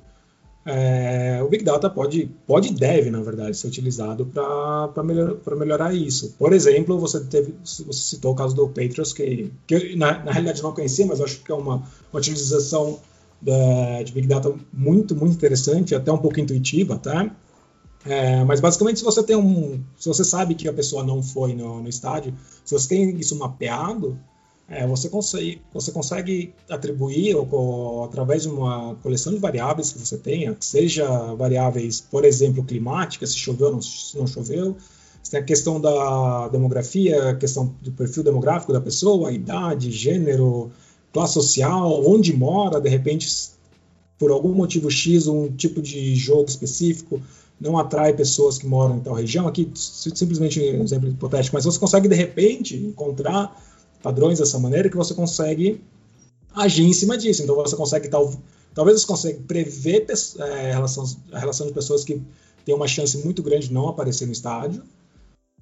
é, 0.65 1.41
o 1.41 1.47
Big 1.47 1.63
Data 1.63 1.89
pode, 1.89 2.29
pode 2.45 2.73
deve, 2.73 3.09
na 3.09 3.21
verdade, 3.21 3.57
ser 3.57 3.67
utilizado 3.67 4.25
para 4.25 5.03
melhor, 5.03 5.37
melhorar 5.57 5.93
isso. 5.93 6.35
Por 6.37 6.53
exemplo, 6.53 6.99
você, 6.99 7.21
teve, 7.21 7.55
você 7.63 7.83
citou 7.93 8.33
o 8.33 8.35
caso 8.35 8.55
do 8.55 8.67
Patriots, 8.67 9.13
que, 9.13 9.51
que 9.65 9.95
na, 9.95 10.23
na 10.23 10.31
realidade 10.31 10.61
não 10.61 10.73
conhecia, 10.73 11.05
mas 11.05 11.21
acho 11.21 11.41
que 11.41 11.51
é 11.51 11.55
uma, 11.55 11.75
uma 12.11 12.19
utilização 12.19 12.99
da, 13.41 14.03
de 14.03 14.11
Big 14.11 14.27
Data 14.27 14.53
muito, 14.71 15.15
muito 15.15 15.33
interessante, 15.33 15.95
até 15.95 16.11
um 16.11 16.17
pouco 16.17 16.39
intuitiva, 16.39 16.97
tá? 16.97 17.33
É, 18.05 18.43
mas 18.43 18.59
basicamente, 18.59 18.99
se 18.99 19.05
você 19.05 19.23
tem 19.23 19.35
um, 19.35 19.83
se 19.97 20.07
você 20.07 20.23
sabe 20.23 20.55
que 20.55 20.67
a 20.67 20.73
pessoa 20.73 21.03
não 21.03 21.21
foi 21.21 21.53
no, 21.53 21.81
no 21.81 21.89
estádio, 21.89 22.33
se 22.63 22.73
você 22.73 22.87
tem 22.87 23.17
isso 23.17 23.37
mapeado, 23.37 24.17
é, 24.69 24.85
você, 24.85 25.09
consegue, 25.09 25.61
você 25.73 25.91
consegue 25.91 26.53
atribuir, 26.69 27.35
ou, 27.35 27.47
ou, 27.51 28.03
através 28.03 28.43
de 28.43 28.49
uma 28.49 28.95
coleção 29.01 29.33
de 29.33 29.39
variáveis 29.39 29.91
que 29.91 29.99
você 29.99 30.17
tenha, 30.17 30.55
seja 30.59 31.07
variáveis, 31.33 31.99
por 31.99 32.23
exemplo, 32.23 32.63
climáticas, 32.63 33.31
se 33.31 33.37
choveu 33.37 33.67
ou 33.67 33.73
não, 33.73 33.79
não 34.15 34.27
choveu, 34.27 34.77
você 35.23 35.31
tem 35.31 35.39
a 35.39 35.43
questão 35.43 35.81
da 35.81 36.47
demografia, 36.49 37.31
a 37.31 37.35
questão 37.35 37.75
do 37.81 37.91
perfil 37.91 38.23
demográfico 38.23 38.71
da 38.71 38.79
pessoa, 38.79 39.31
idade, 39.31 39.91
gênero, 39.91 40.71
classe 41.11 41.33
social, 41.33 42.05
onde 42.07 42.31
mora, 42.31 42.79
de 42.79 42.89
repente, 42.89 43.27
por 44.17 44.31
algum 44.31 44.53
motivo 44.53 44.89
X, 44.89 45.27
um 45.27 45.51
tipo 45.51 45.81
de 45.81 46.15
jogo 46.15 46.47
específico 46.47 47.19
não 47.59 47.77
atrai 47.77 48.13
pessoas 48.13 48.57
que 48.57 48.65
moram 48.65 48.97
em 48.97 48.99
tal 49.01 49.13
região. 49.13 49.47
Aqui, 49.47 49.69
simplesmente 49.75 50.61
um 50.61 50.83
exemplo 50.83 51.09
hipotético, 51.09 51.55
mas 51.55 51.65
você 51.65 51.77
consegue, 51.77 52.07
de 52.07 52.15
repente, 52.15 52.77
encontrar 52.77 53.53
padrões 54.01 54.39
dessa 54.39 54.59
maneira 54.59 54.89
que 54.89 54.97
você 54.97 55.13
consegue 55.13 55.81
agir 56.53 56.85
em 56.85 56.93
cima 56.93 57.17
disso. 57.17 57.43
Então, 57.43 57.55
você 57.55 57.75
consegue, 57.75 58.07
tal, 58.07 58.33
talvez 58.73 59.01
você 59.01 59.07
consiga 59.07 59.39
prever 59.47 60.05
é, 60.39 60.71
a 60.71 61.39
relação 61.39 61.67
de 61.67 61.73
pessoas 61.73 62.03
que 62.03 62.21
têm 62.65 62.75
uma 62.75 62.87
chance 62.87 63.17
muito 63.19 63.41
grande 63.41 63.67
de 63.67 63.73
não 63.73 63.87
aparecer 63.87 64.25
no 64.25 64.31
estádio. 64.31 64.83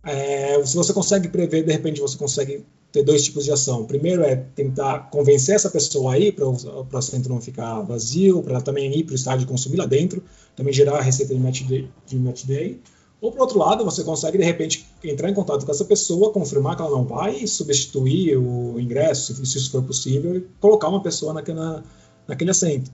É, 0.03 0.63
se 0.65 0.75
você 0.75 0.93
consegue 0.93 1.27
prever, 1.27 1.63
de 1.63 1.71
repente, 1.71 1.99
você 1.99 2.17
consegue 2.17 2.63
ter 2.91 3.03
dois 3.03 3.23
tipos 3.23 3.43
de 3.43 3.51
ação. 3.51 3.85
Primeiro 3.85 4.23
é 4.23 4.35
tentar 4.35 5.09
convencer 5.09 5.55
essa 5.55 5.69
pessoa 5.69 6.13
a 6.13 6.19
ir 6.19 6.33
para 6.33 6.47
o 6.47 7.01
centro 7.01 7.33
não 7.33 7.41
ficar 7.41 7.81
vazio, 7.81 8.41
para 8.41 8.53
ela 8.53 8.61
também 8.61 8.97
ir 8.97 9.03
para 9.03 9.13
o 9.13 9.15
estádio 9.15 9.47
consumir 9.47 9.77
lá 9.77 9.85
dentro, 9.85 10.23
também 10.55 10.73
gerar 10.73 10.97
a 10.97 11.01
receita 11.01 11.33
de 11.33 11.39
match 11.39 11.63
day. 11.63 11.89
De 12.05 12.17
match 12.17 12.45
day. 12.45 12.79
Ou, 13.19 13.31
por 13.31 13.41
outro 13.41 13.57
lado, 13.57 13.83
você 13.83 14.03
consegue, 14.03 14.37
de 14.37 14.43
repente, 14.43 14.85
entrar 15.03 15.29
em 15.29 15.33
contato 15.33 15.65
com 15.65 15.71
essa 15.71 15.85
pessoa, 15.85 16.31
confirmar 16.31 16.75
que 16.75 16.83
ela 16.83 16.91
não 16.91 17.03
vai, 17.03 17.47
substituir 17.47 18.37
o 18.37 18.79
ingresso, 18.79 19.33
se 19.33 19.57
isso 19.57 19.71
for 19.71 19.81
possível, 19.83 20.35
e 20.35 20.41
colocar 20.59 20.87
uma 20.87 21.01
pessoa 21.01 21.33
naquela, 21.33 21.83
naquele 22.27 22.51
assento. 22.51 22.91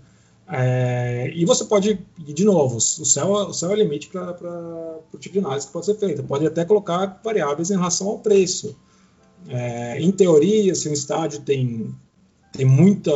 É, 0.48 1.32
e 1.34 1.46
você 1.46 1.66
pode, 1.66 2.00
de 2.18 2.46
novo, 2.46 2.78
o 2.78 2.82
céu, 2.82 3.32
o 3.32 3.54
céu 3.54 3.72
é 3.72 3.76
limite 3.76 4.10
para 4.10 5.00
o 5.12 5.18
tipo 5.18 5.34
de 5.34 5.40
análise 5.40 5.68
que 5.68 5.74
pode 5.74 5.86
ser 5.86 5.96
feita. 5.96 6.24
Pode 6.24 6.46
até 6.46 6.64
colocar 6.64 7.20
variáveis 7.24 7.70
em 7.72 7.76
relação 7.76 8.08
ao 8.08 8.20
preço. 8.20 8.76
É, 9.50 10.00
em 10.00 10.12
teoria, 10.12 10.74
se 10.76 10.88
um 10.88 10.94
estádio 10.94 11.42
tem, 11.42 11.94
tem 12.52 12.66
muita. 12.66 13.12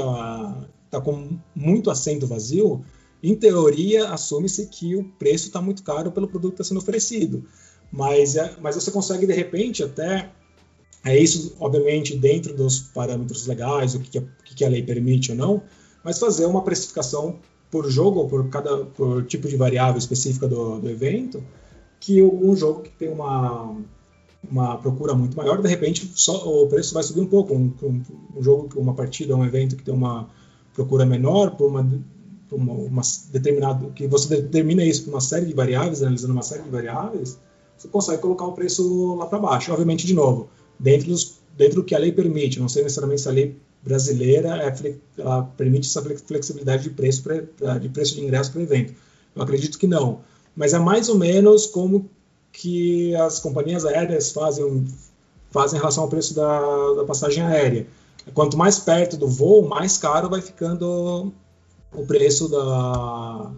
está 0.86 1.00
com 1.02 1.38
muito 1.56 1.90
assento 1.90 2.28
vazio, 2.28 2.84
em 3.22 3.36
teoria, 3.36 4.10
assume-se 4.10 4.68
que 4.68 4.96
o 4.96 5.04
preço 5.04 5.48
está 5.48 5.62
muito 5.62 5.84
caro 5.84 6.12
pelo 6.12 6.28
produto 6.28 6.56
que 6.56 6.62
está 6.62 6.70
sendo 6.70 6.80
oferecido. 6.80 7.44
Mas, 7.92 8.36
é, 8.36 8.56
mas 8.62 8.76
você 8.76 8.92
consegue, 8.92 9.26
de 9.26 9.34
repente, 9.34 9.84
até. 9.84 10.32
É 11.06 11.18
isso, 11.18 11.56
obviamente, 11.60 12.18
dentro 12.18 12.54
dos 12.54 12.80
parâmetros 12.80 13.48
legais, 13.48 13.96
o 13.96 14.00
que, 14.00 14.22
que 14.44 14.66
a 14.66 14.70
lei 14.70 14.84
permite 14.84 15.32
ou 15.32 15.38
não, 15.38 15.62
mas 16.04 16.20
fazer 16.20 16.46
uma 16.46 16.64
precificação 16.64 17.40
por 17.72 17.90
jogo 17.90 18.22
ou 18.22 18.28
por 18.28 18.50
cada 18.50 18.78
por 18.86 19.26
tipo 19.26 19.48
de 19.48 19.56
variável 19.56 19.98
específica 19.98 20.48
do, 20.48 20.80
do 20.80 20.90
evento, 20.90 21.42
que 22.00 22.22
um 22.22 22.56
jogo 22.56 22.82
que 22.82 22.90
tem 22.90 23.10
uma 23.10 23.78
uma 24.50 24.78
procura 24.78 25.14
muito 25.14 25.36
maior, 25.36 25.62
de 25.62 25.68
repente 25.68 26.10
só, 26.16 26.64
o 26.64 26.68
preço 26.68 26.94
vai 26.94 27.04
subir 27.04 27.22
um 27.22 27.28
pouco. 27.28 27.54
Um, 27.54 27.74
um, 27.84 28.02
um, 28.38 28.44
jogo, 28.44 28.80
uma 28.80 28.94
partida, 28.94 29.36
um 29.36 29.46
evento 29.46 29.76
que 29.76 29.84
tem 29.84 29.94
uma 29.94 30.30
procura 30.74 31.06
menor 31.06 31.52
por 31.52 31.68
uma, 31.68 31.88
uma, 32.52 32.74
uma 32.74 33.02
determinado 33.32 33.92
que 33.92 34.08
você 34.08 34.42
determina 34.42 34.84
isso 34.84 35.04
por 35.04 35.12
uma 35.12 35.22
série 35.22 35.46
de 35.46 35.54
variáveis, 35.54 36.02
analisando 36.02 36.34
uma 36.34 36.42
série 36.42 36.64
de 36.64 36.70
variáveis, 36.70 37.38
você 37.78 37.88
consegue 37.88 38.22
colocar 38.22 38.46
o 38.46 38.54
preço 38.54 39.16
lá 39.16 39.26
para 39.26 39.40
baixo. 39.40 39.72
Obviamente, 39.72 40.06
de 40.08 40.14
novo, 40.14 40.50
dentro 40.80 41.08
dos 41.10 41.38
dentro 41.58 41.78
do 41.78 41.84
que 41.84 41.96
a 41.96 41.98
lei 41.98 42.12
permite, 42.12 42.60
não 42.60 42.70
sei 42.70 42.84
necessariamente 42.84 43.22
se 43.22 43.28
a 43.28 43.32
lei 43.32 43.58
brasileira 43.82 44.58
é, 44.62 44.96
ela 45.18 45.44
permite 45.58 45.88
essa 45.88 46.02
flexibilidade 46.02 46.84
de 46.84 46.92
preço 46.92 47.24
pra, 47.24 47.78
de 47.78 47.90
preço 47.90 48.16
de 48.16 48.22
ingresso 48.22 48.52
para 48.52 48.60
o 48.60 48.64
evento. 48.64 48.94
Eu 49.36 49.42
acredito 49.42 49.78
que 49.78 49.88
não, 49.88 50.20
mas 50.56 50.74
é 50.74 50.80
mais 50.80 51.10
ou 51.10 51.18
menos 51.18 51.66
como 51.66 52.10
que 52.52 53.16
as 53.16 53.40
companhias 53.40 53.86
aéreas 53.86 54.32
fazem, 54.32 54.86
fazem 55.52 55.78
em 55.78 55.80
relação 55.80 56.04
ao 56.04 56.10
preço 56.10 56.36
da, 56.36 56.94
da 56.94 57.06
passagem 57.06 57.44
aérea. 57.44 57.88
Quanto 58.34 58.58
mais 58.58 58.78
perto 58.78 59.18
do 59.18 59.28
voo, 59.28 59.68
mais 59.68 59.98
caro 59.98 60.30
vai 60.30 60.42
ficando 60.42 61.32
o 61.94 62.06
preço 62.06 62.50
da, 62.50 63.52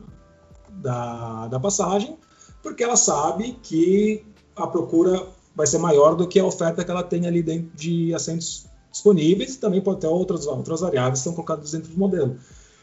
da, 0.70 1.48
da 1.48 1.60
passagem, 1.60 2.18
porque 2.62 2.84
ela 2.84 2.96
sabe 2.96 3.58
que 3.64 4.26
a 4.56 4.68
procura 4.68 5.28
vai 5.56 5.68
ser 5.68 5.78
maior 5.78 6.16
do 6.16 6.28
que 6.28 6.40
a 6.40 6.46
oferta 6.46 6.84
que 6.84 6.92
ela 6.92 7.04
tem 7.04 7.26
ali 7.28 7.42
dentro 7.42 7.70
de 7.76 8.14
assentos 8.14 8.66
disponíveis 8.92 9.56
e 9.56 9.60
também 9.60 9.82
pode 9.82 10.02
ter 10.02 10.08
outras, 10.08 10.48
outras 10.48 10.82
variáveis 10.82 11.20
que 11.20 11.24
são 11.24 11.34
colocadas 11.34 11.72
dentro 11.72 11.92
do 11.92 11.98
modelo. 11.98 12.38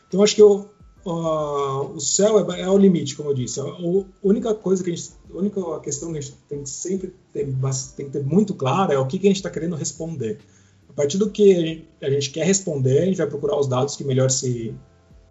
Então, 0.08 0.22
acho 0.22 0.34
que 0.34 0.42
eu, 0.42 0.68
uh, 1.04 1.92
o 1.94 2.00
céu 2.00 2.52
é, 2.52 2.60
é, 2.60 2.68
o 2.68 2.78
limite, 2.78 3.16
como 3.16 3.30
eu 3.30 3.34
disse. 3.34 3.60
A, 3.60 3.64
única 4.22 4.54
coisa 4.54 4.82
que 4.82 4.90
a 4.90 4.94
gente, 4.94 5.10
a 5.32 5.36
única 5.36 5.80
questão 5.80 6.12
que 6.12 6.18
a 6.18 6.20
gente 6.20 6.36
tem 6.48 6.62
que 6.62 6.70
sempre 6.70 7.14
ter, 7.32 7.46
tem 7.96 8.06
que 8.06 8.12
ter 8.12 8.24
muito 8.24 8.54
clara 8.54 8.94
é 8.94 8.98
o 8.98 9.06
que, 9.06 9.18
que 9.18 9.26
a 9.26 9.30
gente 9.30 9.36
está 9.36 9.50
querendo 9.50 9.76
responder. 9.76 10.38
A 10.88 10.92
partir 10.92 11.18
do 11.18 11.30
que 11.30 11.54
a 11.54 11.60
gente, 11.60 11.88
a 12.02 12.10
gente, 12.10 12.30
quer 12.30 12.44
responder, 12.44 12.98
a 13.02 13.04
gente 13.06 13.18
vai 13.18 13.26
procurar 13.26 13.58
os 13.58 13.66
dados 13.66 13.96
que 13.96 14.04
melhor 14.04 14.30
se 14.30 14.74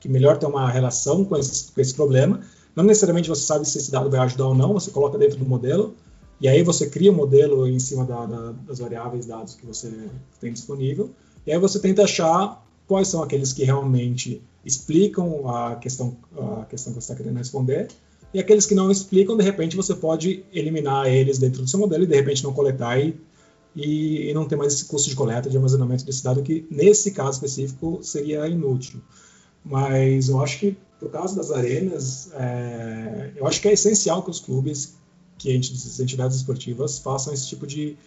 que 0.06 0.12
melhor 0.12 0.38
tem 0.38 0.48
uma 0.48 0.70
relação 0.70 1.26
com 1.26 1.36
esse, 1.36 1.72
com 1.72 1.82
esse 1.82 1.94
problema. 1.94 2.42
Não 2.76 2.84
necessariamente 2.84 3.28
você 3.28 3.44
sabe 3.44 3.68
se 3.68 3.80
esse 3.80 3.90
dado 3.90 4.10
vai 4.10 4.20
ajudar 4.20 4.48
ou 4.48 4.54
não, 4.54 4.74
você 4.74 4.92
coloca 4.92 5.18
dentro 5.18 5.40
do 5.40 5.46
modelo 5.46 5.96
e 6.40 6.48
aí 6.48 6.62
você 6.62 6.88
cria 6.88 7.10
o 7.12 7.14
um 7.14 7.18
modelo 7.18 7.68
em 7.68 7.80
cima 7.80 8.06
da, 8.06 8.26
da, 8.26 8.52
das 8.52 8.80
variáveis 8.80 9.26
dados 9.26 9.56
que 9.56 9.66
você 9.66 9.92
tem 10.40 10.54
disponível 10.54 11.10
e 11.48 11.52
aí 11.52 11.58
você 11.58 11.80
tenta 11.80 12.04
achar 12.04 12.64
quais 12.88 13.08
são 13.08 13.24
aqueles 13.24 13.52
que 13.52 13.64
realmente 13.64 14.44
explicam 14.64 15.50
a 15.50 15.76
questão, 15.76 16.16
a 16.62 16.66
questão 16.66 16.94
que 16.94 17.02
você 17.02 17.12
está 17.12 17.16
querendo 17.16 17.38
responder, 17.38 17.88
e 18.34 18.40
aqueles 18.40 18.66
que 18.66 18.76
não 18.76 18.92
explicam, 18.92 19.38
de 19.38 19.44
repente 19.44 19.76
você 19.76 19.96
pode 19.96 20.44
eliminar 20.54 21.08
eles 21.08 21.40
dentro 21.40 21.62
do 21.62 21.70
seu 21.70 21.80
modelo 21.80 22.04
e 22.04 22.08
de 22.08 22.16
repente 22.16 22.44
não 22.44 22.54
coletar 22.54 23.00
e, 23.00 23.16
e, 23.76 24.30
e 24.30 24.34
não 24.34 24.46
ter 24.46 24.56
mais 24.56 24.74
esse 24.74 24.86
custo 24.86 25.10
de 25.10 25.16
coleta, 25.16 25.50
de 25.50 25.56
armazenamento 25.56 26.06
desse 26.06 26.24
dado, 26.24 26.44
que 26.44 26.68
nesse 26.70 27.12
caso 27.12 27.32
específico 27.32 28.00
seria 28.04 28.48
inútil. 28.48 29.00
Mas 29.66 30.30
eu 30.30 30.42
acho 30.42 30.60
que, 30.60 30.78
por 31.00 31.10
causa 31.10 31.36
das 31.36 31.52
arenas, 31.52 32.30
é, 32.34 33.32
eu 33.36 33.48
acho 33.48 33.60
que 33.60 33.68
é 33.68 33.74
essencial 33.74 34.22
que 34.22 34.30
os 34.30 34.40
clubes, 34.40 34.96
que 35.38 35.58
as 35.58 36.00
entidades 36.00 36.38
esportivas 36.38 37.00
façam 37.00 37.34
esse 37.34 37.48
tipo 37.48 37.66
de, 37.66 37.98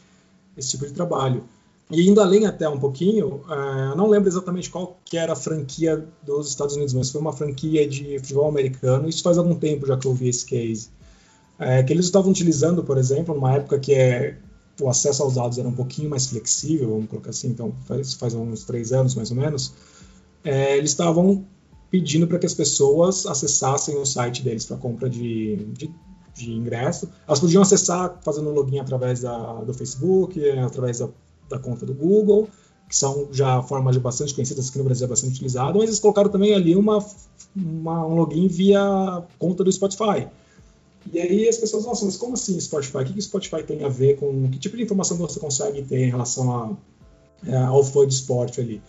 esse 0.56 0.70
tipo 0.70 0.86
de 0.86 0.92
trabalho. 0.92 1.44
E 1.90 2.06
indo 2.06 2.20
além 2.20 2.46
até 2.46 2.68
um 2.68 2.78
pouquinho, 2.78 3.40
uh, 3.48 3.90
eu 3.90 3.96
não 3.96 4.08
lembro 4.08 4.28
exatamente 4.28 4.68
qual 4.68 4.98
que 5.04 5.16
era 5.16 5.32
a 5.32 5.36
franquia 5.36 6.06
dos 6.22 6.48
Estados 6.48 6.76
Unidos, 6.76 6.92
mas 6.92 7.10
foi 7.10 7.20
uma 7.20 7.32
franquia 7.32 7.88
de 7.88 8.18
futebol 8.18 8.46
americano, 8.46 9.08
isso 9.08 9.22
faz 9.22 9.38
algum 9.38 9.54
tempo 9.54 9.86
já 9.86 9.96
que 9.96 10.06
eu 10.06 10.12
vi 10.12 10.28
esse 10.28 10.44
case. 10.44 10.90
Uh, 11.58 11.84
que 11.86 11.92
eles 11.92 12.04
estavam 12.04 12.30
utilizando, 12.30 12.84
por 12.84 12.98
exemplo, 12.98 13.34
numa 13.34 13.54
época 13.54 13.78
que 13.78 13.94
é, 13.94 14.36
o 14.80 14.88
acesso 14.88 15.22
aos 15.22 15.34
dados 15.34 15.58
era 15.58 15.66
um 15.66 15.72
pouquinho 15.72 16.10
mais 16.10 16.26
flexível, 16.26 16.90
vamos 16.90 17.08
colocar 17.08 17.30
assim, 17.30 17.48
então 17.48 17.72
faz, 17.86 18.14
faz 18.14 18.34
uns 18.34 18.64
três 18.64 18.92
anos 18.92 19.14
mais 19.14 19.30
ou 19.30 19.36
menos, 19.38 19.72
uh, 20.44 20.48
eles 20.76 20.90
estavam 20.90 21.44
pedindo 21.90 22.26
para 22.26 22.38
que 22.38 22.46
as 22.46 22.54
pessoas 22.54 23.26
acessassem 23.26 23.96
o 23.96 24.04
site 24.04 24.42
deles 24.42 24.66
para 24.66 24.76
compra 24.76 25.08
de, 25.08 25.56
de, 25.72 25.90
de 26.34 26.52
ingresso. 26.52 27.08
Elas 27.26 27.40
podiam 27.40 27.62
acessar 27.62 28.18
fazendo 28.22 28.50
um 28.50 28.52
login 28.52 28.78
através 28.78 29.20
da, 29.20 29.54
do 29.62 29.72
Facebook, 29.72 30.38
através 30.50 30.98
da 30.98 31.08
da 31.48 31.58
conta 31.58 31.86
do 31.86 31.94
Google, 31.94 32.48
que 32.88 32.96
são 32.96 33.28
já 33.32 33.62
formas 33.62 33.96
bastante 33.96 34.34
conhecidas 34.34 34.68
aqui 34.68 34.78
no 34.78 34.84
Brasil, 34.84 35.06
é 35.06 35.08
bastante 35.08 35.34
utilizado, 35.34 35.78
mas 35.78 35.88
eles 35.88 36.00
colocaram 36.00 36.30
também 36.30 36.54
ali 36.54 36.76
uma, 36.76 37.04
uma, 37.54 38.06
um 38.06 38.14
login 38.14 38.48
via 38.48 39.22
conta 39.38 39.64
do 39.64 39.72
Spotify. 39.72 40.28
E 41.12 41.18
aí 41.18 41.48
as 41.48 41.56
pessoas, 41.56 41.84
nossa, 41.84 42.04
mas 42.04 42.16
como 42.16 42.34
assim 42.34 42.58
Spotify? 42.60 42.98
O 42.98 43.04
que, 43.04 43.12
que 43.14 43.22
Spotify 43.22 43.62
tem 43.62 43.82
a 43.84 43.88
ver 43.88 44.16
com. 44.16 44.50
Que 44.50 44.58
tipo 44.58 44.76
de 44.76 44.82
informação 44.82 45.16
você 45.16 45.40
consegue 45.40 45.82
ter 45.82 46.00
em 46.00 46.10
relação 46.10 46.52
a, 46.54 46.76
é, 47.46 47.56
ao 47.56 47.82
fã 47.82 48.06
de 48.06 48.12
esporte 48.12 48.60
ali? 48.60 48.82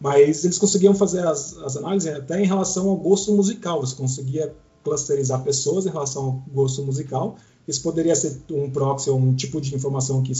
Mas 0.00 0.44
eles 0.44 0.58
conseguiam 0.58 0.94
fazer 0.94 1.26
as, 1.26 1.56
as 1.58 1.76
análises 1.76 2.12
até 2.12 2.40
em 2.42 2.46
relação 2.46 2.88
ao 2.88 2.96
gosto 2.96 3.32
musical. 3.32 3.80
Você 3.80 3.94
conseguia 3.94 4.54
clusterizar 4.82 5.42
pessoas 5.42 5.84
em 5.84 5.90
relação 5.90 6.24
ao 6.24 6.32
gosto 6.52 6.82
musical. 6.82 7.36
Isso 7.68 7.82
poderia 7.82 8.16
ser 8.16 8.40
um 8.50 8.70
proxy 8.70 9.10
ou 9.10 9.18
um 9.18 9.34
tipo 9.34 9.60
de 9.60 9.74
informação 9.74 10.22
que, 10.22 10.32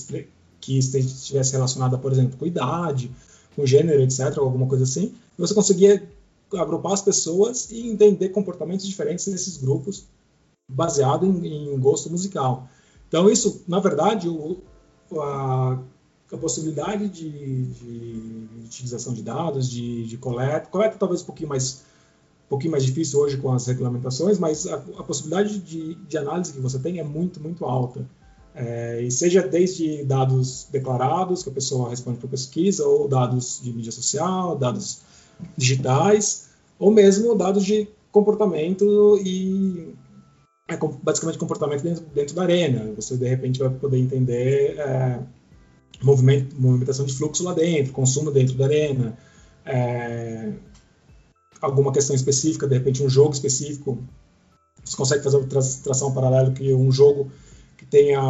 que 0.61 0.79
estivesse 0.79 1.53
relacionada, 1.53 1.99
por 1.99 2.11
exemplo, 2.11 2.39
com 2.39 2.47
idade, 2.47 3.11
com 3.55 3.67
gênero, 3.67 4.01
etc., 4.03 4.39
alguma 4.39 4.67
coisa 4.67 4.85
assim, 4.85 5.15
você 5.37 5.55
conseguia 5.55 6.09
agrupar 6.55 6.93
as 6.93 7.03
pessoas 7.03 7.71
e 7.71 7.89
entender 7.89 8.31
comportamentos 8.31 8.87
diferentes 8.87 9.27
nesses 9.27 9.57
grupos 9.57 10.07
baseado 10.69 11.27
em, 11.27 11.75
em 11.75 11.79
gosto 11.79 12.11
musical. 12.11 12.69
Então, 13.09 13.29
isso, 13.29 13.63
na 13.67 13.81
verdade, 13.81 14.29
o, 14.29 14.59
a, 15.19 15.79
a, 16.33 16.37
possibilidade 16.37 17.09
de, 17.09 17.65
de, 17.65 18.49
utilização 18.65 19.13
de 19.13 19.23
dados, 19.23 19.71
de, 19.71 20.07
de 20.07 20.17
coleta, 20.17 20.67
coleta 20.71 20.97
talvez 20.99 21.23
um 21.23 21.27
pouquinho 21.27 21.49
mais 21.49 21.83
pouquinho 22.49 22.73
mais 22.73 22.85
difícil 22.85 23.21
hoje 23.21 23.37
com 23.37 23.53
as 23.53 23.65
regulamentações, 23.69 24.37
mas 24.37 24.67
a, 24.67 24.75
a 24.75 25.05
possibilidade 25.05 25.61
de, 25.61 25.95
de, 25.95 26.19
análise 26.19 26.53
que 26.53 26.59
você 26.59 26.81
tem 26.81 26.99
é 26.99 27.05
muito, 27.05 27.41
muito 27.41 27.65
alta. 27.65 28.05
É, 28.53 29.01
e 29.01 29.11
seja 29.13 29.47
desde 29.47 30.03
dados 30.05 30.67
declarados, 30.73 31.45
que 31.45 31.49
a 31.49 31.53
pessoa 31.53 31.89
responde 31.89 32.19
por 32.19 32.29
pesquisa, 32.29 32.85
ou 32.85 33.07
dados 33.07 33.61
de 33.63 33.73
mídia 33.73 33.93
social, 33.93 34.59
dados 34.59 35.03
digitais, 35.57 36.49
ou 36.77 36.91
mesmo 36.91 37.37
dados 37.37 37.65
de 37.65 37.89
comportamento 38.11 39.17
e 39.25 39.95
é, 40.67 40.77
basicamente 41.03 41.39
comportamento 41.39 41.83
dentro, 41.83 42.05
dentro 42.13 42.35
da 42.35 42.43
arena. 42.43 42.93
Você, 42.97 43.17
de 43.17 43.29
repente, 43.29 43.61
vai 43.61 43.71
poder 43.71 43.99
entender 43.99 44.77
é, 44.77 45.21
movimentação 46.03 47.05
de 47.05 47.15
fluxo 47.15 47.45
lá 47.45 47.55
dentro, 47.55 47.93
consumo 47.93 48.31
dentro 48.31 48.57
da 48.57 48.65
arena, 48.65 49.19
é, 49.65 50.53
alguma 51.61 51.93
questão 51.93 52.17
específica, 52.17 52.67
de 52.67 52.75
repente 52.75 53.03
um 53.03 53.09
jogo 53.09 53.35
específico, 53.35 53.99
você 54.85 54.97
consegue 54.97 55.23
fazer 55.23 55.37
uma 55.37 55.47
tração 55.47 56.13
paralela 56.13 56.53
que 56.53 56.73
um 56.73 56.91
jogo 56.91 57.31
que 57.77 57.85
tenha 57.85 58.21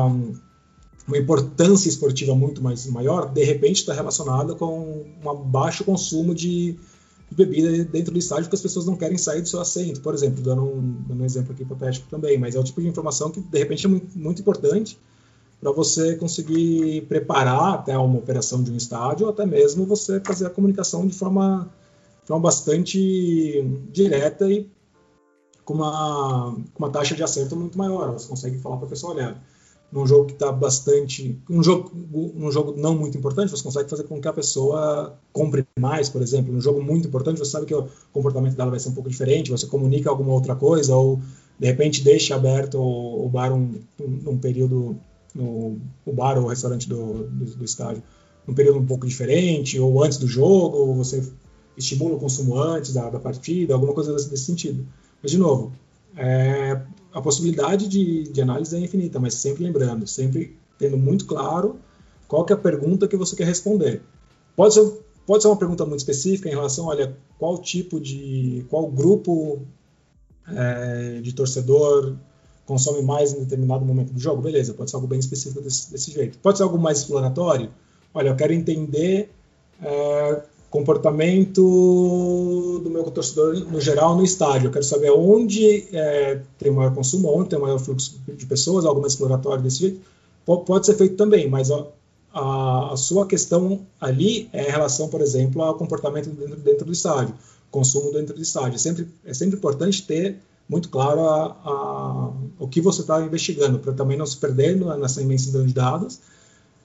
uma 1.07 1.19
importância 1.19 1.89
esportiva 1.89 2.35
muito 2.35 2.63
mais 2.63 2.87
maior, 2.87 3.33
de 3.33 3.45
repente 3.45 3.77
está 3.77 3.95
relacionada 3.95 4.55
com 4.55 5.05
um 5.25 5.35
baixo 5.45 5.85
consumo 5.85 6.35
de, 6.35 6.73
de, 6.73 7.37
bebida 7.37 7.85
dentro 7.85 8.13
do 8.13 8.19
estádio, 8.19 8.45
porque 8.45 8.57
as 8.57 8.63
pessoas 8.63 8.87
não 8.87 8.97
querem 8.97 9.17
sair 9.17 9.43
do 9.43 9.49
seu 9.49 9.61
assento, 9.61 10.01
por 10.01 10.15
exemplo, 10.15 10.43
dando 10.43 10.63
um, 10.63 11.03
dando 11.07 11.23
um 11.23 11.25
exemplo 11.25 11.53
aqui 11.53 11.63
hipotético 11.63 12.09
também, 12.09 12.39
mas 12.39 12.55
é 12.55 12.61
o 12.61 12.65
tipo 12.65 12.81
de 12.81 12.89
informação 12.89 13.31
que 13.31 13.41
de 13.41 13.59
repente 13.59 13.87
é 13.87 13.89
muito, 13.89 14.19
muito 14.19 14.41
importante 14.41 14.99
para 15.61 15.71
você 15.73 16.17
conseguir 16.17 17.03
preparar 17.03 17.75
até 17.75 17.97
uma 17.97 18.19
operação 18.19 18.63
de 18.63 18.73
um 18.73 18.77
estádio, 18.77 19.27
ou 19.27 19.33
até 19.33 19.45
mesmo 19.45 19.85
você 19.85 20.19
fazer 20.21 20.47
a 20.47 20.51
comunicação 20.51 21.07
de 21.07 21.15
forma, 21.15 21.71
de 22.23 22.29
forma 22.29 22.43
bastante 22.43 23.63
direta 23.93 24.51
e 24.51 24.71
com 25.65 25.75
uma, 25.75 26.57
com 26.75 26.85
uma 26.85 26.91
taxa 26.91 27.15
de 27.15 27.23
acerto 27.23 27.55
muito 27.55 27.77
maior. 27.77 28.13
Você 28.13 28.27
consegue 28.27 28.59
falar 28.59 28.79
para 28.79 28.87
a 28.87 28.89
pessoa, 28.89 29.13
olha, 29.15 29.37
num 29.93 30.07
jogo 30.07 30.27
que 30.27 30.33
está 30.33 30.51
bastante, 30.51 31.39
um 31.51 31.63
jogo, 31.63 31.91
um 32.13 32.51
jogo 32.51 32.75
não 32.77 32.97
muito 32.97 33.19
importante, 33.19 33.51
você 33.51 33.63
consegue 33.63 33.91
fazer 33.91 34.05
com 34.05 34.21
que 34.21 34.29
a 34.29 34.33
pessoa 34.33 35.19
compre 35.33 35.67
mais, 35.79 36.09
por 36.09 36.23
exemplo. 36.23 36.53
Num 36.53 36.61
jogo 36.61 36.83
muito 36.83 37.09
importante, 37.09 37.39
você 37.39 37.51
sabe 37.51 37.67
que 37.67 37.75
o 37.75 37.87
comportamento 38.13 38.57
dela 38.57 38.71
vai 38.71 38.81
ser 38.81 38.89
um 38.89 38.95
pouco 38.95 39.11
diferente, 39.11 39.51
você 39.51 39.67
comunica 39.67 40.09
alguma 40.09 40.33
outra 40.33 40.55
coisa, 40.55 40.97
ou 40.97 41.21
de 41.59 41.67
repente 41.67 42.03
deixa 42.03 42.35
aberto 42.35 42.79
o, 42.79 43.27
o 43.27 43.29
bar 43.29 43.53
um, 43.53 43.75
um, 44.01 44.31
um 44.31 44.39
período 44.39 44.97
no, 45.35 45.79
bar 46.07 46.39
ou 46.39 46.49
restaurante 46.49 46.89
do, 46.89 47.25
do, 47.25 47.45
do, 47.57 47.65
estádio 47.65 48.03
num 48.47 48.55
período 48.55 48.79
um 48.79 48.87
pouco 48.87 49.07
diferente, 49.07 49.79
ou 49.79 50.03
antes 50.03 50.19
do 50.19 50.27
jogo, 50.27 50.77
ou 50.77 50.95
você 50.95 51.23
estimula 51.77 52.17
o 52.17 52.21
consumo 52.21 52.59
antes 52.59 52.93
da, 52.93 53.09
da 53.09 53.19
partida, 53.19 53.75
alguma 53.75 53.93
coisa 53.93 54.13
desse, 54.13 54.29
desse 54.29 54.45
sentido. 54.45 54.87
Mas, 55.23 55.31
de 55.31 55.39
novo, 55.39 55.73
é, 56.17 56.81
a 57.13 57.21
possibilidade 57.21 57.89
de, 57.89 58.25
de, 58.25 58.43
análise 58.43 58.77
é 58.77 58.81
infinita, 58.81 59.19
mas 59.19 59.35
sempre 59.35 59.65
lembrando, 59.65 60.07
sempre 60.07 60.57
tendo 60.79 60.97
muito 60.97 61.27
claro 61.27 61.79
qual 62.27 62.47
é 62.49 62.53
a 62.53 62.57
pergunta 62.57 63.09
que 63.09 63.17
você 63.17 63.37
quer 63.37 63.47
responder. 63.47 64.03
Pode 64.57 64.75
ser, 64.75 65.01
pode 65.27 65.43
ser 65.43 65.49
uma 65.49 65.57
pergunta 65.57 65.85
muito 65.85 66.01
específica 66.01 66.49
em 66.49 66.53
relação, 66.53 66.87
olha, 66.87 67.17
qual 67.39 67.59
tipo 67.59 68.01
de, 68.01 68.65
qual 68.69 68.91
grupo 68.91 69.63
é, 70.49 71.21
de 71.21 71.33
torcedor 71.33 72.17
consome 72.71 73.03
mais 73.03 73.33
em 73.33 73.41
determinado 73.41 73.85
momento 73.85 74.13
do 74.13 74.21
jogo, 74.21 74.41
beleza, 74.41 74.73
pode 74.73 74.91
ser 74.91 74.97
algo 74.97 75.09
bem 75.09 75.19
específico 75.19 75.61
desse, 75.61 75.91
desse 75.91 76.13
jeito. 76.13 76.39
Pode 76.39 76.57
ser 76.57 76.63
algo 76.63 76.79
mais 76.79 76.99
exploratório, 76.99 77.69
olha, 78.15 78.29
eu 78.29 78.37
quero 78.37 78.53
entender 78.53 79.29
é, 79.83 80.43
comportamento 80.71 81.61
do 82.81 82.89
meu 82.89 83.03
torcedor 83.11 83.57
no 83.69 83.81
geral 83.81 84.17
no 84.17 84.23
estádio, 84.23 84.69
eu 84.69 84.71
quero 84.71 84.85
saber 84.85 85.11
onde 85.11 85.89
é, 85.93 86.43
tem 86.61 86.71
maior 86.71 86.95
consumo, 86.95 87.37
onde 87.37 87.49
tem 87.49 87.59
maior 87.59 87.81
fluxo 87.81 88.21
de 88.25 88.47
pessoas, 88.47 88.85
algo 88.85 89.01
mais 89.01 89.15
exploratório 89.15 89.65
desse 89.65 89.81
jeito, 89.81 90.01
pode, 90.47 90.65
pode 90.65 90.87
ser 90.87 90.95
feito 90.95 91.17
também, 91.17 91.51
mas 91.51 91.73
a, 91.73 91.85
a, 92.33 92.93
a, 92.93 92.97
sua 92.97 93.27
questão 93.27 93.81
ali 94.01 94.49
é 94.53 94.69
em 94.69 94.71
relação, 94.71 95.09
por 95.09 95.21
exemplo, 95.21 95.61
ao 95.61 95.75
comportamento 95.75 96.31
dentro, 96.31 96.57
dentro 96.57 96.87
do 96.87 96.93
estádio, 96.93 97.35
consumo 97.69 98.13
dentro 98.13 98.37
do 98.37 98.41
estádio. 98.41 98.77
É 98.77 98.79
sempre, 98.79 99.09
é 99.25 99.35
sempre 99.35 99.57
importante 99.57 100.07
ter 100.07 100.39
muito 100.71 100.89
claro 100.89 101.21
a, 101.21 101.57
a, 101.65 102.31
o 102.61 102.69
que 102.69 102.81
você 102.81 103.01
está 103.01 103.21
investigando, 103.21 103.81
para 103.81 103.93
também 103.93 104.17
não 104.17 104.25
se 104.25 104.37
perder 104.37 104.77
nessa 104.97 105.21
imensidão 105.21 105.67
de 105.67 105.75
dados 105.75 106.21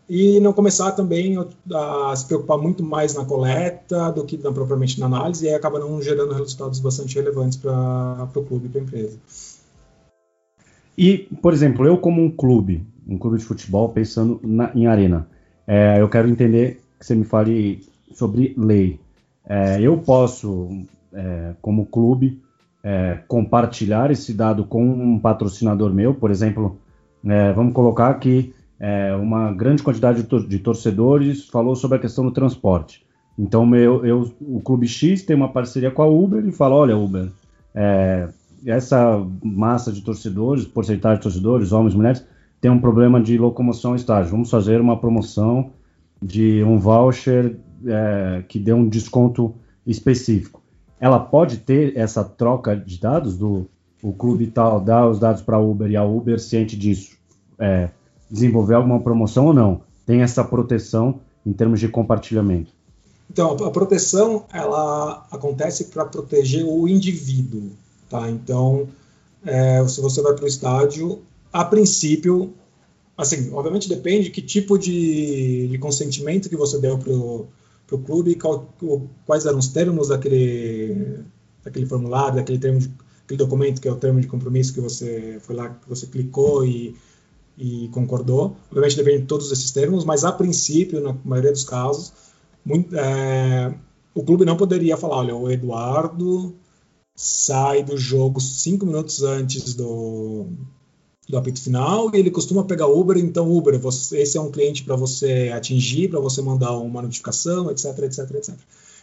e 0.10 0.40
não 0.40 0.54
começar 0.54 0.92
também 0.92 1.36
a 1.74 2.16
se 2.16 2.26
preocupar 2.26 2.58
muito 2.58 2.84
mais 2.84 3.14
na 3.16 3.26
coleta 3.26 4.12
do 4.12 4.24
que 4.24 4.38
na, 4.38 4.52
propriamente 4.52 5.00
na 5.00 5.06
análise, 5.06 5.46
e 5.46 5.54
acaba 5.54 5.80
não 5.80 6.02
gerando 6.02 6.34
resultados 6.34 6.80
bastante 6.80 7.16
relevantes 7.16 7.58
para 7.58 8.28
o 8.36 8.44
clube 8.44 8.70
para 8.70 8.82
a 8.82 8.84
empresa. 8.84 9.18
E, 10.98 11.28
por 11.42 11.54
exemplo, 11.54 11.86
eu 11.86 11.98
como 11.98 12.24
um 12.24 12.30
clube, 12.30 12.86
um 13.08 13.18
clube 13.18 13.38
de 13.38 13.46
futebol, 13.46 13.90
pensando 13.90 14.40
na, 14.44 14.72
em 14.76 14.88
arena, 14.88 15.28
é, 15.68 16.00
eu 16.00 16.10
quero 16.10 16.30
entender 16.30 16.82
que 17.00 17.06
você 17.06 17.16
me 17.16 17.26
fale 17.26 17.84
sobre 18.14 18.54
lei. 18.58 19.00
É, 19.48 19.82
eu 19.82 19.98
posso, 19.98 20.70
é, 21.14 21.54
como 21.62 21.86
clube, 21.86 22.42
é, 22.86 23.18
compartilhar 23.28 24.12
esse 24.12 24.32
dado 24.32 24.64
com 24.64 24.86
um 24.86 25.18
patrocinador 25.18 25.92
meu, 25.92 26.14
por 26.14 26.30
exemplo, 26.30 26.78
é, 27.26 27.52
vamos 27.52 27.74
colocar 27.74 28.14
que 28.20 28.54
é, 28.80 29.16
uma 29.16 29.52
grande 29.52 29.82
quantidade 29.82 30.22
de, 30.22 30.28
tor 30.28 30.48
de, 30.48 30.60
torcedores 30.60 31.50
falou 31.50 31.76
sobre 31.76 31.98
a 31.98 32.00
questão 32.00 32.24
do 32.24 32.30
transporte. 32.30 33.04
Então, 33.40 33.66
meu, 33.66 34.06
eu, 34.06 34.32
o 34.40 34.62
Clube 34.62 34.88
X 34.88 35.24
tem 35.24 35.36
uma 35.36 35.52
parceria 35.52 35.90
com 35.90 36.04
a 36.04 36.06
Uber 36.06 36.46
e 36.46 36.52
fala: 36.52 36.76
olha, 36.76 36.96
Uber, 36.96 37.32
é, 37.74 38.30
essa 38.68 39.20
massa 39.44 39.92
de 39.92 40.02
torcedores, 40.02 40.66
porcentagem 40.66 41.18
de 41.18 41.24
torcedores, 41.24 41.72
homens, 41.72 41.96
mulheres, 41.96 42.24
tem 42.62 42.70
um 42.70 42.80
problema 42.80 43.20
de 43.20 43.36
locomoção 43.36 43.92
ao 43.92 43.96
estádio. 43.96 44.30
Vamos 44.30 44.52
fazer 44.52 44.80
uma 44.80 45.00
promoção 45.00 45.72
de 46.22 46.64
um 46.64 46.78
voucher 46.78 47.58
é, 47.88 48.44
que 48.48 48.60
dê 48.60 48.74
um 48.74 48.88
desconto 48.88 49.56
específico 49.88 50.65
ela 51.00 51.20
pode 51.20 51.58
ter 51.58 51.98
essa 51.98 52.24
troca 52.24 52.76
de 52.76 53.00
dados 53.00 53.38
do 53.38 53.68
o 54.04 54.14
clube 54.14 54.48
tal 54.48 54.80
dar 54.80 55.08
os 55.08 55.20
dados 55.20 55.42
para 55.42 55.58
a 55.58 55.60
Uber 55.60 55.90
e 55.90 55.98
a 55.98 56.04
Uber 56.04 56.40
ciente 56.40 56.78
disso 56.78 57.18
é, 57.58 57.90
desenvolver 58.30 58.76
alguma 58.76 59.00
promoção 59.00 59.48
ou 59.48 59.54
não. 59.54 59.82
Tem 60.06 60.22
essa 60.22 60.44
proteção 60.44 61.20
em 61.46 61.52
termos 61.52 61.80
de 61.80 61.88
compartilhamento. 61.88 62.72
Então 63.30 63.52
a 63.52 63.72
proteção 63.72 64.46
ela 64.54 65.26
acontece 65.32 65.86
para 65.86 66.06
proteger 66.06 66.64
o 66.64 66.88
indivíduo 66.88 67.72
tá? 68.10 68.30
Então 68.30 68.88
é, 69.46 69.86
se 69.88 70.02
você 70.02 70.22
vai 70.22 70.34
para 70.34 70.46
o 70.46 70.48
estádio 70.48 71.22
a 71.52 71.64
princípio 71.64 72.54
assim 73.18 73.52
obviamente 73.54 73.88
depende 73.88 74.26
de 74.26 74.32
que 74.32 74.42
tipo 74.42 74.78
de, 74.78 75.68
de 75.68 75.78
consentimento 75.78 76.50
que 76.50 76.56
você 76.56 76.80
deu 76.80 76.98
para 77.88 77.96
o 77.96 78.00
clube 78.00 78.36
qual, 78.36 78.74
quais 79.26 79.46
eram 79.46 79.60
os 79.60 79.68
termos 79.68 80.10
daquele, 80.10 81.24
daquele 81.64 81.86
formulário, 81.86 82.36
daquele 82.36 82.60
termo 82.60 82.80
de, 82.80 82.92
aquele 83.24 83.38
documento 83.38 83.82
que 83.82 83.88
é 83.88 83.92
o 83.92 83.96
termo 83.96 84.20
de 84.20 84.28
compromisso 84.28 84.74
que 84.74 84.82
você 84.82 85.38
foi 85.42 85.56
lá, 85.56 85.70
que 85.70 85.90
você 85.90 86.08
clicou 86.08 86.66
e, 86.66 86.96
e 87.58 87.90
concordou. 87.90 88.56
Obviamente 88.70 88.98
depende 88.98 89.22
de 89.22 89.28
todos 89.28 89.52
esses 89.52 89.72
termos, 89.72 90.06
mas 90.06 90.24
a 90.24 90.32
princípio, 90.32 91.02
na 91.02 91.16
maioria 91.24 91.52
dos 91.52 91.64
casos, 91.64 92.14
muito, 92.64 92.96
é, 92.96 93.76
o 94.14 94.24
clube 94.24 94.46
não 94.46 94.58
poderia 94.58 94.98
falar, 94.98 95.18
olha, 95.18 95.36
o 95.36 95.50
Eduardo 95.50 96.56
sai 97.16 97.84
do 97.84 97.98
jogo 97.98 98.42
cinco 98.42 98.86
minutos 98.86 99.24
antes 99.24 99.74
do, 99.74 100.48
do 101.28 101.38
apito 101.38 101.62
final 101.62 102.12
e 102.14 102.20
ele 102.20 102.30
costuma 102.30 102.64
pegar 102.64 102.88
Uber, 102.88 103.18
então 103.18 103.52
Uber, 103.52 103.80
você, 103.80 104.22
esse 104.22 104.38
é 104.38 104.42
um 104.42 104.52
cliente 104.52 104.84
para 104.84 104.96
você 104.96 105.52
atingir, 105.54 106.10
para 106.10 106.20
você 106.20 106.42
mandar 106.42 106.78
uma 106.78 107.02
notificação, 107.02 107.72
etc, 107.72 107.98
etc, 108.00 108.32
etc. 108.36 108.56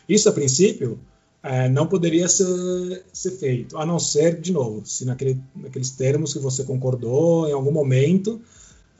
Isso, 0.08 0.28
a 0.28 0.32
princípio, 0.32 0.98
é, 1.42 1.68
não 1.68 1.86
poderia 1.86 2.28
ser, 2.28 3.04
ser, 3.12 3.32
feito, 3.32 3.76
a 3.76 3.84
não 3.84 3.98
ser, 3.98 4.40
de 4.40 4.52
novo, 4.52 4.86
se 4.86 5.04
naquele, 5.04 5.40
naqueles 5.56 5.90
termos 5.90 6.32
que 6.32 6.38
você 6.38 6.62
concordou 6.62 7.48
em 7.48 7.52
algum 7.52 7.72
momento, 7.72 8.40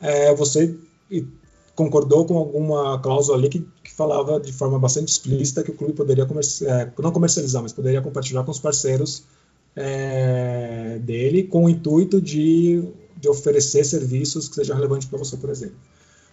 é, 0.01 0.35
você 0.35 0.75
concordou 1.73 2.25
com 2.25 2.37
alguma 2.37 2.99
cláusula 2.99 3.37
ali 3.37 3.47
que, 3.47 3.65
que, 3.83 3.91
falava 3.93 4.39
de 4.39 4.51
forma 4.51 4.77
bastante 4.77 5.09
explícita 5.09 5.63
que 5.63 5.71
o 5.71 5.75
clube 5.75 5.93
poderia 5.93 6.25
comercializar, 6.25 6.81
é, 6.81 7.01
não 7.01 7.11
comercializar, 7.11 7.61
mas 7.61 7.71
poderia 7.71 8.01
compartilhar 8.01 8.43
com 8.43 8.51
os 8.51 8.59
parceiros 8.59 9.23
é, 9.75 10.99
dele 11.01 11.43
com 11.43 11.65
o 11.65 11.69
intuito 11.69 12.21
de 12.21 12.83
de 13.23 13.29
oferecer 13.29 13.85
serviços 13.85 14.49
que 14.49 14.55
sejam 14.55 14.75
relevantes 14.75 15.07
para 15.07 15.17
você, 15.17 15.37
por 15.37 15.49
exemplo. 15.49 15.77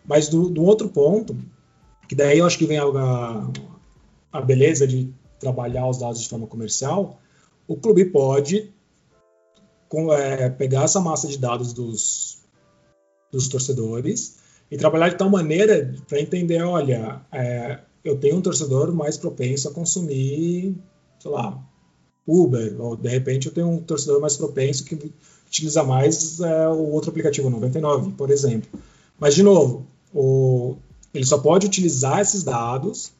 Mas 0.04 0.28
do, 0.28 0.50
do, 0.50 0.64
outro 0.64 0.88
ponto, 0.88 1.36
que 2.08 2.16
daí 2.16 2.38
eu 2.38 2.44
acho 2.44 2.58
que 2.58 2.66
vem 2.66 2.78
a, 2.78 3.48
a 4.32 4.40
beleza 4.40 4.88
de 4.88 5.08
trabalhar 5.38 5.88
os 5.88 5.98
dados 5.98 6.20
de 6.20 6.28
forma 6.28 6.48
comercial, 6.48 7.20
o 7.68 7.76
clube 7.76 8.06
pode 8.06 8.72
com, 9.88 10.12
é, 10.12 10.50
pegar 10.50 10.82
essa 10.82 11.00
massa 11.00 11.28
de 11.28 11.38
dados 11.38 11.72
dos, 11.72 12.38
dos 13.30 13.46
torcedores 13.46 14.38
e 14.68 14.76
trabalhar 14.76 15.10
de 15.10 15.16
tal 15.16 15.30
maneira 15.30 15.94
para 16.08 16.20
entender, 16.20 16.60
olha, 16.60 17.20
é, 17.30 17.78
eu 18.02 18.18
tenho 18.18 18.34
um 18.34 18.42
torcedor 18.42 18.92
mais 18.92 19.16
propenso 19.16 19.68
a 19.68 19.72
consumir, 19.72 20.74
sei 21.20 21.30
lá, 21.30 21.56
Uber, 22.26 22.74
ou 22.80 22.96
de 22.96 23.08
repente 23.08 23.46
eu 23.46 23.54
tenho 23.54 23.68
um 23.68 23.80
torcedor 23.80 24.20
mais 24.20 24.36
propenso 24.36 24.84
que 24.84 25.12
utiliza 25.50 25.82
mais 25.82 26.38
é, 26.40 26.68
o 26.68 26.92
outro 26.92 27.10
aplicativo 27.10 27.50
99, 27.50 28.12
por 28.12 28.30
exemplo. 28.30 28.70
Mas, 29.18 29.34
de 29.34 29.42
novo, 29.42 29.84
o, 30.14 30.76
ele 31.12 31.26
só 31.26 31.38
pode 31.38 31.66
utilizar 31.66 32.20
esses 32.20 32.44
dados 32.44 33.12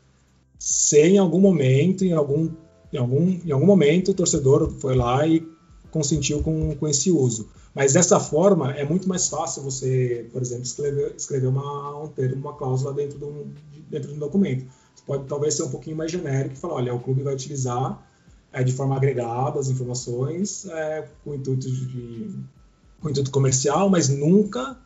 se 0.59 1.01
em 1.01 1.19
algum 1.19 1.41
momento, 1.41 2.05
em 2.05 2.13
algum, 2.13 2.49
em 2.93 2.97
algum, 2.97 3.41
em 3.45 3.51
algum 3.51 3.67
momento, 3.67 4.13
o 4.13 4.15
torcedor 4.15 4.71
foi 4.79 4.95
lá 4.95 5.27
e 5.27 5.45
consentiu 5.91 6.41
com, 6.41 6.77
com 6.77 6.87
esse 6.87 7.11
uso. 7.11 7.49
Mas 7.75 7.95
dessa 7.95 8.21
forma 8.21 8.73
é 8.73 8.85
muito 8.85 9.09
mais 9.09 9.29
fácil 9.29 9.63
você, 9.63 10.29
por 10.33 10.41
exemplo, 10.41 10.63
escrever, 10.63 11.15
escrever 11.17 11.47
uma, 11.49 12.05
um 12.05 12.09
termo, 12.09 12.37
uma 12.37 12.53
cláusula 12.53 12.93
dentro 12.93 13.19
de 13.19 13.25
um, 13.25 13.53
dentro 13.89 14.09
de 14.09 14.15
um 14.15 14.19
documento. 14.19 14.65
Você 14.95 15.03
pode 15.05 15.25
talvez 15.25 15.55
ser 15.55 15.65
um 15.65 15.71
pouquinho 15.71 15.97
mais 15.97 16.13
genérico 16.13 16.55
e 16.55 16.59
falar, 16.59 16.75
olha, 16.75 16.95
o 16.95 17.01
clube 17.01 17.23
vai 17.23 17.35
utilizar 17.35 18.07
é, 18.53 18.65
de 18.65 18.73
forma 18.73 18.97
agregada 18.97 19.59
as 19.59 19.69
informações 19.69 20.67
é, 20.67 21.09
com 21.25 21.35
intuito 21.35 21.71
de 21.71 22.31
com 23.01 23.09
intuito 23.09 23.31
comercial, 23.31 23.89
mas 23.89 24.09
nunca 24.09 24.77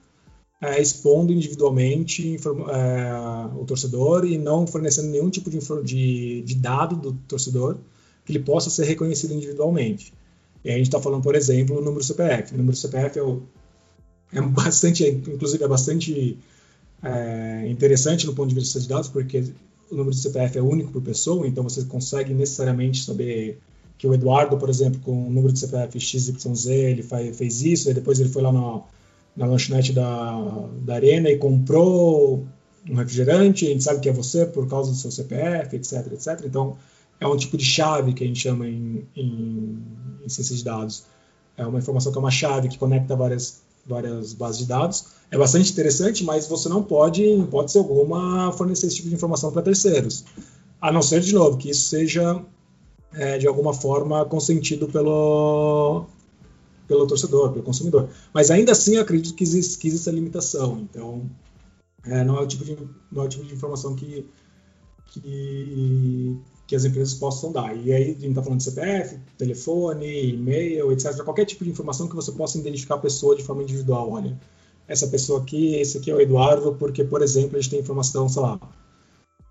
é, 0.60 0.80
expondo 0.80 1.32
individualmente 1.32 2.36
é, 2.36 3.58
o 3.58 3.64
torcedor 3.64 4.24
e 4.24 4.38
não 4.38 4.66
fornecendo 4.66 5.08
nenhum 5.08 5.28
tipo 5.28 5.50
de, 5.50 5.58
de, 5.82 6.42
de, 6.42 6.54
dado 6.54 6.96
do 6.96 7.12
torcedor 7.26 7.76
que 8.24 8.32
ele 8.32 8.38
possa 8.38 8.70
ser 8.70 8.84
reconhecido 8.84 9.34
individualmente. 9.34 10.12
E 10.64 10.70
a 10.70 10.76
gente 10.76 10.86
está 10.86 11.00
falando, 11.00 11.22
por 11.22 11.34
exemplo, 11.34 11.78
o 11.78 11.82
número 11.82 12.02
CPF. 12.02 12.54
O 12.54 12.56
número 12.56 12.76
CPF 12.76 13.18
é, 13.18 13.22
o, 13.22 13.42
é 14.32 14.40
bastante, 14.48 15.06
inclusive 15.06 15.62
é 15.62 15.68
bastante 15.68 16.38
é, 17.02 17.68
interessante 17.68 18.26
no 18.26 18.34
ponto 18.34 18.48
de 18.48 18.54
vista 18.54 18.80
de 18.80 18.88
dados, 18.88 19.08
porque 19.08 19.52
o 19.90 19.94
número 19.94 20.14
do 20.14 20.20
CPF 20.20 20.58
é 20.58 20.62
único 20.62 20.90
por 20.92 21.02
pessoa, 21.02 21.46
então 21.46 21.62
você 21.62 21.84
consegue 21.84 22.32
necessariamente 22.34 23.04
saber 23.04 23.58
que 23.96 24.06
o 24.06 24.14
Eduardo, 24.14 24.56
por 24.58 24.68
exemplo, 24.68 25.00
com 25.00 25.26
o 25.26 25.30
número 25.30 25.52
de 25.52 25.58
CPF 25.58 26.00
XYZ, 26.00 26.66
ele 26.66 27.02
faz, 27.02 27.36
fez 27.36 27.62
isso, 27.62 27.90
e 27.90 27.94
depois 27.94 28.18
ele 28.18 28.28
foi 28.28 28.42
lá 28.42 28.52
na, 28.52 28.80
na 29.36 29.46
lanchonete 29.46 29.92
da, 29.92 30.68
da 30.82 30.94
Arena 30.94 31.30
e 31.30 31.38
comprou 31.38 32.44
um 32.88 32.94
refrigerante, 32.96 33.66
a 33.66 33.70
gente 33.70 33.82
sabe 33.82 34.00
que 34.00 34.08
é 34.08 34.12
você 34.12 34.44
por 34.44 34.68
causa 34.68 34.90
do 34.90 34.96
seu 34.96 35.10
CPF, 35.10 35.76
etc, 35.76 36.12
etc. 36.12 36.44
Então, 36.44 36.76
é 37.20 37.26
um 37.26 37.36
tipo 37.36 37.56
de 37.56 37.64
chave 37.64 38.12
que 38.12 38.24
a 38.24 38.26
gente 38.26 38.40
chama 38.40 38.68
em, 38.68 39.06
em, 39.16 39.78
em 40.22 40.26
de 40.26 40.64
dados. 40.64 41.04
É 41.56 41.64
uma 41.64 41.78
informação 41.78 42.12
que 42.12 42.18
é 42.18 42.20
uma 42.20 42.30
chave 42.30 42.68
que 42.68 42.76
conecta 42.76 43.16
várias, 43.16 43.62
várias 43.86 44.32
bases 44.32 44.58
de 44.58 44.66
dados. 44.66 45.06
É 45.30 45.38
bastante 45.38 45.72
interessante, 45.72 46.24
mas 46.24 46.46
você 46.46 46.68
não 46.68 46.82
pode, 46.82 47.22
em 47.22 47.42
hipótese 47.42 47.78
alguma, 47.78 48.52
fornecer 48.52 48.86
esse 48.86 48.96
tipo 48.96 49.08
de 49.08 49.14
informação 49.14 49.50
para 49.52 49.62
terceiros. 49.62 50.24
A 50.80 50.92
não 50.92 51.02
ser, 51.02 51.20
de 51.20 51.34
novo, 51.34 51.56
que 51.56 51.70
isso 51.70 51.88
seja, 51.88 52.42
é, 53.12 53.38
de 53.38 53.46
alguma 53.46 53.72
forma, 53.72 54.24
consentido 54.24 54.86
pelo, 54.86 56.06
pelo 56.86 57.06
torcedor, 57.06 57.52
pelo 57.52 57.64
consumidor. 57.64 58.08
Mas 58.32 58.50
ainda 58.50 58.72
assim, 58.72 58.96
eu 58.96 59.02
acredito 59.02 59.34
que 59.34 59.44
existe, 59.44 59.78
que 59.78 59.88
existe 59.88 60.02
essa 60.02 60.14
limitação. 60.14 60.78
Então, 60.80 61.28
é, 62.04 62.22
não, 62.22 62.36
é 62.36 62.42
o 62.42 62.46
tipo 62.46 62.64
de, 62.64 62.76
não 63.10 63.22
é 63.22 63.26
o 63.26 63.28
tipo 63.28 63.44
de 63.44 63.54
informação 63.54 63.94
que, 63.94 64.28
que, 65.06 66.38
que 66.74 66.76
as 66.76 66.84
empresas 66.84 67.14
possam 67.14 67.52
dar. 67.52 67.76
E 67.76 67.92
aí, 67.92 68.02
a 68.02 68.06
gente 68.06 68.28
está 68.28 68.42
falando 68.42 68.58
de 68.58 68.64
CPF, 68.64 69.18
telefone, 69.38 70.30
e-mail, 70.30 70.92
etc. 70.92 71.22
Qualquer 71.22 71.44
tipo 71.44 71.64
de 71.64 71.70
informação 71.70 72.08
que 72.08 72.14
você 72.14 72.32
possa 72.32 72.58
identificar 72.58 72.96
a 72.96 72.98
pessoa 72.98 73.36
de 73.36 73.42
forma 73.42 73.62
individual. 73.62 74.10
Olha, 74.10 74.38
essa 74.86 75.06
pessoa 75.06 75.40
aqui, 75.40 75.76
esse 75.76 75.98
aqui 75.98 76.10
é 76.10 76.14
o 76.14 76.20
Eduardo, 76.20 76.74
porque, 76.74 77.04
por 77.04 77.22
exemplo, 77.22 77.56
a 77.56 77.60
gente 77.60 77.70
tem 77.70 77.80
informação, 77.80 78.28
sei 78.28 78.42
lá, 78.42 78.60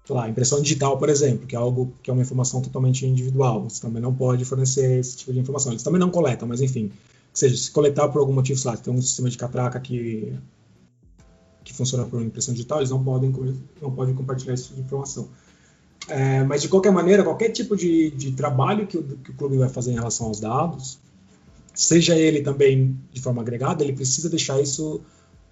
sei 0.05 0.15
lá, 0.15 0.29
impressão 0.29 0.61
digital, 0.61 0.97
por 0.97 1.09
exemplo, 1.09 1.47
que 1.47 1.55
é 1.55 1.59
algo 1.59 1.93
que 2.03 2.09
é 2.09 2.13
uma 2.13 2.21
informação 2.21 2.61
totalmente 2.61 3.05
individual. 3.05 3.63
Você 3.63 3.81
também 3.81 4.01
não 4.01 4.13
pode 4.13 4.45
fornecer 4.45 4.99
esse 4.99 5.17
tipo 5.17 5.33
de 5.33 5.39
informação. 5.39 5.71
Eles 5.71 5.83
também 5.83 5.99
não 5.99 6.09
coletam, 6.09 6.47
mas 6.47 6.61
enfim 6.61 6.91
seja, 7.33 7.57
se 7.57 7.71
coletar 7.71 8.07
por 8.09 8.19
algum 8.19 8.33
motivo, 8.33 8.59
sei 8.59 8.71
lá, 8.71 8.77
tem 8.77 8.93
um 8.93 9.01
sistema 9.01 9.29
de 9.29 9.37
catraca 9.37 9.79
que, 9.79 10.37
que 11.63 11.73
funciona 11.73 12.05
por 12.05 12.21
impressão 12.21 12.53
digital, 12.53 12.79
eles 12.79 12.91
não 12.91 13.03
podem, 13.03 13.31
não 13.81 13.91
podem 13.91 14.13
compartilhar 14.13 14.53
esse 14.53 14.65
tipo 14.65 14.75
de 14.75 14.81
informação. 14.81 15.29
É, 16.07 16.43
mas, 16.43 16.61
de 16.61 16.67
qualquer 16.67 16.91
maneira, 16.91 17.23
qualquer 17.23 17.49
tipo 17.49 17.77
de, 17.77 18.11
de 18.11 18.31
trabalho 18.33 18.85
que 18.85 18.97
o, 18.97 19.03
que 19.03 19.31
o 19.31 19.33
clube 19.33 19.57
vai 19.57 19.69
fazer 19.69 19.91
em 19.91 19.95
relação 19.95 20.27
aos 20.27 20.39
dados, 20.39 20.99
seja 21.73 22.15
ele 22.15 22.41
também 22.41 22.97
de 23.11 23.21
forma 23.21 23.41
agregada, 23.41 23.83
ele 23.83 23.93
precisa 23.93 24.29
deixar 24.29 24.61
isso 24.61 25.01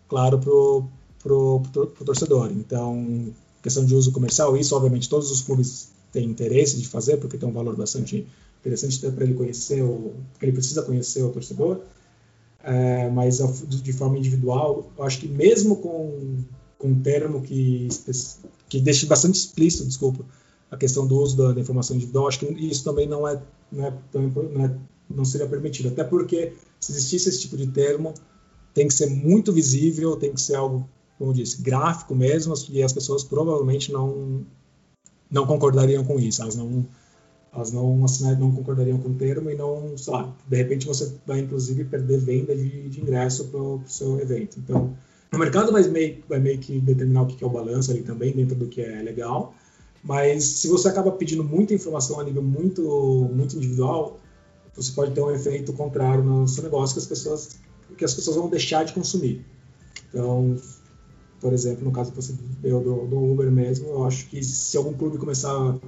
claro 0.07 0.39
para 0.39 1.33
o 1.33 1.61
torcedor. 2.05 2.51
Então, 2.51 3.33
questão 3.61 3.85
de 3.85 3.95
uso 3.95 4.11
comercial, 4.11 4.57
isso, 4.57 4.75
obviamente, 4.75 5.07
todos 5.07 5.31
os 5.31 5.41
clubes 5.41 5.89
têm 6.11 6.25
interesse 6.25 6.77
de 6.77 6.87
fazer, 6.87 7.17
porque 7.17 7.37
tem 7.37 7.47
um 7.47 7.53
valor 7.53 7.75
bastante 7.75 8.27
interessante 8.59 8.99
para 8.99 9.23
ele 9.23 9.33
conhecer, 9.33 9.81
o, 9.81 10.13
ele 10.41 10.51
precisa 10.51 10.83
conhecer 10.83 11.23
o 11.23 11.29
torcedor, 11.29 11.79
é, 12.63 13.09
mas 13.09 13.39
de 13.67 13.93
forma 13.93 14.17
individual, 14.17 14.91
eu 14.97 15.03
acho 15.03 15.19
que 15.19 15.27
mesmo 15.27 15.77
com, 15.77 16.37
com 16.77 16.89
um 16.89 17.01
termo 17.01 17.41
que, 17.41 17.87
que 18.69 18.79
deixe 18.79 19.05
bastante 19.07 19.35
explícito, 19.35 19.85
desculpa, 19.85 20.23
a 20.71 20.77
questão 20.77 21.05
do 21.05 21.19
uso 21.19 21.37
da, 21.37 21.51
da 21.51 21.59
informação 21.59 21.95
individual, 21.95 22.27
acho 22.27 22.39
que 22.39 22.45
isso 22.45 22.83
também 22.83 23.07
não 23.07 23.27
é, 23.27 23.39
não, 23.71 23.85
é, 23.85 23.93
não, 24.13 24.65
é, 24.65 24.77
não 25.09 25.25
seria 25.25 25.45
permitido, 25.45 25.89
até 25.89 26.03
porque 26.03 26.53
se 26.79 26.93
existisse 26.93 27.29
esse 27.29 27.41
tipo 27.41 27.57
de 27.57 27.67
termo, 27.67 28.13
tem 28.73 28.87
que 28.87 28.93
ser 28.93 29.07
muito 29.09 29.51
visível, 29.51 30.15
tem 30.15 30.33
que 30.33 30.41
ser 30.41 30.55
algo, 30.55 30.87
como 31.17 31.31
eu 31.31 31.35
disse, 31.35 31.61
gráfico 31.61 32.15
mesmo, 32.15 32.53
e 32.69 32.81
as 32.81 32.93
pessoas 32.93 33.23
provavelmente 33.23 33.91
não, 33.91 34.45
não 35.29 35.45
concordariam 35.45 36.05
com 36.05 36.17
isso, 36.17 36.41
elas 36.41 36.55
não 36.55 36.85
elas 37.53 37.69
não 37.69 38.05
assinariam, 38.05 38.47
não 38.47 38.55
concordariam 38.55 38.97
com 38.97 39.09
o 39.09 39.13
termo 39.13 39.49
e 39.49 39.55
não, 39.55 39.97
sei 39.97 40.13
lá, 40.13 40.33
de 40.47 40.55
repente 40.55 40.87
você 40.87 41.13
vai 41.27 41.39
inclusive 41.39 41.83
perder 41.83 42.17
venda 42.17 42.55
de, 42.55 42.87
de 42.87 43.01
ingresso 43.01 43.43
para 43.49 43.59
o 43.59 43.81
seu 43.85 44.21
evento. 44.21 44.57
Então, 44.57 44.95
o 45.33 45.37
mercado 45.37 45.69
vai 45.69 45.83
meio, 45.89 46.23
vai 46.29 46.39
meio 46.39 46.59
que 46.59 46.79
determinar 46.79 47.23
o 47.23 47.27
que 47.27 47.43
é 47.43 47.47
o 47.47 47.49
balanço 47.49 47.91
ali 47.91 48.03
também, 48.03 48.31
dentro 48.33 48.55
do 48.55 48.67
que 48.67 48.81
é 48.81 49.01
legal, 49.01 49.53
mas 50.03 50.43
se 50.43 50.67
você 50.67 50.87
acaba 50.87 51.11
pedindo 51.11 51.43
muita 51.43 51.73
informação 51.73 52.19
a 52.19 52.23
nível 52.23 52.41
muito, 52.41 52.81
muito 53.33 53.55
individual, 53.55 54.19
você 54.75 54.91
pode 54.93 55.11
ter 55.11 55.21
um 55.21 55.31
efeito 55.31 55.73
contrário 55.73 56.23
no 56.23 56.47
seu 56.47 56.63
negócio 56.63 56.95
que 56.95 56.99
as 56.99 57.07
pessoas, 57.07 57.59
que 57.97 58.05
as 58.05 58.13
pessoas 58.13 58.37
vão 58.37 58.49
deixar 58.49 58.83
de 58.83 58.93
consumir. 58.93 59.45
Então, 60.09 60.55
por 61.39 61.53
exemplo, 61.53 61.83
no 61.83 61.91
caso 61.91 62.13
deu 62.61 62.79
do, 62.81 63.07
do 63.07 63.31
Uber 63.31 63.51
mesmo, 63.51 63.89
eu 63.89 64.05
acho 64.05 64.27
que 64.27 64.43
se 64.43 64.77
algum 64.77 64.93
clube 64.93 65.17
começar 65.17 65.79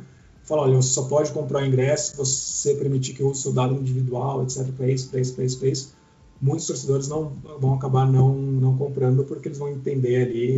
fala, 0.44 0.64
olha, 0.64 0.76
você 0.76 0.90
só 0.90 1.04
pode 1.04 1.32
comprar 1.32 1.66
ingresso 1.66 2.18
você 2.18 2.76
permitir 2.76 3.14
que 3.14 3.22
eu 3.22 3.30
use 3.30 3.42
seu 3.42 3.54
dado 3.54 3.74
individual, 3.76 4.44
etc, 4.44 4.68
para 4.74 4.90
isso, 4.90 5.10
para 5.10 5.20
isso, 5.22 5.34
para 5.34 5.46
isso, 5.46 5.60
para 5.60 5.68
isso. 5.70 5.96
Muitos 6.42 6.68
torcedores 6.68 7.08
não 7.08 7.32
vão 7.60 7.74
acabar 7.74 8.06
não, 8.06 8.36
não 8.36 8.78
comprando 8.78 9.24
porque 9.24 9.48
eles 9.48 9.58
vão 9.58 9.70
entender 9.70 10.24
ali 10.24 10.58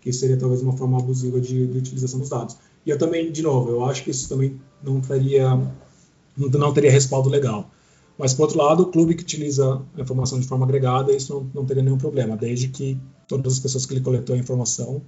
que 0.00 0.12
seria 0.12 0.36
talvez 0.36 0.62
uma 0.62 0.76
forma 0.76 0.98
abusiva 0.98 1.40
de, 1.40 1.66
de 1.66 1.78
utilização 1.78 2.18
dos 2.18 2.28
dados. 2.28 2.56
E 2.84 2.90
eu 2.90 2.98
também, 2.98 3.30
de 3.30 3.42
novo, 3.42 3.70
eu 3.70 3.84
acho 3.84 4.02
que 4.02 4.10
isso 4.10 4.28
também 4.28 4.60
não 4.82 5.00
teria, 5.00 5.58
não 6.36 6.72
teria 6.72 6.90
respaldo 6.90 7.28
legal. 7.28 7.70
Mas, 8.18 8.34
por 8.34 8.44
outro 8.44 8.58
lado, 8.58 8.82
o 8.82 8.86
clube 8.86 9.14
que 9.14 9.22
utiliza 9.22 9.82
a 9.96 10.00
informação 10.00 10.38
de 10.38 10.46
forma 10.46 10.64
agregada, 10.64 11.12
isso 11.12 11.32
não, 11.32 11.50
não 11.54 11.64
teria 11.64 11.82
nenhum 11.82 11.98
problema, 11.98 12.36
desde 12.36 12.68
que 12.68 12.98
todas 13.26 13.54
as 13.54 13.58
pessoas 13.58 13.86
que 13.86 13.94
ele 13.94 14.00
coletou 14.00 14.34
a 14.34 14.38
informação 14.38 15.02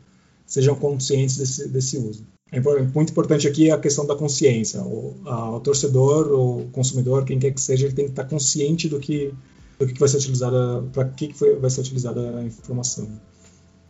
sejam 0.46 0.74
conscientes 0.74 1.36
desse, 1.36 1.68
desse 1.68 1.96
uso. 1.96 2.26
É 2.52 2.60
muito 2.60 3.10
importante 3.10 3.48
aqui 3.48 3.70
a 3.70 3.78
questão 3.78 4.06
da 4.06 4.14
consciência. 4.14 4.80
O, 4.80 5.16
a, 5.26 5.56
o 5.56 5.60
torcedor, 5.60 6.32
o 6.32 6.68
consumidor, 6.70 7.24
quem 7.24 7.38
quer 7.38 7.50
que 7.52 7.60
seja, 7.60 7.86
ele 7.86 7.94
tem 7.94 8.04
que 8.04 8.12
estar 8.12 8.24
consciente 8.24 8.88
do 8.88 9.00
que, 9.00 9.32
do 9.78 9.86
que 9.86 9.98
vai 9.98 10.08
ser 10.08 10.18
utilizada, 10.18 10.82
para 10.92 11.04
que, 11.06 11.28
que 11.28 11.34
foi, 11.34 11.56
vai 11.56 11.70
ser 11.70 11.80
utilizada 11.80 12.38
a 12.38 12.44
informação. 12.44 13.08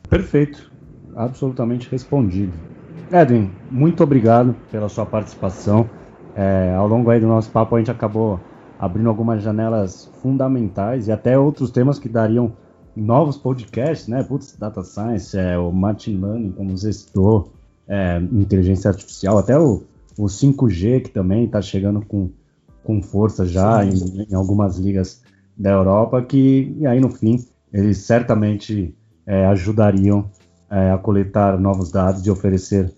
Perfeito, 0.09 0.71
absolutamente 1.15 1.89
respondido. 1.91 2.53
Edwin, 3.13 3.51
muito 3.71 4.03
obrigado 4.03 4.55
pela 4.71 4.89
sua 4.89 5.05
participação. 5.05 5.89
É, 6.35 6.75
ao 6.75 6.89
longo 6.89 7.11
aí 7.11 7.21
do 7.21 7.27
nosso 7.27 7.51
papo 7.51 7.77
a 7.77 7.79
gente 7.79 7.91
acabou 7.91 8.41
abrindo 8.79 9.09
algumas 9.09 9.43
janelas 9.43 10.11
fundamentais 10.21 11.07
e 11.07 11.13
até 11.13 11.39
outros 11.39 11.71
temas 11.71 11.99
que 11.99 12.09
dariam 12.09 12.53
novos 12.97 13.37
podcasts, 13.37 14.09
né? 14.09 14.23
Putz, 14.23 14.57
Data 14.57 14.83
Science, 14.83 15.37
é, 15.37 15.59
o 15.59 15.71
Machine 15.73 16.21
Learning, 16.21 16.53
como 16.53 16.77
você 16.77 16.93
citou, 16.93 17.53
é, 17.89 18.19
inteligência 18.33 18.89
artificial, 18.89 19.39
até 19.39 19.59
o, 19.59 19.85
o 20.19 20.25
5G, 20.25 21.03
que 21.03 21.11
também 21.11 21.45
está 21.45 21.61
chegando 21.61 22.05
com, 22.05 22.31
com 22.83 23.03
força 23.03 23.47
já 23.47 23.85
em, 23.85 24.27
em, 24.31 24.35
algumas 24.35 24.79
ligas 24.79 25.23
da 25.57 25.71
Europa, 25.71 26.23
que 26.23 26.75
e 26.79 26.87
aí 26.87 27.01
no 27.01 27.11
fim 27.11 27.45
eles 27.73 27.99
certamente 27.99 28.95
é, 29.27 29.47
ajudariam 29.47 30.31
é, 30.75 30.91
a 30.91 30.99
coletar 30.99 31.57
novos 31.59 31.93
dados 31.93 32.27
e 32.27 32.31
oferecer 32.31 32.93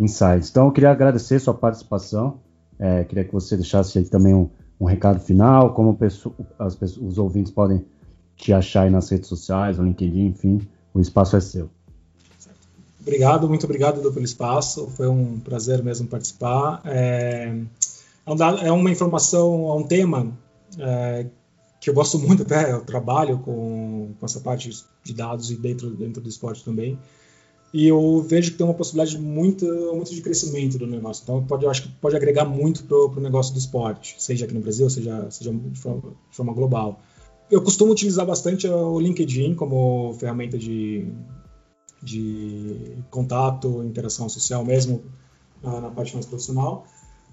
insights. 0.00 0.50
Então 0.50 0.66
eu 0.66 0.72
queria 0.72 0.90
agradecer 0.90 1.38
sua 1.38 1.54
participação, 1.54 2.40
é, 2.78 3.04
queria 3.04 3.24
que 3.24 3.32
você 3.32 3.56
deixasse 3.56 3.96
aí 3.96 4.04
também 4.04 4.34
um, 4.34 4.50
um 4.80 4.84
recado 4.84 5.20
final, 5.20 5.72
como 5.72 5.96
as, 6.58 6.76
os 6.96 7.18
ouvintes 7.18 7.52
podem 7.52 7.84
te 8.34 8.52
achar 8.52 8.82
aí 8.82 8.90
nas 8.90 9.08
redes 9.08 9.28
sociais, 9.28 9.78
no 9.78 9.84
LinkedIn, 9.84 10.26
enfim, 10.26 10.60
o 10.92 11.00
espaço 11.00 11.36
é 11.36 11.40
seu. 11.40 11.70
Obrigado, 13.00 13.48
muito 13.48 13.64
obrigado 13.64 14.00
pelo 14.00 14.24
espaço. 14.24 14.88
Foi 14.88 15.08
um 15.08 15.38
prazer 15.38 15.82
mesmo 15.82 16.08
participar. 16.08 16.80
É... 16.84 17.52
é, 18.26 18.66
é 18.66 18.72
uma 18.72 18.90
informação, 18.90 19.68
é 19.68 19.74
um 19.74 19.82
tema 19.82 20.32
é, 20.78 21.26
que 21.82 21.90
eu 21.90 21.94
gosto 21.94 22.16
muito 22.16 22.44
até, 22.44 22.70
eu 22.70 22.80
trabalho 22.82 23.40
com, 23.40 24.14
com 24.18 24.24
essa 24.24 24.38
parte 24.38 24.70
de 25.02 25.12
dados 25.12 25.50
e 25.50 25.56
dentro, 25.56 25.90
dentro 25.90 26.22
do 26.22 26.28
esporte 26.28 26.64
também. 26.64 26.96
E 27.74 27.88
eu 27.88 28.22
vejo 28.22 28.52
que 28.52 28.58
tem 28.58 28.64
uma 28.64 28.74
possibilidade 28.74 29.18
muito, 29.18 29.66
muito 29.92 30.14
de 30.14 30.22
crescimento 30.22 30.78
do 30.78 30.86
negócio. 30.86 31.24
Então, 31.24 31.44
pode, 31.44 31.64
eu 31.64 31.70
acho 31.70 31.82
que 31.82 31.88
pode 31.88 32.14
agregar 32.14 32.44
muito 32.44 32.84
para 32.84 32.96
o 32.96 33.20
negócio 33.20 33.52
do 33.52 33.58
esporte, 33.58 34.14
seja 34.18 34.44
aqui 34.44 34.54
no 34.54 34.60
Brasil, 34.60 34.88
seja, 34.88 35.28
seja 35.28 35.52
de, 35.52 35.76
forma, 35.76 36.14
de 36.30 36.36
forma 36.36 36.52
global. 36.52 37.00
Eu 37.50 37.60
costumo 37.60 37.90
utilizar 37.90 38.24
bastante 38.24 38.68
o 38.68 39.00
LinkedIn 39.00 39.56
como 39.56 40.14
ferramenta 40.20 40.56
de, 40.56 41.08
de 42.00 42.96
contato, 43.10 43.82
interação 43.82 44.28
social 44.28 44.64
mesmo, 44.64 45.02
na, 45.60 45.80
na 45.80 45.90
parte 45.90 46.14
mais 46.14 46.26
profissional. 46.26 46.86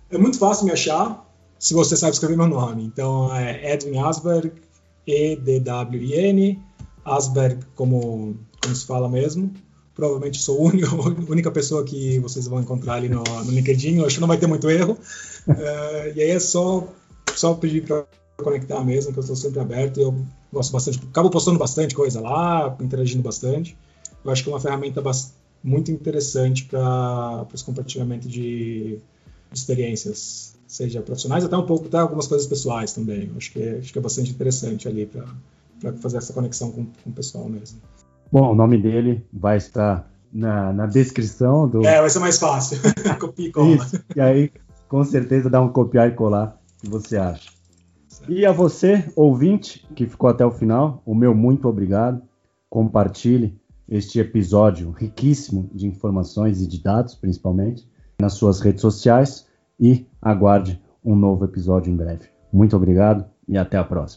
É 0.10 0.18
muito 0.18 0.40
fácil 0.40 0.66
me 0.66 0.72
achar 0.72 1.29
se 1.60 1.74
você 1.74 1.96
sabe 1.96 2.14
escrever 2.14 2.38
meu 2.38 2.48
nome. 2.48 2.84
Então, 2.84 3.36
é 3.36 3.74
Edwin 3.74 4.00
Asberg, 4.00 4.54
E-D-W-I-N, 5.06 6.60
Asberg 7.06 7.66
como, 7.76 8.38
como 8.62 8.76
se 8.76 8.86
fala 8.86 9.08
mesmo 9.08 9.54
provavelmente 10.00 10.42
sou 10.42 10.58
a 10.66 10.70
única, 10.70 10.96
única 11.30 11.52
pessoa 11.52 11.84
que 11.84 12.20
vocês 12.20 12.48
vão 12.48 12.62
encontrar 12.62 12.94
ali 12.94 13.10
no, 13.10 13.22
no 13.22 13.52
LinkedIn, 13.52 14.04
acho 14.06 14.16
que 14.16 14.22
não 14.22 14.28
vai 14.30 14.38
ter 14.38 14.48
muito 14.48 14.70
erro. 14.70 14.98
Uh, 15.46 16.16
e 16.16 16.22
aí 16.22 16.30
é 16.30 16.40
só, 16.40 16.88
só 17.36 17.54
pedir 17.54 17.84
para 17.84 18.06
conectar 18.38 18.82
mesmo, 18.84 19.12
que 19.12 19.20
eu 19.20 19.22
estou 19.22 19.36
sempre 19.36 19.60
aberto. 19.60 20.00
Eu 20.00 20.16
gosto 20.52 20.72
bastante, 20.72 21.00
acabo 21.10 21.30
postando 21.30 21.60
bastante 21.60 21.94
coisa 21.94 22.22
lá, 22.22 22.76
interagindo 22.80 23.22
bastante. 23.22 23.78
Eu 24.24 24.32
acho 24.32 24.42
que 24.42 24.50
é 24.50 24.54
uma 24.54 24.60
ferramenta 24.60 25.04
muito 25.62 25.92
interessante 25.92 26.64
para 26.64 27.46
os 27.54 27.62
compartilhamentos 27.62 28.32
de, 28.32 29.00
de 29.52 29.60
experiências, 29.60 30.56
seja 30.70 31.02
profissionais, 31.02 31.44
até 31.44 31.58
um 31.58 31.66
pouco, 31.66 31.88
até 31.88 31.98
algumas 31.98 32.28
coisas 32.28 32.48
pessoais 32.48 32.94
também. 32.94 33.32
Acho 33.36 33.52
que 33.52 33.62
é, 33.62 33.80
acho 33.80 33.92
que 33.92 33.98
é 33.98 34.02
bastante 34.02 34.32
interessante 34.32 34.88
ali 34.88 35.08
para 35.08 35.94
fazer 35.94 36.18
essa 36.18 36.32
conexão 36.32 36.72
com, 36.72 36.86
com 36.86 37.10
o 37.10 37.14
pessoal 37.14 37.50
mesmo. 37.50 37.82
Bom, 38.32 38.52
o 38.52 38.56
nome 38.56 38.78
dele 38.78 39.26
vai 39.34 39.58
estar 39.58 40.08
na, 40.32 40.72
na 40.72 40.86
descrição 40.86 41.68
do. 41.68 41.84
É, 41.84 42.00
vai 42.00 42.10
ser 42.10 42.20
mais 42.20 42.38
fácil. 42.38 42.78
Copia 43.20 43.48
e 43.48 43.52
cola. 43.52 43.76
Isso, 43.76 44.00
e 44.16 44.22
aí, 44.22 44.52
com 44.88 45.04
certeza, 45.04 45.50
dá 45.50 45.60
um 45.60 45.70
copiar 45.70 46.08
e 46.08 46.12
colar 46.12 46.62
que 46.78 46.88
você 46.88 47.18
acha. 47.18 47.50
Certo. 48.08 48.32
E 48.32 48.46
a 48.46 48.52
você, 48.52 49.12
ouvinte, 49.16 49.88
que 49.96 50.06
ficou 50.06 50.30
até 50.30 50.46
o 50.46 50.52
final, 50.52 51.02
o 51.04 51.16
meu 51.16 51.34
muito 51.34 51.68
obrigado. 51.68 52.22
Compartilhe 52.70 53.60
este 53.88 54.20
episódio 54.20 54.92
riquíssimo 54.92 55.68
de 55.74 55.88
informações 55.88 56.62
e 56.62 56.68
de 56.68 56.80
dados, 56.84 57.16
principalmente, 57.16 57.90
nas 58.22 58.34
suas 58.34 58.60
redes 58.60 58.82
sociais 58.82 59.48
e 59.80 60.06
aguarde 60.22 60.82
um 61.04 61.16
novo 61.16 61.46
episódio 61.46 61.92
em 61.92 61.96
breve. 61.96 62.30
Muito 62.52 62.76
obrigado 62.76 63.26
e 63.48 63.58
até 63.58 63.78
a 63.78 63.84
próxima. 63.84 64.08